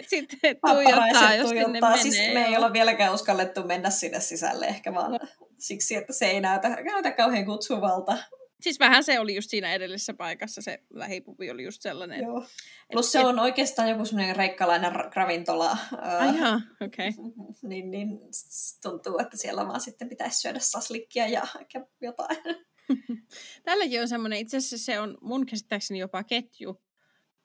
sitten 0.07 0.57
tuijottaa, 0.70 1.35
jos 1.35 1.48
tuijottaa. 1.48 1.96
Siis 1.96 2.18
menee. 2.18 2.35
me 2.35 2.46
ei 2.46 2.57
olla 2.57 2.72
vieläkään 2.72 3.14
uskallettu 3.14 3.62
mennä 3.64 3.90
sinne 3.90 4.20
sisälle 4.20 4.66
ehkä 4.66 4.94
vaan 4.94 5.20
siksi, 5.59 5.94
että 5.94 6.12
se 6.12 6.27
ei 6.27 6.40
näytä, 6.40 6.68
näytä 6.68 7.11
kauhean 7.11 7.44
kutsuvalta. 7.46 8.18
Siis 8.61 8.79
vähän 8.79 9.05
se 9.05 9.21
oli 9.21 9.35
just 9.35 9.51
siinä 9.51 9.75
edellisessä 9.75 10.14
paikassa, 10.14 10.62
se 10.62 10.83
lähipubi 10.90 11.51
oli 11.51 11.64
just 11.64 11.83
sellainen. 11.83 12.21
Joo. 12.21 12.47
Plus 12.92 13.07
et, 13.07 13.12
se 13.12 13.18
on 13.18 13.38
oikeastaan 13.38 13.88
joku 13.88 14.05
semmoinen 14.05 14.37
reikkalainen 14.37 14.92
ravintola. 15.14 15.71
Aha, 16.18 16.61
okei. 16.81 17.09
Okay. 17.09 17.33
Niin, 17.68 17.90
niin 17.90 18.21
tuntuu, 18.83 19.18
että 19.18 19.37
siellä 19.37 19.66
vaan 19.66 19.81
sitten 19.81 20.09
pitäisi 20.09 20.40
syödä 20.40 20.59
saslikkia 20.59 21.29
ja 21.29 21.46
jotain. 22.00 22.38
Tälläkin 23.65 24.00
on 24.00 24.09
semmoinen, 24.09 24.38
itse 24.38 24.56
asiassa 24.56 24.79
se 24.79 25.00
on 25.00 25.19
mun 25.21 25.46
käsittääkseni 25.46 25.98
jopa 25.98 26.25
ketju, 26.25 26.81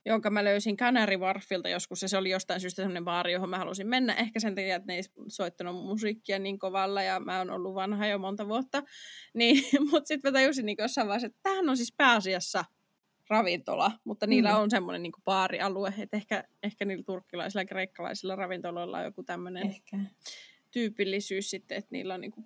jonka 0.06 0.30
mä 0.30 0.43
löysin 0.43 0.78
Canary 0.78 1.18
Wharfilta 1.18 1.70
joskus, 1.70 2.01
ja 2.01 2.10
se 2.10 2.18
oli 2.18 2.30
jostain 2.30 2.60
syystä 2.62 2.76
sellainen 2.76 3.06
baari, 3.06 3.34
johon 3.34 3.49
mä 3.49 3.58
halusin 3.58 3.88
mennä. 3.88 4.14
Ehkä 4.14 4.39
sen 4.39 4.56
takia, 4.56 4.76
että 4.76 4.88
ne 4.88 4.95
ei 4.95 5.01
soittanut 5.28 5.86
musiikkia 5.86 6.39
niin 6.39 6.60
kovalla, 6.60 7.04
ja 7.04 7.20
mä 7.20 7.38
oon 7.38 7.49
ollut 7.49 7.76
vanha 7.76 8.08
jo 8.08 8.20
monta 8.20 8.47
vuotta. 8.47 8.84
Niin, 9.34 9.64
mutta 9.91 10.08
sitten 10.08 10.32
mä 10.32 10.39
tajusin 10.39 10.66
niin 10.66 10.76
jossain 10.80 11.08
vaiheessa, 11.08 11.28
että 11.28 11.39
tämähän 11.43 11.70
on 11.70 11.78
siis 11.78 11.93
pääasiassa 11.97 12.66
ravintola, 13.30 13.91
mutta 14.04 14.28
niillä 14.28 14.51
mm. 14.51 14.58
on 14.58 14.70
semmoinen 14.70 15.04
niin 15.04 15.14
baarialue, 15.26 15.93
että 15.97 16.18
ehkä, 16.18 16.43
ehkä 16.64 16.86
niillä 16.86 17.04
turkkilaisilla 17.04 17.62
ja 17.62 17.66
kreikkalaisilla 17.66 18.36
ravintoloilla 18.36 18.97
on 18.97 19.04
joku 19.04 19.24
tämmöinen 19.24 19.76
tyypillisyys 20.72 21.49
sitten, 21.49 21.78
että 21.78 21.89
niillä 21.91 22.14
on 22.14 22.22
niin 22.22 22.32
kuin 22.32 22.45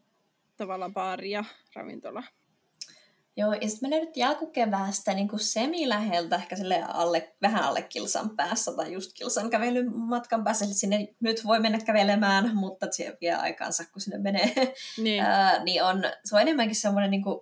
tavallaan 0.57 0.93
baari 0.93 1.31
ja 1.31 1.43
ravintola. 1.75 2.23
Joo, 3.37 3.53
ja 3.53 3.69
sitten 3.69 3.89
me 3.89 3.95
löydettiin 3.95 4.25
alkukeväästä 4.25 5.13
niin 5.13 5.27
kuin 5.27 5.39
semi-läheltä, 5.39 6.35
ehkä 6.35 6.55
sille 6.55 6.83
alle, 6.87 7.35
vähän 7.41 7.63
alle 7.63 7.81
kilsan 7.81 8.35
päässä 8.35 8.73
tai 8.75 8.93
just 8.93 9.11
kilsan 9.13 9.49
kävelyn 9.49 9.97
matkan 9.97 10.43
päässä. 10.43 10.65
Eli 10.65 10.73
sinne 10.73 11.07
nyt 11.19 11.45
voi 11.45 11.59
mennä 11.59 11.79
kävelemään, 11.85 12.55
mutta 12.55 12.87
se 12.91 13.17
vie 13.21 13.33
aikansa, 13.33 13.83
kun 13.85 14.01
sinne 14.01 14.17
menee. 14.17 14.73
Niin, 14.97 15.23
Ää, 15.23 15.63
niin 15.63 15.83
on, 15.83 16.03
se 16.25 16.35
on 16.35 16.41
enemmänkin 16.41 16.75
semmoinen, 16.75 17.11
niin 17.11 17.23
kuin, 17.23 17.39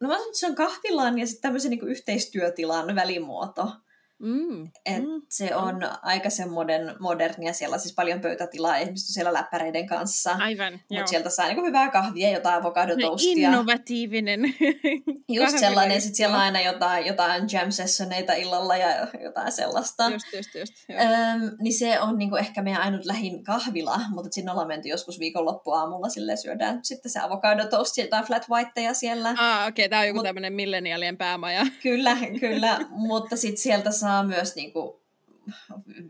no 0.00 0.08
mä 0.08 0.14
sanon, 0.14 0.26
että 0.26 0.38
se 0.38 0.46
on 0.46 0.54
kahvilan 0.54 1.18
ja 1.18 1.26
sitten 1.26 1.42
tämmöisen 1.42 1.70
niin 1.70 1.80
kuin 1.80 1.90
yhteistyötilan 1.90 2.94
välimuoto. 2.94 3.72
Mm. 4.18 4.64
Et 4.86 5.02
mm. 5.02 5.22
Se 5.30 5.54
on 5.54 5.74
mm. 5.74 5.88
aika 6.02 6.30
semmoinen 6.30 6.94
modernia, 7.00 7.52
siellä 7.52 7.74
on 7.74 7.80
siis 7.80 7.94
paljon 7.94 8.20
pöytätilaa 8.20 8.76
ihmistä 8.76 9.12
siellä 9.12 9.32
läppäreiden 9.32 9.86
kanssa. 9.86 10.36
Aivan, 10.38 10.72
Mutta 10.90 11.06
sieltä 11.06 11.30
saa 11.30 11.46
niinku 11.46 11.64
hyvää 11.64 11.90
kahvia, 11.90 12.30
jotain 12.30 12.60
avokadotoastia. 12.60 13.48
Innovatiivinen. 13.48 14.40
Just 15.28 15.58
sellainen, 15.58 16.00
sitten 16.00 16.16
siellä 16.16 16.36
on 16.36 16.42
aina 16.42 16.60
jotain, 16.60 17.06
jotain 17.06 17.44
jam 17.52 17.70
sessioneita 17.70 18.32
illalla 18.32 18.76
ja 18.76 19.06
jotain 19.22 19.52
sellaista. 19.52 20.10
Just, 20.10 20.32
just, 20.32 20.54
just. 20.54 20.72
Öm, 20.90 21.56
niin 21.60 21.74
se 21.74 22.00
on 22.00 22.18
niinku 22.18 22.36
ehkä 22.36 22.62
meidän 22.62 22.82
ainut 22.82 23.04
lähin 23.04 23.44
kahvila, 23.44 24.00
mutta 24.08 24.30
sinne 24.32 24.50
ollaan 24.50 24.68
menty 24.68 24.88
joskus 24.88 25.18
viikonloppuaamulla 25.18 26.08
silleen 26.08 26.38
syödään 26.38 26.80
sitten 26.82 27.12
se 27.12 27.20
avokadotoast 27.20 27.96
ja 27.96 28.04
jotain 28.04 28.24
flat 28.24 28.46
whiteja 28.50 28.94
siellä. 28.94 29.34
Ah, 29.38 29.68
okei, 29.68 29.84
okay, 29.84 29.88
tämä 29.88 30.00
on 30.00 30.06
joku 30.06 30.18
Mut, 30.18 30.24
tämmöinen 30.24 30.52
milleniaalien 30.52 31.16
päämaja. 31.16 31.66
Kyllä, 31.82 32.16
kyllä, 32.40 32.78
mutta 32.90 33.36
sitten 33.36 33.62
sieltä 33.62 33.90
saa 33.90 34.05
myös 34.26 34.54
niin 34.54 34.72
kuin, 34.72 35.00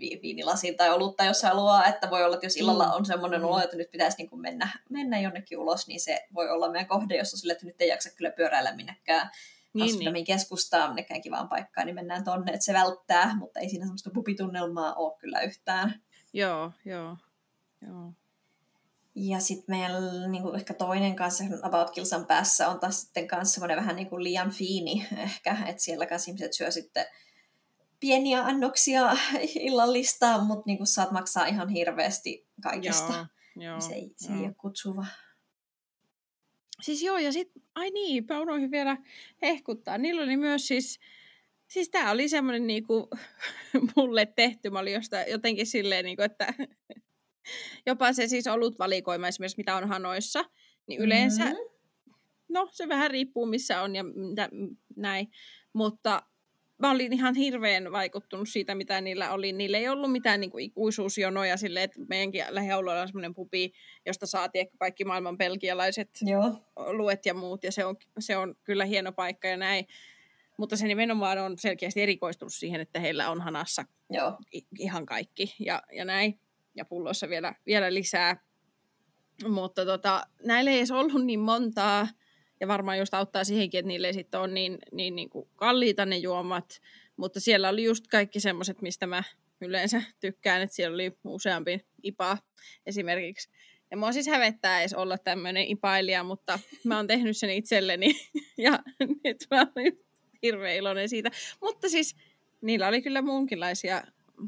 vi- 0.00 0.20
viinilasin 0.22 0.76
tai 0.76 0.90
olutta, 0.90 1.24
jos 1.24 1.42
haluaa, 1.42 1.86
että 1.86 2.10
voi 2.10 2.24
olla, 2.24 2.36
että 2.36 2.46
jos 2.46 2.56
illalla 2.56 2.86
mm. 2.86 2.92
on 2.92 3.06
semmoinen 3.06 3.44
olo, 3.44 3.60
että 3.60 3.76
nyt 3.76 3.90
pitäisi 3.90 4.16
niin 4.16 4.30
kuin 4.30 4.40
mennä, 4.40 4.68
mennä 4.90 5.20
jonnekin 5.20 5.58
ulos, 5.58 5.86
niin 5.88 6.00
se 6.00 6.26
voi 6.34 6.50
olla 6.50 6.70
meidän 6.70 6.88
kohde, 6.88 7.16
jossa 7.16 7.36
sille, 7.36 7.52
että 7.52 7.66
nyt 7.66 7.80
ei 7.80 7.88
jaksa 7.88 8.10
kyllä 8.16 8.30
pyöräillä 8.30 8.76
minnekään 8.76 9.30
niin, 9.74 10.12
niin. 10.12 10.24
keskustaa, 10.24 10.86
minnekään 10.88 11.20
kivaan 11.20 11.48
paikkaan, 11.48 11.86
niin 11.86 11.94
mennään 11.94 12.24
tonne, 12.24 12.52
että 12.52 12.64
se 12.64 12.72
välttää, 12.72 13.36
mutta 13.36 13.60
ei 13.60 13.68
siinä 13.68 13.84
semmoista 13.84 14.10
pupitunnelmaa 14.14 14.94
ole 14.94 15.18
kyllä 15.18 15.40
yhtään. 15.40 16.02
Joo, 16.32 16.72
joo, 16.84 17.16
joo. 17.86 18.12
Ja 19.14 19.40
sitten 19.40 19.76
meillä 19.76 20.28
niin 20.28 20.42
kuin 20.42 20.56
ehkä 20.56 20.74
toinen 20.74 21.16
kanssa 21.16 21.44
About 21.62 21.90
Kilsan 21.90 22.26
päässä 22.26 22.68
on 22.68 22.80
taas 22.80 23.00
sitten 23.00 23.28
kanssa 23.28 23.54
semmoinen 23.54 23.76
vähän 23.76 23.96
niin 23.96 24.08
kuin 24.08 24.24
liian 24.24 24.50
fiini 24.50 25.06
ehkä, 25.16 25.56
että 25.66 25.82
siellä 25.82 26.06
kanssa 26.06 26.30
ihmiset 26.30 26.52
syö 26.52 26.70
sitten 26.70 27.06
pieniä 28.00 28.42
annoksia 28.44 29.16
illallista, 29.60 30.38
mutta 30.38 30.62
niin 30.66 30.78
kuin 30.78 30.86
saat 30.86 31.10
maksaa 31.10 31.46
ihan 31.46 31.68
hirveästi 31.68 32.46
kaikesta. 32.62 33.28
Joo, 33.56 33.70
joo, 33.70 33.80
se 33.80 33.94
ei, 33.94 34.12
se 34.16 34.32
joo. 34.32 34.40
ei 34.40 34.44
ole 34.44 34.54
kutsuva. 34.58 35.06
Siis 36.82 37.02
joo, 37.02 37.18
ja 37.18 37.32
sitten, 37.32 37.62
ai 37.74 37.90
niin, 37.90 38.26
unohdin 38.42 38.70
vielä 38.70 38.96
hehkuttaa. 39.42 39.98
Niillä 39.98 40.22
oli 40.22 40.36
myös 40.36 40.66
siis, 40.66 41.00
siis 41.68 41.88
tämä 41.88 42.10
oli 42.10 42.28
semmoinen 42.28 42.66
niinku, 42.66 43.10
mulle 43.96 44.26
tehty, 44.26 44.70
mä 44.70 44.78
olin 44.78 44.94
jostain, 44.94 45.30
jotenkin 45.30 45.66
silleen, 45.66 46.04
niinku, 46.04 46.22
että 46.22 46.54
jopa 47.86 48.12
se 48.12 48.28
siis 48.28 48.46
ollut 48.46 48.78
valikoima 48.78 49.28
esimerkiksi, 49.28 49.56
mitä 49.56 49.76
on 49.76 49.88
hanoissa, 49.88 50.44
niin 50.86 51.00
yleensä, 51.00 51.44
mm-hmm. 51.44 52.14
no 52.48 52.68
se 52.72 52.88
vähän 52.88 53.10
riippuu 53.10 53.46
missä 53.46 53.82
on 53.82 53.96
ja 53.96 54.04
mitä, 54.04 54.48
näin, 54.96 55.30
mutta 55.72 56.22
mä 56.78 56.90
olin 56.90 57.12
ihan 57.12 57.34
hirveän 57.34 57.92
vaikuttunut 57.92 58.48
siitä, 58.48 58.74
mitä 58.74 59.00
niillä 59.00 59.32
oli. 59.32 59.52
Niillä 59.52 59.78
ei 59.78 59.88
ollut 59.88 60.12
mitään 60.12 60.40
niin 60.40 60.50
kuin, 60.50 60.64
ikuisuusjonoja 60.64 61.56
sille, 61.56 61.82
että 61.82 62.00
meidänkin 62.08 62.44
lähialueella 62.48 63.02
on 63.02 63.08
semmoinen 63.08 63.34
pubi, 63.34 63.72
josta 64.06 64.26
saatiin 64.26 64.68
kaikki 64.78 65.04
maailman 65.04 65.38
belgialaiset 65.38 66.10
Joo. 66.22 66.52
luet 66.76 67.26
ja 67.26 67.34
muut, 67.34 67.64
ja 67.64 67.72
se 67.72 67.84
on, 67.84 67.96
se 68.18 68.36
on 68.36 68.54
kyllä 68.64 68.84
hieno 68.84 69.12
paikka 69.12 69.48
ja 69.48 69.56
näin. 69.56 69.86
Mutta 70.58 70.76
se 70.76 70.86
nimenomaan 70.86 71.38
on 71.38 71.58
selkeästi 71.58 72.02
erikoistunut 72.02 72.54
siihen, 72.54 72.80
että 72.80 73.00
heillä 73.00 73.30
on 73.30 73.40
hanassa 73.40 73.84
Joo. 74.10 74.38
ihan 74.78 75.06
kaikki 75.06 75.54
ja, 75.58 75.82
ja 75.92 76.04
näin. 76.04 76.40
Ja 76.74 76.84
pulloissa 76.84 77.28
vielä, 77.28 77.54
vielä 77.66 77.94
lisää. 77.94 78.44
Mutta 79.48 79.84
tota, 79.84 80.26
näillä 80.44 80.70
ei 80.70 80.78
edes 80.78 80.90
ollut 80.90 81.24
niin 81.24 81.40
montaa 81.40 82.08
ja 82.60 82.68
varmaan 82.68 82.98
just 82.98 83.14
auttaa 83.14 83.44
siihenkin, 83.44 83.78
että 83.78 83.88
niille 83.88 84.06
ei 84.06 84.14
sitten 84.14 84.40
ole 84.40 84.48
niin, 84.48 84.78
niin, 84.92 85.16
niin 85.16 85.30
kuin 85.30 85.48
kalliita 85.56 86.06
ne 86.06 86.16
juomat. 86.16 86.80
Mutta 87.16 87.40
siellä 87.40 87.68
oli 87.68 87.84
just 87.84 88.06
kaikki 88.06 88.40
semmoiset, 88.40 88.82
mistä 88.82 89.06
mä 89.06 89.22
yleensä 89.60 90.02
tykkään, 90.20 90.62
että 90.62 90.76
siellä 90.76 90.94
oli 90.94 91.12
useampi 91.24 91.80
IPA 92.02 92.38
esimerkiksi. 92.86 93.48
Ja 93.90 93.96
mua 93.96 94.12
siis 94.12 94.26
hävettää 94.26 94.80
edes 94.80 94.94
olla 94.94 95.18
tämmöinen 95.18 95.66
ipailija, 95.66 96.24
mutta 96.24 96.58
mä 96.84 96.96
oon 96.96 97.06
tehnyt 97.06 97.36
sen 97.36 97.50
itselleni 97.50 98.14
ja 98.58 98.78
nyt 99.24 99.46
mä 99.50 99.66
olen 99.76 99.92
hirveän 100.42 100.76
iloinen 100.76 101.08
siitä. 101.08 101.30
Mutta 101.60 101.88
siis 101.88 102.16
niillä 102.60 102.88
oli 102.88 103.02
kyllä 103.02 103.22
muunkinlaisia, 103.22 104.02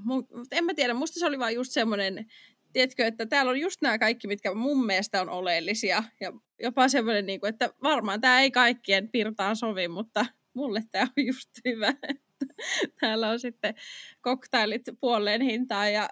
mutta 0.05 0.57
en 0.57 0.65
mä 0.65 0.75
tiedä, 0.75 0.95
musta 0.95 1.21
se 1.21 1.27
oli 1.27 1.39
vaan 1.39 1.55
just 1.55 1.73
semmoinen 1.73 2.27
tiedätkö, 2.73 3.07
että 3.07 3.27
täällä 3.27 3.51
on 3.51 3.61
just 3.61 3.83
nämä 3.83 3.99
kaikki, 3.99 4.27
mitkä 4.27 4.55
mun 4.55 4.87
mielestä 4.87 5.21
on 5.21 5.29
oleellisia. 5.29 6.05
Ja 6.21 6.33
jopa 6.63 6.89
semmoinen, 6.89 7.27
niin 7.27 7.41
kuin, 7.41 7.51
että 7.51 7.71
varmaan 7.83 8.21
tämä 8.21 8.41
ei 8.41 8.51
kaikkien 8.51 9.09
pirtaan 9.09 9.57
sovi, 9.57 9.89
mutta 9.89 10.27
mulle 10.55 10.83
tämä 10.93 11.07
on 11.19 11.27
just 11.27 11.51
hyvä. 11.65 11.95
Täällä 13.01 13.29
on 13.29 13.41
sitten 13.41 13.75
koktailit 14.21 14.83
puoleen 15.01 15.41
hintaa 15.41 15.89
ja, 15.89 16.09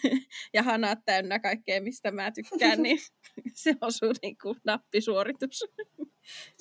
ja 0.54 0.62
hanat 0.62 0.98
täynnä 1.04 1.38
kaikkea, 1.38 1.82
mistä 1.82 2.10
mä 2.10 2.30
tykkään, 2.30 2.82
niin 2.82 2.98
se 3.54 3.74
osuu 3.80 4.12
niin 4.22 4.36
kuin 4.42 4.56
nappisuoritus. 4.64 5.64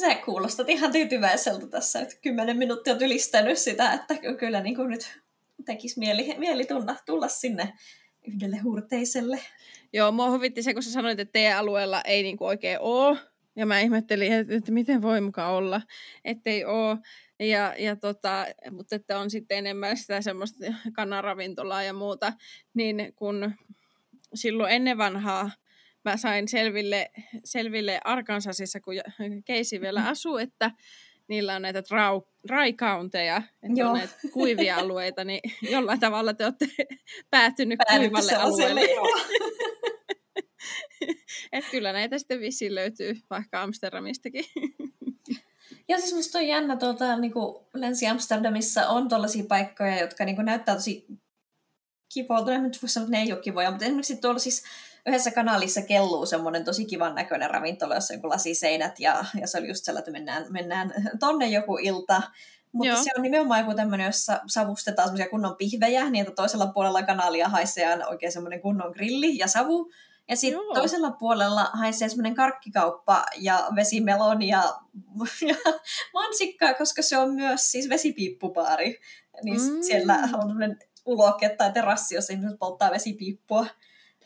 Sä 0.02 0.16
kuulostat 0.16 0.70
ihan 0.70 0.92
tyytyväiseltä 0.92 1.68
tässä, 1.68 2.00
että 2.02 2.16
kymmenen 2.22 2.58
minuuttia 2.58 2.94
on 2.94 3.02
ylistänyt 3.02 3.58
sitä, 3.58 3.94
että 3.94 4.16
kyllä 4.40 4.62
niin 4.62 4.76
kuin 4.76 4.90
nyt 4.90 5.20
tekisi 5.66 6.00
mieli, 6.00 6.36
mieli 6.38 6.66
tulla, 6.66 6.96
tulla 7.06 7.28
sinne 7.28 7.74
yhdelle 8.28 8.58
hurteiselle. 8.58 9.40
Joo, 9.94 10.12
mua 10.12 10.32
huvitti 10.32 10.64
se, 10.64 10.74
kun 10.74 10.84
sä 10.84 10.92
sanoit, 10.92 11.20
että 11.20 11.32
teidän 11.32 11.58
alueella 11.58 12.02
ei 12.02 12.24
niinku 12.24 12.46
oikein 12.46 12.80
ole. 12.80 13.18
Ja 13.56 13.66
mä 13.66 13.80
ihmettelin, 13.80 14.34
että, 14.34 14.56
että 14.56 14.72
miten 14.72 15.02
voi 15.02 15.22
mukaan 15.22 15.54
olla, 15.54 15.82
ettei 16.26 16.66
ole. 16.66 16.98
Ja, 17.40 17.76
ja 17.78 17.96
tota, 17.96 18.46
mutta 18.72 18.96
että 18.96 19.20
on 19.20 19.30
sitten 19.30 19.58
enemmän 19.58 19.98
sitä 19.98 20.22
semmoista 20.22 20.66
kanaravintolaa 20.94 21.84
ja 21.84 21.94
muuta. 21.94 22.34
Niin 22.74 23.14
kun 23.16 23.54
silloin 24.34 24.72
ennen 24.72 24.98
vanhaa 24.98 25.52
mä 26.06 26.18
sain 26.18 26.48
selville, 26.48 27.12
selville 27.44 28.00
Arkansasissa, 28.04 28.80
kun 28.80 28.94
Keisi 29.46 29.82
vielä 29.82 30.06
asuu, 30.08 30.38
että 30.38 30.72
niillä 31.30 31.56
on 31.56 31.62
näitä 31.62 31.82
trau, 31.82 32.22
raikaunteja, 32.50 33.38
että 33.38 33.80
Joo. 33.80 33.90
on 33.92 33.98
näitä 33.98 34.16
kuivia 34.34 34.78
alueita, 34.78 35.24
niin 35.24 35.40
jollain 35.72 36.00
tavalla 36.00 36.34
te 36.34 36.46
olette 36.46 36.68
päätynyt 37.30 37.80
Päädytty 37.88 38.10
kuivalle 38.10 38.36
alueelle. 38.36 38.82
Et 41.52 41.66
kyllä 41.72 41.94
näitä 41.94 42.18
sitten 42.18 42.40
vissiin 42.40 42.76
löytyy 42.76 43.18
vaikka 43.30 43.62
Amsterdamistakin. 43.62 44.46
Ja 45.88 46.00
siis 46.00 46.14
musta 46.14 46.38
on 46.38 46.48
jännä, 46.48 46.78
tuota, 46.78 47.18
niin 47.18 47.34
kuin 47.34 47.66
Länsi-Amsterdamissa 47.74 48.88
on 48.88 49.10
tuollaisia 49.10 49.44
paikkoja, 49.44 50.00
jotka 50.00 50.26
niin 50.26 50.36
kuin 50.36 50.46
näyttää 50.46 50.76
tosi 50.76 51.08
kivoilta. 52.14 52.54
En 52.54 52.64
nyt 52.64 52.82
voi 52.82 52.90
sanoa, 52.90 53.06
että 53.06 53.18
ne 53.18 53.24
ei 53.24 53.34
ole 53.34 53.42
kivoja, 53.42 53.72
mutta 53.72 53.86
esimerkiksi 53.86 54.18
tuolla 54.18 54.40
siis 54.40 54.64
yhdessä 55.10 55.32
kanalissa 55.32 55.82
kelluu 55.82 56.26
semmoinen 56.26 56.66
tosi 56.66 56.86
kivan 56.86 57.16
näköinen 57.16 57.50
ravintola, 57.50 57.96
jossa 57.96 58.14
on 58.24 58.30
lasiseinät 58.30 59.00
ja, 59.00 59.26
ja 59.42 59.48
se 59.48 59.58
oli 59.58 59.68
just 59.68 59.86
sellainen, 59.86 60.02
että 60.02 60.12
mennään, 60.12 60.46
mennään 60.50 60.94
tonne 61.20 61.48
joku 61.48 61.78
ilta. 61.78 62.22
Mutta 62.72 62.94
Joo. 62.94 63.04
se 63.04 63.12
on 63.18 63.22
nimenomaan 63.22 63.60
joku 63.60 63.74
tämmöinen, 63.74 64.06
jossa 64.06 64.40
savustetaan 64.48 65.08
semmoisia 65.08 65.30
kunnon 65.30 65.56
pihvejä, 65.56 66.10
niin 66.10 66.22
että 66.22 66.36
toisella 66.36 66.68
puolella 66.68 67.04
kanalia 67.04 67.50
haisee 67.50 68.06
oikein 68.06 68.32
semmoinen 68.32 68.62
kunnon 68.62 68.92
grilli 68.92 69.38
ja 69.38 69.48
savu. 69.48 69.92
Ja 70.30 70.36
sitten 70.36 70.62
toisella 70.74 71.12
puolella 71.12 71.64
haisee 71.74 72.10
semmoinen 72.10 72.36
karkkikauppa 72.36 73.26
ja 73.38 73.68
vesimeloni 73.76 74.48
ja, 74.48 74.64
ja 75.48 75.56
mansikkaa, 76.14 76.74
koska 76.74 77.02
se 77.02 77.18
on 77.18 77.34
myös 77.34 77.72
siis 77.72 77.90
vesipiippupaari. 77.90 79.00
Niin 79.44 79.62
mm. 79.62 79.82
siellä 79.82 80.14
on 80.34 80.50
semmoinen 80.50 80.80
uloke 81.06 81.50
tai 81.50 81.72
terassi, 81.72 82.16
jossa 82.16 82.34
ihmiset 82.34 82.60
polttaa 82.60 82.92
vesipiippua. 82.92 83.66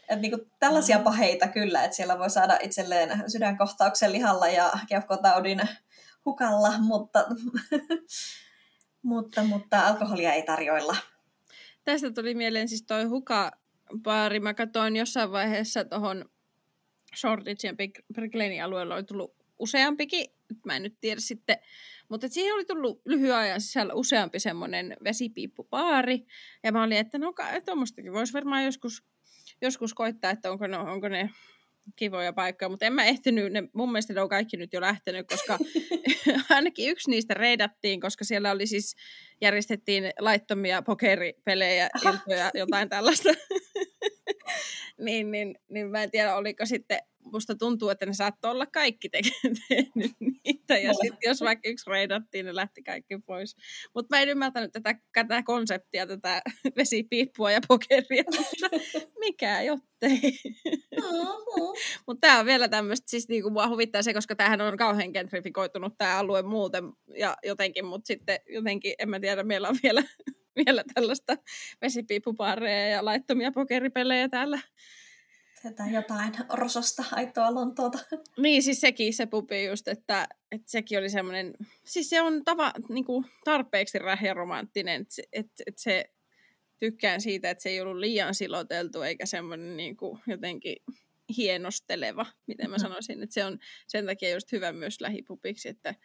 Et 0.10 0.20
niinku 0.20 0.46
tällaisia 0.60 0.98
mm. 0.98 1.04
paheita 1.04 1.48
kyllä, 1.48 1.84
että 1.84 1.96
siellä 1.96 2.20
voi 2.20 2.30
saada 2.30 2.60
itselleen 2.64 3.32
sydänkohtauksen 3.32 4.12
lihalla 4.12 4.48
ja 4.48 4.72
keuhkotaudin 4.90 5.62
hukalla, 6.26 6.74
mutta, 6.80 7.26
mutta, 9.02 9.44
mutta 9.44 9.88
alkoholia 9.88 10.34
ei 10.34 10.44
tarjoilla. 10.44 10.96
Tästä 11.84 12.12
tuli 12.12 12.36
mieleen 12.36 12.70
siis 12.70 12.84
toi 12.84 13.04
hukabaari. 13.04 14.40
Mä 14.40 14.54
katsoin 14.54 14.96
jossain 14.96 15.32
vaiheessa 15.32 15.86
tuohon 15.86 16.26
ja 17.64 17.74
Bricklenin 18.14 18.64
alueella 18.64 18.96
oli 18.96 19.04
tullut 19.04 19.36
useampikin, 19.60 20.26
mä 20.66 20.76
en 20.76 20.84
nyt 20.84 20.98
tiedä 21.02 21.22
sitten, 21.22 21.58
mutta 22.10 22.28
siihen 22.28 22.54
oli 22.54 22.66
tullut 22.66 23.02
lyhyen 23.06 23.36
ajan 23.36 23.62
sisällä 23.62 23.94
useampi 23.94 24.40
semmoinen 24.40 24.98
vesipiippupaari, 25.04 26.26
ja 26.64 26.72
mä 26.72 26.84
olin, 26.84 26.98
että 26.98 27.18
no 27.18 27.34
tuommoistakin 27.66 28.14
voisi 28.14 28.34
varmaan 28.34 28.66
joskus 28.66 29.04
joskus 29.64 29.94
koittaa, 29.94 30.32
että 30.32 30.52
onko 30.52 30.68
ne, 30.68 30.78
onko 30.78 31.10
ne 31.10 31.30
kivoja 31.96 32.34
paikkoja, 32.34 32.70
mutta 32.70 32.86
en 32.86 32.94
mä 32.94 33.06
ehtinyt, 33.06 33.54
ne, 33.54 33.64
mun 33.74 33.92
mielestä 33.92 34.14
ne 34.14 34.22
on 34.22 34.30
kaikki 34.30 34.58
nyt 34.58 34.74
jo 34.74 34.82
lähtenyt, 34.82 35.28
koska 35.28 35.58
ainakin 36.50 36.90
yksi 36.90 37.10
niistä 37.10 37.34
reidattiin, 37.34 38.02
koska 38.02 38.26
siellä 38.26 38.52
oli 38.52 38.68
siis, 38.68 38.96
järjestettiin 39.42 40.12
laittomia 40.20 40.82
pokeripelejä, 40.82 41.90
iltoja, 42.06 42.52
jotain 42.54 42.90
tällaista. 42.90 43.30
niin, 45.06 45.32
niin, 45.32 45.56
niin 45.70 45.92
mä 45.92 46.04
en 46.04 46.12
tiedä, 46.12 46.36
oliko 46.36 46.66
sitten 46.66 47.00
musta 47.32 47.56
tuntuu, 47.56 47.90
että 47.90 48.06
ne 48.06 48.14
saattoi 48.14 48.52
olla 48.52 48.66
kaikki 48.66 49.10
tehnyt 49.70 50.12
niitä, 50.20 50.78
ja 50.78 50.94
sitten 50.94 51.30
jos 51.30 51.42
vaikka 51.42 51.70
yksi 51.70 51.90
reidattiin, 51.90 52.46
ne 52.46 52.56
lähti 52.56 52.84
kaikki 52.84 53.18
pois. 53.26 53.56
Mutta 53.96 54.16
mä 54.16 54.22
en 54.22 54.30
ymmärtänyt 54.30 54.72
tätä, 54.72 54.96
tätä 55.14 55.44
konseptia, 55.44 56.08
tätä 56.08 56.42
vesipiippua 56.78 57.52
ja 57.52 57.60
pokeria, 57.68 58.24
mutta 58.38 58.70
mikä 59.26 59.62
jottei. 59.62 60.40
Mutta 62.08 62.28
tämä 62.28 62.40
on 62.40 62.46
vielä 62.46 62.68
tämmöistä, 62.68 63.10
siis 63.10 63.30
niinku 63.30 63.50
mua 63.50 63.68
huvittaa 63.68 64.04
se, 64.04 64.14
koska 64.14 64.36
tämähän 64.36 64.62
on 64.62 64.78
kauhean 64.78 65.12
gentrifikoitunut 65.14 65.94
tämä 65.98 66.18
alue 66.18 66.42
muuten, 66.42 66.84
ja 67.18 67.38
jotenkin, 67.44 67.86
mutta 67.86 68.08
sitten 68.08 68.40
jotenkin, 68.50 68.94
en 69.00 69.10
mä 69.10 69.20
tiedä, 69.20 69.44
meillä 69.44 69.70
on 69.70 69.78
vielä, 69.84 70.04
vielä 70.66 70.84
tällaista 70.94 71.38
vesipiippupareja 71.82 72.88
ja 72.88 73.06
laittomia 73.06 73.52
pokeripelejä 73.52 74.30
täällä 74.30 74.60
Tätä 75.64 75.84
jotain 75.92 76.34
rososta 76.50 77.04
aitoa 77.12 77.54
Lontoota. 77.54 78.00
Niin, 78.38 78.64
siis 78.64 78.82
sekin 78.82 79.14
se 79.14 79.26
pupi 79.26 79.66
just, 79.66 79.88
että, 79.88 80.28
että 80.52 80.72
sekin 80.72 81.00
oli 81.00 81.10
semmoinen, 81.10 81.54
siis 81.86 82.10
se 82.10 82.22
on 82.22 82.44
tava, 82.44 82.74
niin 82.90 83.06
kuin 83.06 83.26
tarpeeksi 83.44 84.00
rähjä 84.00 84.34
romanttinen, 84.34 85.02
että, 85.02 85.22
että, 85.34 85.64
että 85.68 85.82
se 85.82 86.06
tykkään 86.80 87.22
siitä, 87.22 87.50
että 87.50 87.62
se 87.62 87.70
ei 87.70 87.82
ollut 87.82 87.98
liian 87.98 88.36
siloteltu 88.36 89.02
eikä 89.02 89.26
semmoinen 89.26 89.78
niin 89.78 89.98
kuin 89.98 90.20
jotenkin 90.28 90.76
hienosteleva, 91.38 92.26
miten 92.48 92.70
mä 92.70 92.76
mm. 92.76 92.82
sanoisin, 92.82 93.24
että 93.24 93.34
se 93.34 93.46
on 93.46 93.60
sen 93.88 94.06
takia 94.06 94.34
just 94.34 94.52
hyvä 94.52 94.72
myös 94.72 95.02
lähipupiksi, 95.02 95.70
että 95.70 95.96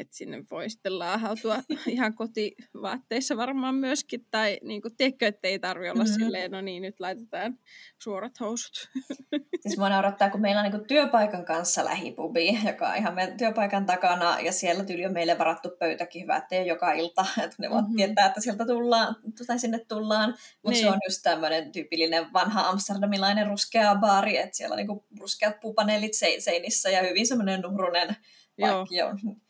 että 0.00 0.16
sinne 0.16 0.44
voi 0.50 0.70
sitten 0.70 0.98
laahautua 0.98 1.62
ihan 1.86 2.14
kotivaatteissa 2.14 3.36
varmaan 3.36 3.74
myöskin, 3.74 4.26
tai 4.30 4.58
niin 4.62 4.82
kuin, 4.82 4.96
tiedätkö, 4.96 5.26
että 5.26 5.48
ei 5.48 5.58
tarvi 5.58 5.90
olla 5.90 6.04
mm-hmm. 6.04 6.24
silleen, 6.24 6.50
no 6.50 6.60
niin, 6.60 6.82
nyt 6.82 7.00
laitetaan 7.00 7.58
suorat 7.98 8.40
housut. 8.40 8.90
Siis 9.62 9.78
mua 9.78 9.88
naurattaa, 9.88 10.30
kun 10.30 10.40
meillä 10.40 10.60
on 10.60 10.70
niin 10.70 10.86
työpaikan 10.86 11.44
kanssa 11.44 11.84
lähipubi, 11.84 12.58
joka 12.66 12.88
on 12.88 12.96
ihan 12.96 13.14
meidän 13.14 13.36
työpaikan 13.36 13.86
takana, 13.86 14.40
ja 14.40 14.52
siellä 14.52 14.84
tyyli 14.84 15.06
on 15.06 15.12
meille 15.12 15.38
varattu 15.38 15.70
pöytäkin 15.78 16.22
hyvä, 16.22 16.36
ettei 16.36 16.66
joka 16.66 16.92
ilta, 16.92 17.26
että 17.44 17.56
ne 17.58 17.68
mm-hmm. 17.68 17.96
tietää, 17.96 18.26
että 18.26 18.40
sieltä 18.40 18.66
tullaan, 18.66 19.16
tai 19.46 19.58
sinne 19.58 19.78
tullaan, 19.88 20.30
mutta 20.30 20.70
niin. 20.70 20.84
se 20.84 20.90
on 20.90 20.98
just 21.08 21.20
tämmöinen 21.22 21.72
tyypillinen 21.72 22.32
vanha 22.32 22.68
amsterdamilainen 22.68 23.46
ruskea 23.46 23.94
baari, 23.94 24.36
että 24.36 24.56
siellä 24.56 24.74
on 24.74 24.78
niin 24.78 25.20
ruskeat 25.20 25.60
puupaneelit 25.60 26.14
seinissä, 26.40 26.90
ja 26.90 27.02
hyvin 27.02 27.26
semmoinen 27.26 27.60
nuhrunen 27.60 28.16
Joo. 28.58 28.80
on 29.08 29.40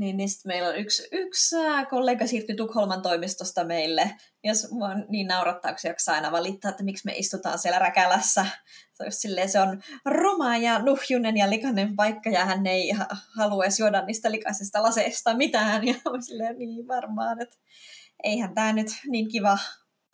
niin, 0.00 0.16
niin 0.16 0.28
sitten 0.28 0.50
meillä 0.50 0.68
on 0.68 0.76
yksi, 0.76 1.08
yksi 1.12 1.56
kollega 1.90 2.26
siirtyi 2.26 2.56
Tukholman 2.56 3.02
toimistosta 3.02 3.64
meille, 3.64 4.10
ja 4.44 4.52
mua 4.70 4.94
niin 5.08 5.26
naurattaa, 5.26 5.72
kun 5.72 5.78
se 5.78 5.88
jaksaa 5.88 6.14
aina 6.14 6.32
valittaa, 6.32 6.70
että 6.70 6.82
miksi 6.82 7.06
me 7.06 7.12
istutaan 7.16 7.58
siellä 7.58 7.78
räkälässä. 7.78 8.46
Se 8.94 9.04
on, 9.04 9.12
silleen, 9.12 9.48
se 9.48 9.60
on 9.60 9.82
ruma 10.04 10.56
ja 10.56 10.78
nuhjunen 10.78 11.36
ja 11.36 11.50
likainen 11.50 11.96
paikka, 11.96 12.30
ja 12.30 12.44
hän 12.44 12.66
ei 12.66 12.92
halua 13.36 13.64
edes 13.64 13.80
juoda 13.80 14.04
niistä 14.04 14.30
likaisista 14.30 14.82
laseista 14.82 15.34
mitään. 15.34 15.82
Ja 15.88 15.94
on 16.04 16.22
silleen 16.22 16.58
niin 16.58 16.88
varmaan, 16.88 17.42
että 17.42 17.56
eihän 18.22 18.54
tämä 18.54 18.72
nyt 18.72 18.88
niin 19.06 19.28
kiva 19.28 19.58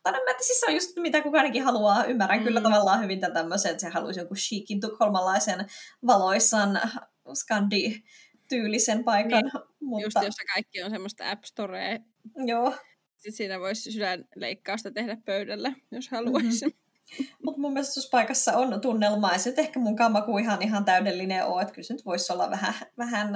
tai 0.03 0.12
mä, 0.12 0.30
että 0.30 0.45
siis 0.45 0.61
se 0.61 0.66
on 0.66 0.74
just 0.74 0.97
mitä 0.97 1.22
kukaankin 1.22 1.64
haluaa. 1.64 2.05
Ymmärrän 2.05 2.39
mm. 2.39 2.45
kyllä 2.45 2.61
tavallaan 2.61 3.03
hyvin 3.03 3.20
tätä 3.20 3.34
tämmöisen, 3.34 3.70
että 3.70 3.80
se 3.80 3.89
haluaisi 3.89 4.20
jonkun 4.20 4.37
chiikin 4.37 4.80
tukholmalaisen 4.80 5.66
valoisan 6.07 6.80
skandi 7.34 8.03
tyylisen 8.49 9.05
paikan. 9.05 9.42
Niin, 9.42 9.64
mutta... 9.80 10.05
Just 10.05 10.16
jossa 10.22 10.44
kaikki 10.55 10.82
on 10.82 10.90
semmoista 10.90 11.30
App 11.30 11.44
Storea. 11.44 11.99
Joo. 12.47 12.74
Sitten 13.16 13.32
siinä 13.32 13.61
voisi 13.61 13.92
sydänleikkausta 13.92 14.90
tehdä 14.90 15.16
pöydällä, 15.24 15.72
jos 15.90 16.09
haluaisi. 16.09 16.66
Mm-hmm. 16.66 16.86
Mutta 17.44 17.61
mun 17.61 17.72
mielestä 17.72 17.94
tuossa 17.94 18.11
paikassa 18.11 18.57
on 18.57 18.80
tunnelmaa. 18.80 19.32
Ei 19.32 19.38
se 19.38 19.51
nyt 19.51 19.59
ehkä 19.59 19.80
mun 19.80 19.97
kammaku 19.97 20.38
ihan, 20.38 20.62
ihan 20.62 20.84
täydellinen 20.84 21.44
ole. 21.44 21.62
Että 21.62 21.74
kyllä 21.74 21.86
se 21.86 21.94
nyt 21.94 22.05
voisi 22.05 22.32
olla 22.32 22.51
vähän, 22.51 22.74
vähän 22.99 23.32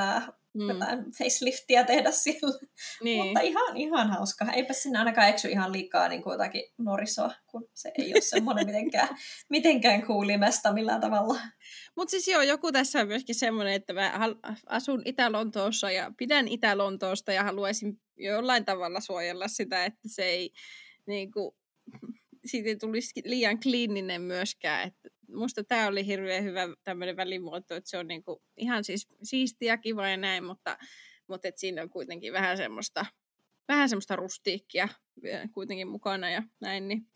mm. 0.54 0.68
jotain 0.68 1.04
faceliftiä 1.18 1.84
tehdä 1.84 2.10
sillä. 2.10 2.58
Niin. 3.02 3.24
Mutta 3.24 3.40
ihan, 3.40 3.76
ihan 3.76 4.10
hauska. 4.10 4.52
Eipä 4.52 4.72
sinne 4.72 4.98
ainakaan 4.98 5.28
eksy 5.28 5.48
ihan 5.48 5.72
liikaa 5.72 6.08
niin 6.08 6.22
kuin 6.22 6.32
jotakin 6.32 6.62
norisoa, 6.78 7.34
kun 7.46 7.68
se 7.74 7.92
ei 7.98 8.12
ole 8.12 8.20
semmoinen 8.20 8.66
mitenkään, 8.66 9.08
mitenkään 9.48 10.06
kuulimesta 10.06 10.72
millään 10.72 11.00
tavalla. 11.00 11.40
Mutta 12.00 12.10
siis 12.10 12.28
joo, 12.28 12.42
joku 12.42 12.72
tässä 12.72 13.00
on 13.00 13.08
myöskin 13.08 13.34
semmoinen, 13.34 13.74
että 13.74 13.92
mä 13.92 14.12
asun 14.66 15.02
Itä-Lontoossa 15.04 15.90
ja 15.90 16.12
pidän 16.16 16.48
Itä-Lontoosta 16.48 17.32
ja 17.32 17.44
haluaisin 17.44 18.00
jollain 18.16 18.64
tavalla 18.64 19.00
suojella 19.00 19.48
sitä, 19.48 19.84
että 19.84 20.08
se 20.08 20.24
ei 20.24 20.52
niin 21.06 21.32
kuin, 21.32 21.54
siitä 22.44 22.68
ei 22.68 22.76
tulisi 22.76 23.12
liian 23.24 23.60
kliininen 23.60 24.22
myöskään. 24.22 24.88
Että 24.88 25.08
musta 25.28 25.64
tämä 25.64 25.86
oli 25.86 26.06
hirveän 26.06 26.44
hyvä 26.44 26.68
tämmöinen 26.84 27.16
välimuoto, 27.16 27.74
että 27.74 27.90
se 27.90 27.98
on 27.98 28.08
niinku 28.08 28.42
ihan 28.56 28.84
siis 28.84 29.08
siistiä, 29.22 29.76
kiva 29.76 30.08
ja 30.08 30.16
näin, 30.16 30.44
mutta, 30.44 30.78
mutta 31.26 31.48
et 31.48 31.58
siinä 31.58 31.82
on 31.82 31.90
kuitenkin 31.90 32.32
vähän 32.32 32.56
semmoista, 32.56 33.06
vähän 33.68 33.88
semmoista 33.88 34.16
rustiikkia 34.16 34.88
kuitenkin 35.54 35.88
mukana 35.88 36.30
ja 36.30 36.42
näin, 36.60 36.88
niin 36.88 37.06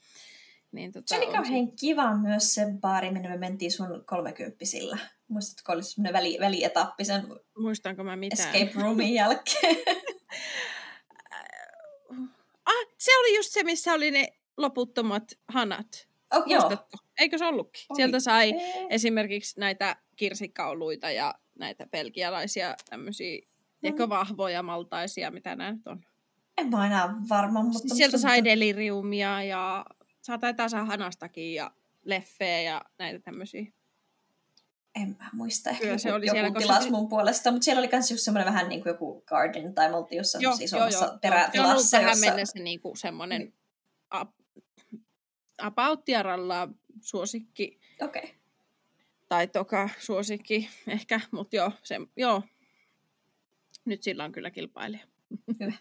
niin, 0.75 0.93
tota, 0.93 1.05
se 1.07 1.17
oli 1.17 1.27
kauhean 1.27 1.67
se... 1.67 1.73
kiva 1.81 2.17
myös 2.17 2.55
se 2.55 2.67
baari, 2.81 3.11
minne 3.11 3.29
me 3.29 3.37
mentiin 3.37 3.73
sun 3.73 4.05
kolmekymppisillä. 4.07 4.99
Muistatko, 5.29 5.73
oli 5.73 5.83
semmoinen 5.83 6.13
väli, 6.13 6.37
välietappi 6.41 7.05
sen 7.05 7.23
Muistanko 7.59 8.05
mä 8.05 8.17
mitään? 8.17 8.55
escape 8.55 8.73
roomin 8.83 9.15
jälkeen? 9.15 9.77
ah, 12.67 12.87
se 12.99 13.19
oli 13.19 13.37
just 13.37 13.53
se, 13.53 13.63
missä 13.63 13.93
oli 13.93 14.11
ne 14.11 14.29
loputtomat 14.57 15.25
hanat. 15.49 16.09
Oh, 16.35 16.47
Muistatko? 16.47 16.97
Joo. 16.97 17.13
Eikö 17.19 17.39
se 17.39 17.45
ollutkin? 17.47 17.85
Oi. 17.89 17.97
Sieltä 17.97 18.21
sai 18.21 18.51
Ei. 18.53 18.87
esimerkiksi 18.91 19.61
näitä 19.61 19.97
kirsikkauluita 20.17 21.11
ja 21.11 21.35
näitä 21.59 21.87
pelkialaisia 21.91 22.77
tämmöisiä, 22.91 23.41
mm. 23.83 24.09
vahvoja 24.09 24.63
maltaisia, 24.63 25.31
mitä 25.31 25.57
nämä 25.57 25.73
nyt 25.73 25.87
on. 25.87 26.05
En 26.59 26.71
mä 26.71 26.87
enää 26.87 27.15
varma, 27.29 27.63
mutta... 27.63 27.79
Siis 27.79 27.97
sieltä 27.97 28.19
sai 28.19 28.45
deliriumia 28.45 29.43
ja 29.43 29.85
saa 30.25 30.39
taitaa 30.39 30.69
saa 30.69 30.85
hanastakin 30.85 31.55
ja 31.55 31.71
leffeä 32.05 32.63
ja 32.63 32.83
näitä 32.99 33.19
tämmöisiä. 33.19 33.67
En 34.95 35.17
mä 35.19 35.31
muista, 35.33 35.71
ehkä 35.71 35.83
Kyllä 35.83 35.99
se 35.99 36.13
oli 36.13 36.27
joku 36.27 36.35
siellä, 36.37 36.59
tilas 36.59 36.91
mun 36.91 37.09
puolesta, 37.09 37.51
mutta 37.51 37.65
siellä 37.65 37.79
oli 37.79 37.89
myös 37.93 38.11
just 38.11 38.25
semmoinen 38.25 38.47
vähän 38.47 38.69
niin 38.69 38.83
kuin 38.83 38.91
joku 38.91 39.23
garden, 39.27 39.75
tai 39.75 39.91
me 39.91 39.97
oltiin 39.97 40.17
jossain 40.17 40.43
joo, 40.43 40.57
isommassa 40.61 41.19
joo. 41.23 41.35
Se 41.53 41.61
on 41.61 41.71
ollut 41.71 41.87
tähän 41.91 42.19
mennessä 42.19 42.59
niin 42.59 42.81
kuin 42.81 42.97
semmoinen 42.97 43.41
niin. 43.41 43.55
about 45.59 46.01
suosikki. 47.01 47.81
Okei. 48.01 48.23
Okay. 48.23 48.35
Tai 49.29 49.47
toka 49.47 49.89
suosikki 49.99 50.71
ehkä, 50.87 51.21
mutta 51.31 51.57
joo, 51.57 51.73
se, 51.83 51.97
joo. 52.17 52.43
Nyt 53.85 54.03
sillä 54.03 54.25
on 54.25 54.33
kyllä 54.33 54.51
kilpailija. 54.51 55.07
Hyvä. 55.61 55.73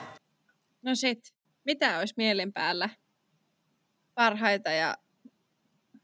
No 0.84 0.94
sit, 0.94 1.34
mitä 1.64 1.98
olisi 1.98 2.14
mielen 2.16 2.52
päällä? 2.52 2.88
Parhaita 4.14 4.70
ja 4.70 4.96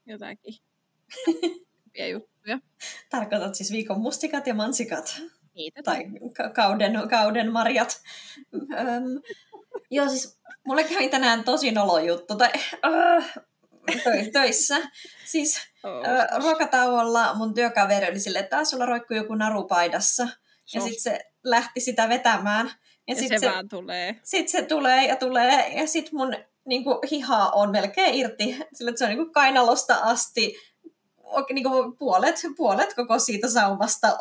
jotakin 0.06 0.54
juttuja. 2.12 2.58
Tarkoitat 3.10 3.54
siis 3.54 3.72
viikon 3.72 4.00
mustikat 4.00 4.46
ja 4.46 4.54
mansikat? 4.54 5.22
Niitä. 5.54 5.82
Tai 5.82 6.04
kauden, 6.54 6.92
kauden 7.10 7.52
marjat. 7.52 8.02
Öm, 8.54 9.22
joo, 9.90 10.08
siis 10.08 10.40
mulle 10.66 10.84
kävi 10.84 11.08
tänään 11.08 11.44
tosi 11.44 11.72
nolo 11.72 11.98
juttu. 11.98 12.36
Tai, 12.36 12.50
äh, 12.84 13.34
töissä. 14.32 14.76
Siis 15.24 15.60
oh, 15.82 16.04
äh, 16.08 16.42
ruokatauolla 16.42 17.34
mun 17.34 17.54
työkaveri 17.54 18.10
oli 18.10 18.20
silleen, 18.20 18.44
että 18.44 18.56
taas 18.56 18.70
sulla 18.70 18.86
roikkuu 18.86 19.16
joku 19.16 19.34
naru 19.34 19.64
paidassa. 19.64 20.28
Ja 20.74 20.80
sitten 20.80 21.00
se 21.00 21.30
lähti 21.44 21.80
sitä 21.80 22.08
vetämään. 22.08 22.70
Ja, 23.10 23.16
ja 23.16 23.20
sit 23.20 23.28
se, 23.28 23.38
se 23.38 23.52
vaan 23.52 23.68
tulee. 23.68 24.16
Sitten 24.22 24.60
se 24.62 24.62
tulee 24.62 25.06
ja 25.06 25.16
tulee, 25.16 25.68
ja 25.68 25.86
sitten 25.86 26.18
mun 26.18 26.34
niin 26.64 26.84
kuin, 26.84 26.98
hiha 27.10 27.48
on 27.48 27.70
melkein 27.70 28.14
irti, 28.14 28.58
sillä 28.74 28.92
se 28.96 29.04
on 29.04 29.08
niin 29.08 29.18
kuin, 29.18 29.32
kainalosta 29.32 29.94
asti 29.94 30.56
niin 31.52 31.64
kuin, 31.64 31.96
puolet, 31.96 32.42
puolet 32.56 32.94
koko 32.94 33.18
siitä 33.18 33.48
saumasta 33.48 34.18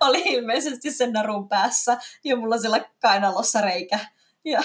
oli 0.00 0.22
ilmeisesti 0.26 0.90
sen 0.90 1.12
narun 1.12 1.48
päässä, 1.48 1.96
ja 2.24 2.36
mulla 2.36 2.58
siellä 2.58 2.80
kainalossa 3.00 3.60
reikä. 3.60 3.98
Ja, 4.44 4.62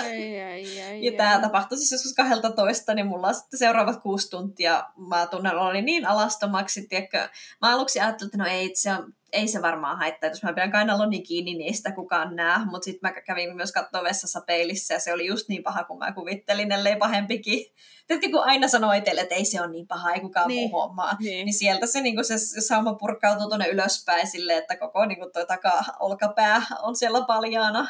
ja 1.02 1.12
tämä 1.18 1.40
tapahtui 1.42 1.78
siis 1.78 1.92
joskus 1.92 2.14
12, 2.14 2.94
niin 2.94 3.08
mulla 3.08 3.28
on 3.28 3.36
sitten 3.36 3.60
seuraavat 3.60 4.02
kuusi 4.02 4.30
tuntia, 4.30 4.84
mä 5.08 5.28
tunnen 5.28 5.56
oloni 5.56 5.82
niin 5.82 6.06
alastomaksi, 6.06 6.88
tiedätkö. 6.88 7.30
Mä 7.62 7.74
aluksi 7.74 8.00
ajattelin, 8.00 8.28
että 8.28 8.38
no 8.38 8.46
ei, 8.46 8.72
se 8.76 8.92
on 8.92 9.14
ei 9.34 9.48
se 9.48 9.62
varmaan 9.62 9.98
haittaa, 9.98 10.30
jos 10.30 10.44
mä 10.44 10.54
pidän 10.54 10.72
kainaloni 10.72 11.22
kiinni, 11.22 11.54
niin 11.54 11.68
ei 11.68 11.74
sitä 11.74 11.92
kukaan 11.92 12.36
näe. 12.36 12.66
Mutta 12.66 12.86
sitten 12.86 13.12
mä 13.12 13.22
kävin 13.22 13.56
myös 13.56 13.72
katsoa 13.72 14.04
vessassa 14.04 14.42
peilissä 14.42 14.94
ja 14.94 15.00
se 15.00 15.14
oli 15.14 15.26
just 15.26 15.50
niin 15.50 15.64
paha 15.64 15.84
kuin 15.84 16.00
mä 16.00 16.12
kuvittelin, 16.12 16.72
ellei 16.72 16.96
pahempikin. 16.96 17.66
Tietysti 18.08 18.32
kun 18.32 18.44
aina 18.44 18.68
sanoo 18.68 18.92
itselle, 18.92 19.22
että 19.22 19.36
ei 19.36 19.46
se 19.46 19.62
ole 19.62 19.72
niin 19.72 19.88
paha, 19.88 20.14
ei 20.14 20.20
kukaan 20.20 20.48
niin. 20.48 20.70
muu 20.70 20.82
huomaa, 20.82 21.18
niin. 21.20 21.46
niin 21.46 21.54
sieltä 21.54 21.86
se, 21.86 22.02
niin 22.02 22.26
se 22.26 22.62
sauma 22.62 22.94
purkautuu 22.94 23.48
tuonne 23.48 23.68
ylöspäin 23.68 24.28
silleen, 24.28 24.58
että 24.60 24.78
koko 24.78 25.06
niin 25.06 25.20
kuin, 25.20 25.32
toi 25.32 25.46
taka-olkapää 25.46 26.62
on 26.82 26.96
siellä 26.96 27.22
paljaana. 27.22 27.88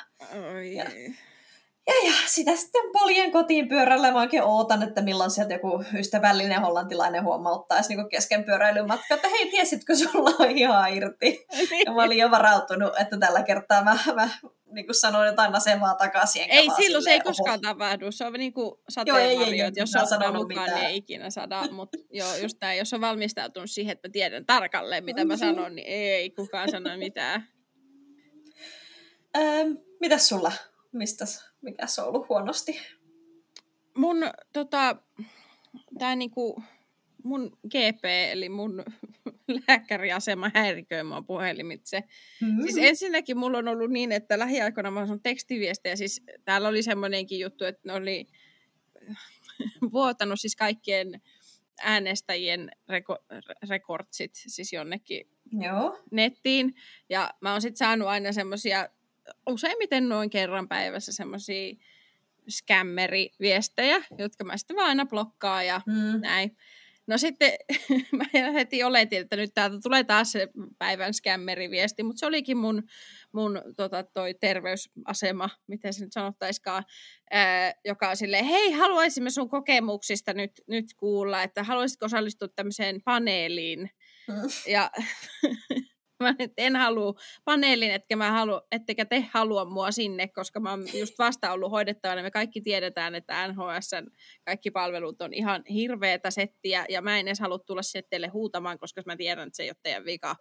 Oi. 0.53 0.75
Ja, 0.75 0.85
ja, 1.87 1.93
ja 2.09 2.13
sitä 2.25 2.55
sitten 2.55 2.91
poljen 2.93 3.31
kotiin 3.31 3.67
pyörällä. 3.67 4.11
Mä 4.11 4.19
oikein 4.19 4.43
ootan, 4.43 4.83
että 4.83 5.01
milloin 5.01 5.31
sieltä 5.31 5.53
joku 5.53 5.83
ystävällinen 5.93 6.61
hollantilainen 6.61 7.23
huomauttaisi 7.23 7.95
niin 7.95 8.09
kesken 8.09 8.43
pyöräilymatka, 8.43 9.15
että 9.15 9.27
hei, 9.29 9.49
tiesitkö, 9.49 9.95
sulla 9.95 10.29
on 10.39 10.51
ihan 10.51 10.93
irti. 10.93 11.45
Ja 11.85 11.91
mä 11.91 12.03
olin 12.03 12.17
jo 12.17 12.31
varautunut, 12.31 12.93
että 12.99 13.17
tällä 13.17 13.43
kertaa 13.43 13.83
mä, 13.83 13.97
mä 14.15 14.29
niin 14.71 14.85
kuin 14.85 14.95
sanoin 14.95 15.27
jotain 15.27 15.55
asemaa 15.55 15.95
takaisin. 15.95 16.45
Ei, 16.49 16.69
silloin 16.75 17.03
se 17.03 17.11
ei 17.11 17.19
koskaan 17.19 17.61
tapahdu. 17.61 18.11
Se 18.11 18.25
on 18.25 18.33
niin 18.33 18.53
kuin 18.53 18.79
sateenvarjo, 18.89 19.67
että 19.67 19.79
jos 19.79 19.95
on 19.95 20.35
mukaan, 20.35 20.47
mitään. 20.47 20.73
niin 20.73 20.87
ei 20.87 20.97
ikinä 20.97 21.29
sada. 21.29 21.67
Mutta 21.71 21.97
joo, 22.09 22.35
just 22.35 22.57
tämä, 22.59 22.73
jos 22.73 22.93
on 22.93 23.01
valmistautunut 23.01 23.71
siihen, 23.71 23.91
että 23.91 24.07
mä 24.07 24.11
tiedän 24.11 24.45
tarkalleen, 24.45 25.05
mitä 25.05 25.25
mä 25.25 25.37
sanon, 25.37 25.75
niin 25.75 25.87
ei 25.87 26.29
kukaan 26.29 26.71
sano 26.71 26.97
mitään. 26.97 27.47
Ähm, 29.37 29.71
mitäs 30.01 30.27
sulla? 30.27 30.51
Mistäs 30.91 31.47
mikä 31.67 31.87
se 31.87 32.01
on 32.01 32.07
ollut 32.07 32.29
huonosti? 32.29 32.79
Mun, 33.97 34.17
tota, 34.53 34.95
tää 35.99 36.15
niinku, 36.15 36.63
mun 37.23 37.57
GP, 37.67 38.05
eli 38.31 38.49
mun 38.49 38.83
lääkäriasema 39.67 40.51
häiriköi 40.53 41.03
mua 41.03 41.21
puhelimitse. 41.21 42.03
Mm-hmm. 42.41 42.61
Siis 42.61 42.77
ensinnäkin 42.77 43.37
mulla 43.37 43.57
on 43.57 43.67
ollut 43.67 43.91
niin, 43.91 44.11
että 44.11 44.39
lähiaikoina 44.39 44.91
mä 44.91 44.99
oon 44.99 45.21
tekstiviestejä, 45.21 45.95
siis 45.95 46.21
täällä 46.45 46.67
oli 46.67 46.83
semmoinenkin 46.83 47.39
juttu, 47.39 47.65
että 47.65 47.81
ne 47.85 47.93
oli 47.93 48.27
vuotanut 49.93 50.39
siis 50.39 50.55
kaikkien 50.55 51.21
äänestäjien 51.83 52.71
reko- 52.91 53.41
rekordsit 53.69 54.31
siis 54.33 54.73
jonnekin 54.73 55.29
Joo. 55.51 55.99
nettiin. 56.11 56.75
Ja 57.09 57.29
mä 57.41 57.51
oon 57.51 57.61
sitten 57.61 57.77
saanut 57.77 58.07
aina 58.07 58.31
semmoisia 58.31 58.89
useimmiten 59.49 60.09
noin 60.09 60.29
kerran 60.29 60.67
päivässä 60.67 61.13
semmoisia 61.13 61.75
scammeriviestejä, 62.49 64.01
jotka 64.17 64.43
mä 64.43 64.57
sitten 64.57 64.75
vaan 64.75 64.89
aina 64.89 65.05
blokkaan 65.05 65.67
ja 65.67 65.81
mm. 65.85 66.21
näin. 66.21 66.57
No 67.07 67.17
sitten 67.17 67.51
mä 68.17 68.25
heti 68.53 68.83
oletin, 68.83 69.19
että 69.19 69.35
nyt 69.35 69.53
täältä 69.53 69.77
tulee 69.83 70.03
taas 70.03 70.31
se 70.31 70.47
päivän 70.77 71.13
scammeriviesti, 71.13 72.03
mutta 72.03 72.19
se 72.19 72.25
olikin 72.25 72.57
mun, 72.57 72.83
mun 73.31 73.61
tota, 73.77 74.03
toi 74.03 74.33
terveysasema, 74.33 75.49
miten 75.67 75.93
se 75.93 76.03
nyt 76.03 76.13
sanottaisikaan, 76.13 76.83
ää, 77.31 77.73
joka 77.85 78.09
on 78.09 78.17
silleen, 78.17 78.45
hei, 78.45 78.71
haluaisimme 78.71 79.29
sun 79.29 79.49
kokemuksista 79.49 80.33
nyt, 80.33 80.51
nyt 80.67 80.85
kuulla, 80.97 81.43
että 81.43 81.63
haluaisitko 81.63 82.05
osallistua 82.05 82.47
tämmöiseen 82.47 83.01
paneeliin. 83.05 83.89
Mm. 84.27 84.71
Ja 84.71 84.91
Mä 86.23 86.35
en 86.57 86.75
halua 86.75 87.13
paneelin, 87.45 87.91
etkä 87.91 88.15
mä 88.15 88.31
halu, 88.31 88.61
ettekä 88.71 89.05
te 89.05 89.27
halua 89.33 89.65
mua 89.65 89.91
sinne, 89.91 90.27
koska 90.27 90.59
mä 90.59 90.69
oon 90.69 90.85
just 90.93 91.19
vasta 91.19 91.51
ollut 91.51 91.71
hoidettavana. 91.71 92.21
Me 92.21 92.31
kaikki 92.31 92.61
tiedetään, 92.61 93.15
että 93.15 93.47
NHS 93.47 93.91
kaikki 94.45 94.71
palvelut 94.71 95.21
on 95.21 95.33
ihan 95.33 95.63
hirveätä 95.69 96.31
settiä, 96.31 96.85
ja 96.89 97.01
mä 97.01 97.19
en 97.19 97.27
edes 97.27 97.39
halua 97.39 97.59
tulla 97.59 97.81
teille 98.09 98.27
huutamaan, 98.27 98.79
koska 98.79 99.01
mä 99.05 99.15
tiedän, 99.15 99.47
että 99.47 99.57
se 99.57 99.63
ei 99.63 99.69
ole 99.69 99.77
teidän 99.83 100.05
vika. 100.05 100.35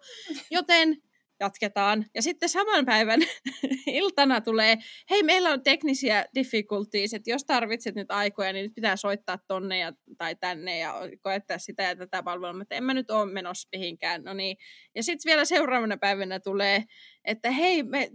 Joten 0.51 0.97
jatketaan. 1.39 2.05
Ja 2.15 2.21
sitten 2.21 2.49
saman 2.49 2.85
päivän 2.85 3.19
iltana 3.87 4.41
tulee, 4.41 4.77
hei 5.09 5.23
meillä 5.23 5.49
on 5.49 5.63
teknisiä 5.63 6.25
difficulties, 6.35 7.13
että 7.13 7.29
jos 7.29 7.45
tarvitset 7.45 7.95
nyt 7.95 8.11
aikoja, 8.11 8.53
niin 8.53 8.63
nyt 8.63 8.75
pitää 8.75 8.95
soittaa 8.95 9.39
tonne 9.47 9.77
ja, 9.77 9.93
tai 10.17 10.35
tänne 10.35 10.77
ja 10.79 10.93
koettaa 11.21 11.57
sitä 11.57 11.83
ja 11.83 11.95
tätä 11.95 12.23
palvelua, 12.23 12.53
mutta 12.53 12.75
en 12.75 12.83
mä 12.83 12.93
nyt 12.93 13.11
ole 13.11 13.31
menossa 13.31 13.69
mihinkään. 13.71 14.23
No 14.23 14.33
niin. 14.33 14.57
Ja 14.95 15.03
sitten 15.03 15.29
vielä 15.29 15.45
seuraavana 15.45 15.97
päivänä 15.97 16.39
tulee, 16.39 16.83
että 17.25 17.51
hei, 17.51 17.83
me, 17.83 18.09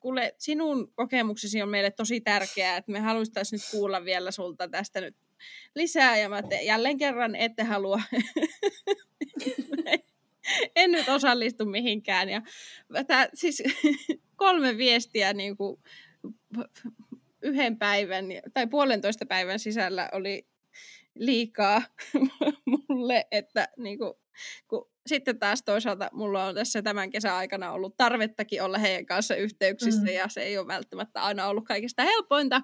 kuule, 0.00 0.34
sinun 0.38 0.92
kokemuksesi 0.94 1.62
on 1.62 1.68
meille 1.68 1.90
tosi 1.90 2.20
tärkeää, 2.20 2.76
että 2.76 2.92
me 2.92 3.00
haluaisin 3.00 3.32
nyt 3.52 3.62
kuulla 3.70 4.04
vielä 4.04 4.30
sulta 4.30 4.68
tästä 4.68 5.00
nyt 5.00 5.16
lisää, 5.74 6.16
ja 6.16 6.28
mä 6.28 6.42
te, 6.42 6.62
jälleen 6.62 6.98
kerran 6.98 7.36
ette 7.36 7.62
halua 7.62 8.00
en 10.76 10.92
nyt 10.92 11.08
osallistu 11.08 11.66
mihinkään. 11.66 12.28
Ja 12.28 12.42
tää, 13.06 13.28
siis 13.34 13.62
kolme 14.36 14.76
viestiä 14.76 15.32
niin 15.32 15.56
kuin 15.56 15.80
yhden 17.42 17.78
päivän 17.78 18.24
tai 18.54 18.66
puolentoista 18.66 19.26
päivän 19.26 19.58
sisällä 19.58 20.08
oli 20.12 20.46
liikaa 21.14 21.82
mulle, 22.88 23.26
että 23.30 23.68
niin 23.76 23.98
kuin, 23.98 24.14
kun 24.68 24.90
sitten 25.08 25.38
taas 25.38 25.62
toisaalta 25.62 26.10
mulla 26.12 26.44
on 26.44 26.54
tässä 26.54 26.82
tämän 26.82 27.10
kesän 27.10 27.34
aikana 27.34 27.72
ollut 27.72 27.96
tarvettakin 27.96 28.62
olla 28.62 28.78
heidän 28.78 29.06
kanssa 29.06 29.36
yhteyksissä 29.36 30.00
mm. 30.00 30.08
ja 30.08 30.28
se 30.28 30.42
ei 30.42 30.58
ole 30.58 30.66
välttämättä 30.66 31.22
aina 31.22 31.46
ollut 31.46 31.64
kaikista 31.64 32.02
helpointa, 32.02 32.62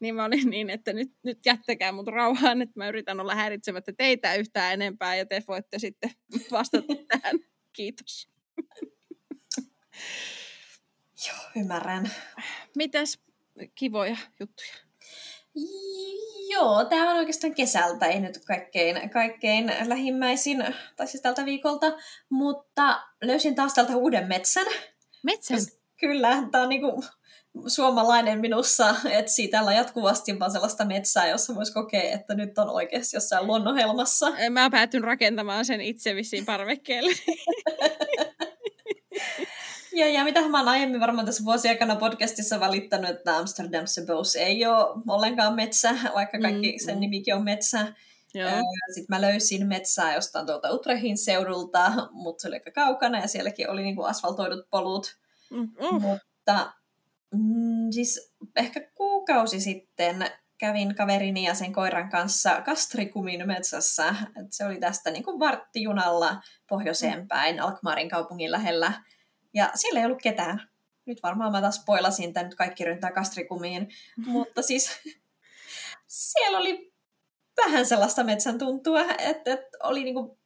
niin 0.00 0.14
mä 0.14 0.24
olin 0.24 0.50
niin, 0.50 0.70
että 0.70 0.92
nyt, 0.92 1.08
nyt 1.24 1.38
jättäkää 1.46 1.92
mut 1.92 2.06
rauhaan, 2.06 2.62
että 2.62 2.72
mä 2.76 2.88
yritän 2.88 3.20
olla 3.20 3.34
häiritsemättä 3.34 3.92
teitä 3.92 4.34
yhtään 4.34 4.72
enempää 4.72 5.16
ja 5.16 5.26
te 5.26 5.42
voitte 5.48 5.78
sitten 5.78 6.10
vastata 6.50 6.94
tähän. 7.08 7.38
Kiitos. 7.72 8.28
Joo, 11.26 11.36
ymmärrän. 11.56 12.10
Mitäs 12.76 13.18
kivoja 13.74 14.16
juttuja? 14.40 14.87
Joo, 16.48 16.84
tämä 16.84 17.10
on 17.10 17.16
oikeastaan 17.16 17.54
kesältä, 17.54 18.06
ei 18.06 18.20
nyt 18.20 18.44
kaikkein, 18.44 19.10
kaikkein 19.10 19.72
lähimmäisin, 19.86 20.64
tai 20.96 21.06
siis 21.06 21.22
tältä 21.22 21.44
viikolta, 21.44 21.96
mutta 22.28 23.02
löysin 23.22 23.54
taas 23.54 23.74
tältä 23.74 23.96
uuden 23.96 24.28
metsän. 24.28 24.66
Metsän? 25.22 25.58
Kyllä, 26.00 26.48
tämä 26.50 26.62
on 26.62 26.68
niinku 26.68 27.04
suomalainen 27.66 28.40
minussa 28.40 28.94
etsii 29.10 29.48
tällä 29.48 29.72
jatkuvasti 29.72 30.40
vaan 30.40 30.50
sellaista 30.50 30.84
metsää, 30.84 31.28
jossa 31.28 31.54
voisi 31.54 31.72
kokea, 31.72 32.02
että 32.02 32.34
nyt 32.34 32.58
on 32.58 32.70
oikeasti 32.70 33.16
jossain 33.16 33.46
luonnonhelmassa. 33.46 34.32
Mä 34.50 34.70
päätyn 34.70 35.04
rakentamaan 35.04 35.64
sen 35.64 35.80
itse 35.80 36.14
vissiin 36.14 36.46
parvekkeelle. 36.46 37.12
Ja, 39.98 40.08
ja 40.08 40.24
mitä 40.24 40.48
mä 40.48 40.58
oon 40.58 40.68
aiemmin 40.68 41.00
varmaan 41.00 41.26
tässä 41.26 41.44
vuosien 41.44 41.72
aikana 41.72 41.96
podcastissa 41.96 42.60
valittanut, 42.60 43.10
että 43.10 43.36
Amsterdam 43.36 43.86
Sebos 43.86 44.36
ei 44.36 44.66
ole 44.66 45.02
ollenkaan 45.08 45.54
metsä, 45.54 45.94
vaikka 46.14 46.38
kaikki 46.38 46.72
mm, 46.72 46.78
sen 46.84 46.94
mm. 46.94 47.00
nimikin 47.00 47.34
on 47.34 47.44
metsä. 47.44 47.78
Sitten 48.94 49.16
mä 49.16 49.20
löysin 49.20 49.66
metsää 49.66 50.14
jostain 50.14 50.46
tuolta 50.46 50.72
Utrehin 50.72 51.18
seudulta, 51.18 51.92
mutta 52.12 52.42
se 52.42 52.48
oli 52.48 52.56
aika 52.56 52.70
kaukana 52.70 53.20
ja 53.20 53.28
sielläkin 53.28 53.70
oli 53.70 53.82
niinku 53.82 54.02
asfaltoidut 54.02 54.70
polut. 54.70 55.16
Mm, 55.50 55.58
mm. 55.58 56.02
Mutta 56.02 56.72
mm, 57.30 57.90
siis 57.90 58.32
ehkä 58.56 58.80
kuukausi 58.94 59.60
sitten 59.60 60.26
kävin 60.58 60.94
kaverini 60.94 61.44
ja 61.44 61.54
sen 61.54 61.72
koiran 61.72 62.10
kanssa 62.10 62.60
Kastrikumin 62.60 63.46
metsässä. 63.46 64.14
Et 64.40 64.52
se 64.52 64.66
oli 64.66 64.80
tästä 64.80 65.10
niin 65.10 65.24
kuin 65.24 65.38
varttijunalla 65.38 66.42
pohjoiseen 66.68 67.18
mm. 67.18 67.28
päin 67.28 67.60
Alkmaarin 67.60 68.08
kaupungin 68.08 68.52
lähellä. 68.52 68.92
Ja 69.58 69.70
siellä 69.74 70.00
ei 70.00 70.06
ollut 70.06 70.22
ketään. 70.22 70.68
Nyt 71.06 71.22
varmaan 71.22 71.52
mä 71.52 71.60
taas 71.60 71.84
poilasin 71.86 72.32
tämän, 72.32 72.46
nyt 72.46 72.54
kaikki 72.54 72.84
ryntää 72.84 73.12
kastrikumiin. 73.12 73.88
Mutta 74.26 74.62
siis 74.62 74.90
siellä 76.06 76.58
oli 76.58 76.92
vähän 77.56 77.86
sellaista 77.86 78.24
metsän 78.24 78.58
tuntua, 78.58 79.00
että, 79.18 79.52
että 79.52 79.78
oli 79.82 80.04
niinku 80.04 80.38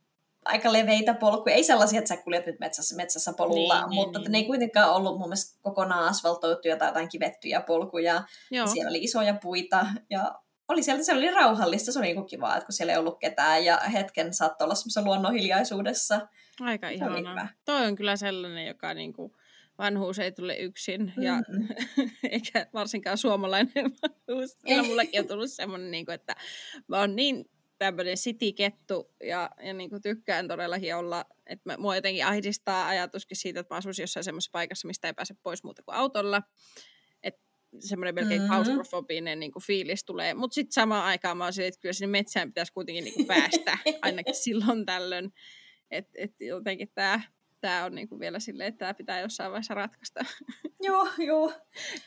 aika 0.44 0.72
leveitä 0.72 1.14
polkuja. 1.14 1.54
Ei 1.54 1.64
sellaisia, 1.64 1.98
että 1.98 2.08
sä 2.08 2.22
kuljet 2.22 2.46
nyt 2.46 2.60
metsässä, 2.60 2.96
metsässä 2.96 3.32
polulla, 3.32 3.80
niin, 3.80 3.90
niin 3.90 4.00
mutta 4.02 4.18
niin, 4.18 4.32
ne 4.32 4.38
ei 4.38 4.44
kuitenkaan 4.44 4.92
ollut 4.92 5.18
mun 5.18 5.28
mielestä 5.28 5.58
kokonaan 5.62 6.08
asfaltoituja 6.08 6.76
tai 6.76 6.88
jotain 6.88 7.08
kivettyjä 7.08 7.60
polkuja. 7.60 8.22
Joo. 8.50 8.66
Siellä 8.66 8.90
oli 8.90 9.04
isoja 9.04 9.34
puita 9.34 9.86
ja 10.10 10.34
oli 10.68 10.82
sieltä, 10.82 11.02
se 11.02 11.12
oli 11.12 11.30
rauhallista, 11.30 11.92
se 11.92 11.98
oli 11.98 12.12
niin 12.12 12.26
kivaa, 12.26 12.56
että 12.56 12.66
kun 12.66 12.72
siellä 12.72 12.92
ei 12.92 12.98
ollut 12.98 13.18
ketään 13.18 13.64
ja 13.64 13.76
hetken 13.76 14.34
saattoi 14.34 14.64
olla 14.64 14.74
semmoisessa 14.74 15.02
luonnonhiljaisuudessa. 15.02 16.28
Aika 16.60 16.88
ihanaa. 16.88 17.48
Toi 17.64 17.86
on 17.86 17.96
kyllä 17.96 18.16
sellainen, 18.16 18.66
joka 18.66 18.94
niinku, 18.94 19.36
vanhuus 19.78 20.18
ei 20.18 20.32
tule 20.32 20.56
yksin, 20.56 21.12
ja 21.20 21.34
mm-hmm. 21.34 22.10
eikä 22.30 22.66
varsinkaan 22.74 23.18
suomalainen 23.18 23.72
vanhuus. 24.02 24.56
Kyllä 24.66 24.82
mullekin 24.82 25.20
on 25.20 25.26
tullut 25.26 25.50
semmoinen, 25.50 25.90
niin 25.90 26.06
kuin, 26.06 26.14
että 26.14 26.36
mä 26.88 26.98
oon 26.98 27.16
niin 27.16 27.44
tämmöinen 27.78 28.16
sitikettu 28.16 29.10
ja, 29.24 29.50
ja 29.64 29.74
niin 29.74 29.90
kuin 29.90 30.02
tykkään 30.02 30.48
todellakin 30.48 30.96
olla, 30.96 31.24
että 31.46 31.70
mä, 31.70 31.76
mua 31.76 31.94
jotenkin 31.94 32.26
ahdistaa 32.26 32.88
ajatuskin 32.88 33.36
siitä, 33.36 33.60
että 33.60 33.74
mä 33.74 33.78
asuisin 33.78 34.02
jossain 34.02 34.24
semmoisessa 34.24 34.52
paikassa, 34.52 34.86
mistä 34.86 35.08
ei 35.08 35.14
pääse 35.14 35.34
pois 35.42 35.64
muuta 35.64 35.82
kuin 35.82 35.94
autolla. 35.94 36.42
Että 37.22 37.40
semmoinen 37.78 38.14
melkein 38.14 38.40
mm-hmm. 38.40 38.54
klaustrofobinen 38.54 39.40
niin 39.40 39.52
kuin 39.52 39.62
fiilis 39.62 40.04
tulee. 40.04 40.34
Mutta 40.34 40.54
sitten 40.54 40.72
samaan 40.72 41.04
aikaan 41.04 41.36
mä 41.36 41.44
oon 41.44 41.52
sille, 41.52 41.68
että 41.68 41.80
kyllä 41.80 41.92
sinne 41.92 42.10
metsään 42.18 42.48
pitäisi 42.48 42.72
kuitenkin 42.72 43.04
niin 43.04 43.14
kuin 43.14 43.26
päästä, 43.26 43.78
ainakin 44.02 44.34
silloin 44.34 44.86
tällöin. 44.86 45.32
Että 45.92 46.12
et 46.14 46.34
jotenkin 46.40 46.90
tämä 46.94 47.20
tämä 47.60 47.84
on 47.84 47.94
niinku 47.94 48.20
vielä 48.20 48.40
silleen, 48.40 48.68
että 48.68 48.78
tämä 48.78 48.94
pitää 48.94 49.20
jossain 49.20 49.50
vaiheessa 49.50 49.74
ratkaista. 49.74 50.24
Joo, 50.86 51.08
joo. 51.18 51.52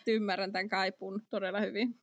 Ymmärrän 0.07 0.51
tämän 0.51 0.69
kaipuun 0.69 1.21
todella 1.29 1.59
hyvin. 1.59 1.99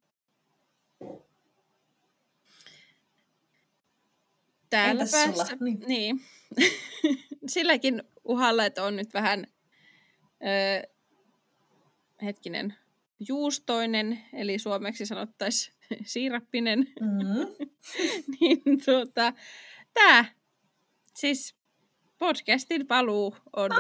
Täällä 4.71 5.03
Entäs 5.03 5.11
päässä, 5.11 5.45
sulla? 5.45 5.65
Niin. 5.65 5.81
niin. 5.87 6.21
silläkin 7.47 8.03
uhalla, 8.25 8.67
että 8.67 8.85
on 8.85 8.97
nyt 8.97 9.15
vähän 9.15 9.47
öö, 10.47 10.91
hetkinen, 12.23 12.75
juustoinen, 13.29 14.23
eli 14.33 14.59
suomeksi 14.59 15.07
sanottaisiin 15.07 15.77
siirappinen, 16.05 16.79
Mm. 17.01 17.67
niin 18.41 18.85
tuota, 18.85 19.33
tämä, 19.95 20.25
siis 21.15 21.57
podcastin 22.23 22.87
paluu 22.87 23.37
on 23.57 23.71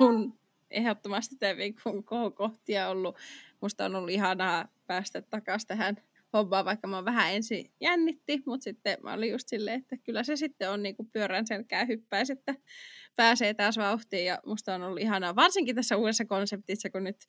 mun 0.00 0.38
ehdottomasti 0.70 1.36
tämän 1.36 1.56
viikon 1.56 2.04
kohokohtia 2.04 2.88
ollut. 2.88 3.16
Musta 3.60 3.84
on 3.84 3.94
ollut 3.94 4.10
ihanaa 4.10 4.68
päästä 4.86 5.22
takaisin 5.22 5.68
tähän 5.68 5.96
hommaan, 6.32 6.64
vaikka 6.64 6.88
mä 6.88 7.04
vähän 7.04 7.34
ensin 7.34 7.70
jännitti, 7.80 8.42
mutta 8.46 8.64
sitten 8.64 8.98
mä 9.02 9.12
olin 9.12 9.30
just 9.30 9.48
silleen, 9.48 9.80
että 9.80 9.96
kyllä 9.96 10.22
se 10.22 10.36
sitten 10.36 10.70
on 10.70 10.82
niinku 10.82 11.04
pyörän 11.12 11.46
selkää 11.46 11.84
hyppäisi, 11.84 12.32
että 12.32 12.54
pääsee 13.16 13.54
taas 13.54 13.76
vauhtiin 13.76 14.24
ja 14.24 14.38
musta 14.46 14.74
on 14.74 14.82
ollut 14.82 15.00
ihanaa, 15.00 15.36
varsinkin 15.36 15.76
tässä 15.76 15.96
uudessa 15.96 16.24
konseptissa, 16.24 16.90
kun 16.90 17.04
nyt 17.04 17.26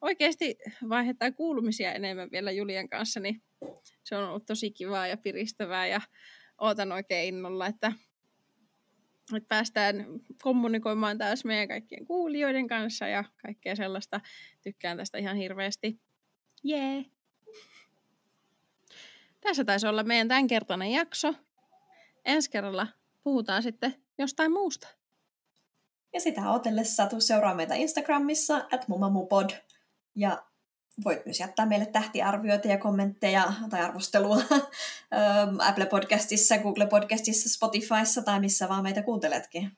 oikeasti 0.00 0.56
vaihdetaan 0.88 1.34
kuulumisia 1.34 1.92
enemmän 1.92 2.30
vielä 2.32 2.50
Julian 2.50 2.88
kanssa, 2.88 3.20
niin 3.20 3.42
se 4.04 4.16
on 4.16 4.28
ollut 4.28 4.46
tosi 4.46 4.70
kivaa 4.70 5.06
ja 5.06 5.16
piristävää 5.16 5.86
ja 5.86 6.00
ootan 6.60 6.92
oikein 6.92 7.34
innolla, 7.34 7.66
että, 7.66 7.92
että 9.36 9.48
päästään 9.48 10.06
kommunikoimaan 10.42 11.18
taas 11.18 11.44
meidän 11.44 11.68
kaikkien 11.68 12.06
kuulijoiden 12.06 12.66
kanssa 12.68 13.06
ja 13.06 13.24
kaikkea 13.42 13.76
sellaista. 13.76 14.20
Tykkään 14.62 14.96
tästä 14.96 15.18
ihan 15.18 15.36
hirveästi. 15.36 16.00
Jee! 16.64 16.92
Yeah. 16.92 17.04
Tässä 19.40 19.64
taisi 19.64 19.86
olla 19.86 20.02
meidän 20.02 20.28
tämänkertainen 20.28 20.92
jakso. 20.92 21.34
Ensi 22.24 22.50
kerralla 22.50 22.86
puhutaan 23.22 23.62
sitten 23.62 23.94
jostain 24.18 24.52
muusta. 24.52 24.88
Ja 26.12 26.20
sitä 26.20 26.50
odotellessa 26.50 27.06
tuu 27.06 27.20
seuraa 27.20 27.54
meitä 27.54 27.74
Instagramissa, 27.74 28.56
at 28.72 28.88
mumamupod. 28.88 29.50
Ja 30.14 30.49
voit 31.04 31.26
myös 31.26 31.40
jättää 31.40 31.66
meille 31.66 31.86
tähtiarvioita 31.86 32.68
ja 32.68 32.78
kommentteja 32.78 33.52
tai 33.70 33.80
arvostelua 33.80 34.36
ähm, 34.40 35.60
Apple 35.60 35.86
Podcastissa, 35.86 36.58
Google 36.58 36.86
Podcastissa, 36.86 37.48
Spotifyssa 37.48 38.22
tai 38.22 38.40
missä 38.40 38.68
vaan 38.68 38.82
meitä 38.82 39.02
kuunteletkin. 39.02 39.70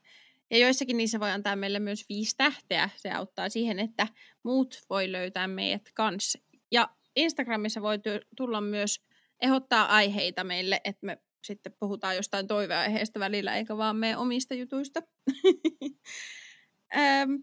Ja 0.51 0.59
joissakin 0.59 0.97
niissä 0.97 1.21
voi 1.21 1.31
antaa 1.31 1.57
meille 1.57 1.79
myös 1.79 2.05
viisi 2.09 2.37
tähteä. 2.37 2.91
Se 2.97 3.11
auttaa 3.11 3.49
siihen, 3.49 3.79
että 3.79 4.09
muut 4.43 4.83
voi 4.91 5.13
löytää 5.13 5.49
meidät 5.49 5.91
kanssa. 5.95 6.39
Ja 6.71 6.89
Instagramissa 7.17 7.83
voi 7.83 7.99
tulla 8.37 8.61
myös 8.61 9.01
ehdottaa 9.43 9.87
aiheita 9.87 10.45
meille, 10.45 10.81
että 10.85 11.07
me 11.07 11.19
sitten 11.45 11.75
puhutaan 11.81 12.17
jostain 12.17 12.47
toiveaiheesta 12.47 13.21
välillä, 13.21 13.57
eikä 13.57 13.77
vaan 13.77 13.97
meidän 13.97 14.19
omista 14.19 14.55
jutuista. 14.55 15.03
ähm, 16.97 17.35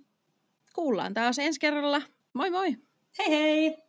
kuullaan 0.75 1.13
taas 1.13 1.39
ensi 1.39 1.59
kerralla. 1.59 2.01
Moi 2.33 2.49
moi! 2.49 2.88
Hei 3.17 3.27
hei! 3.31 3.88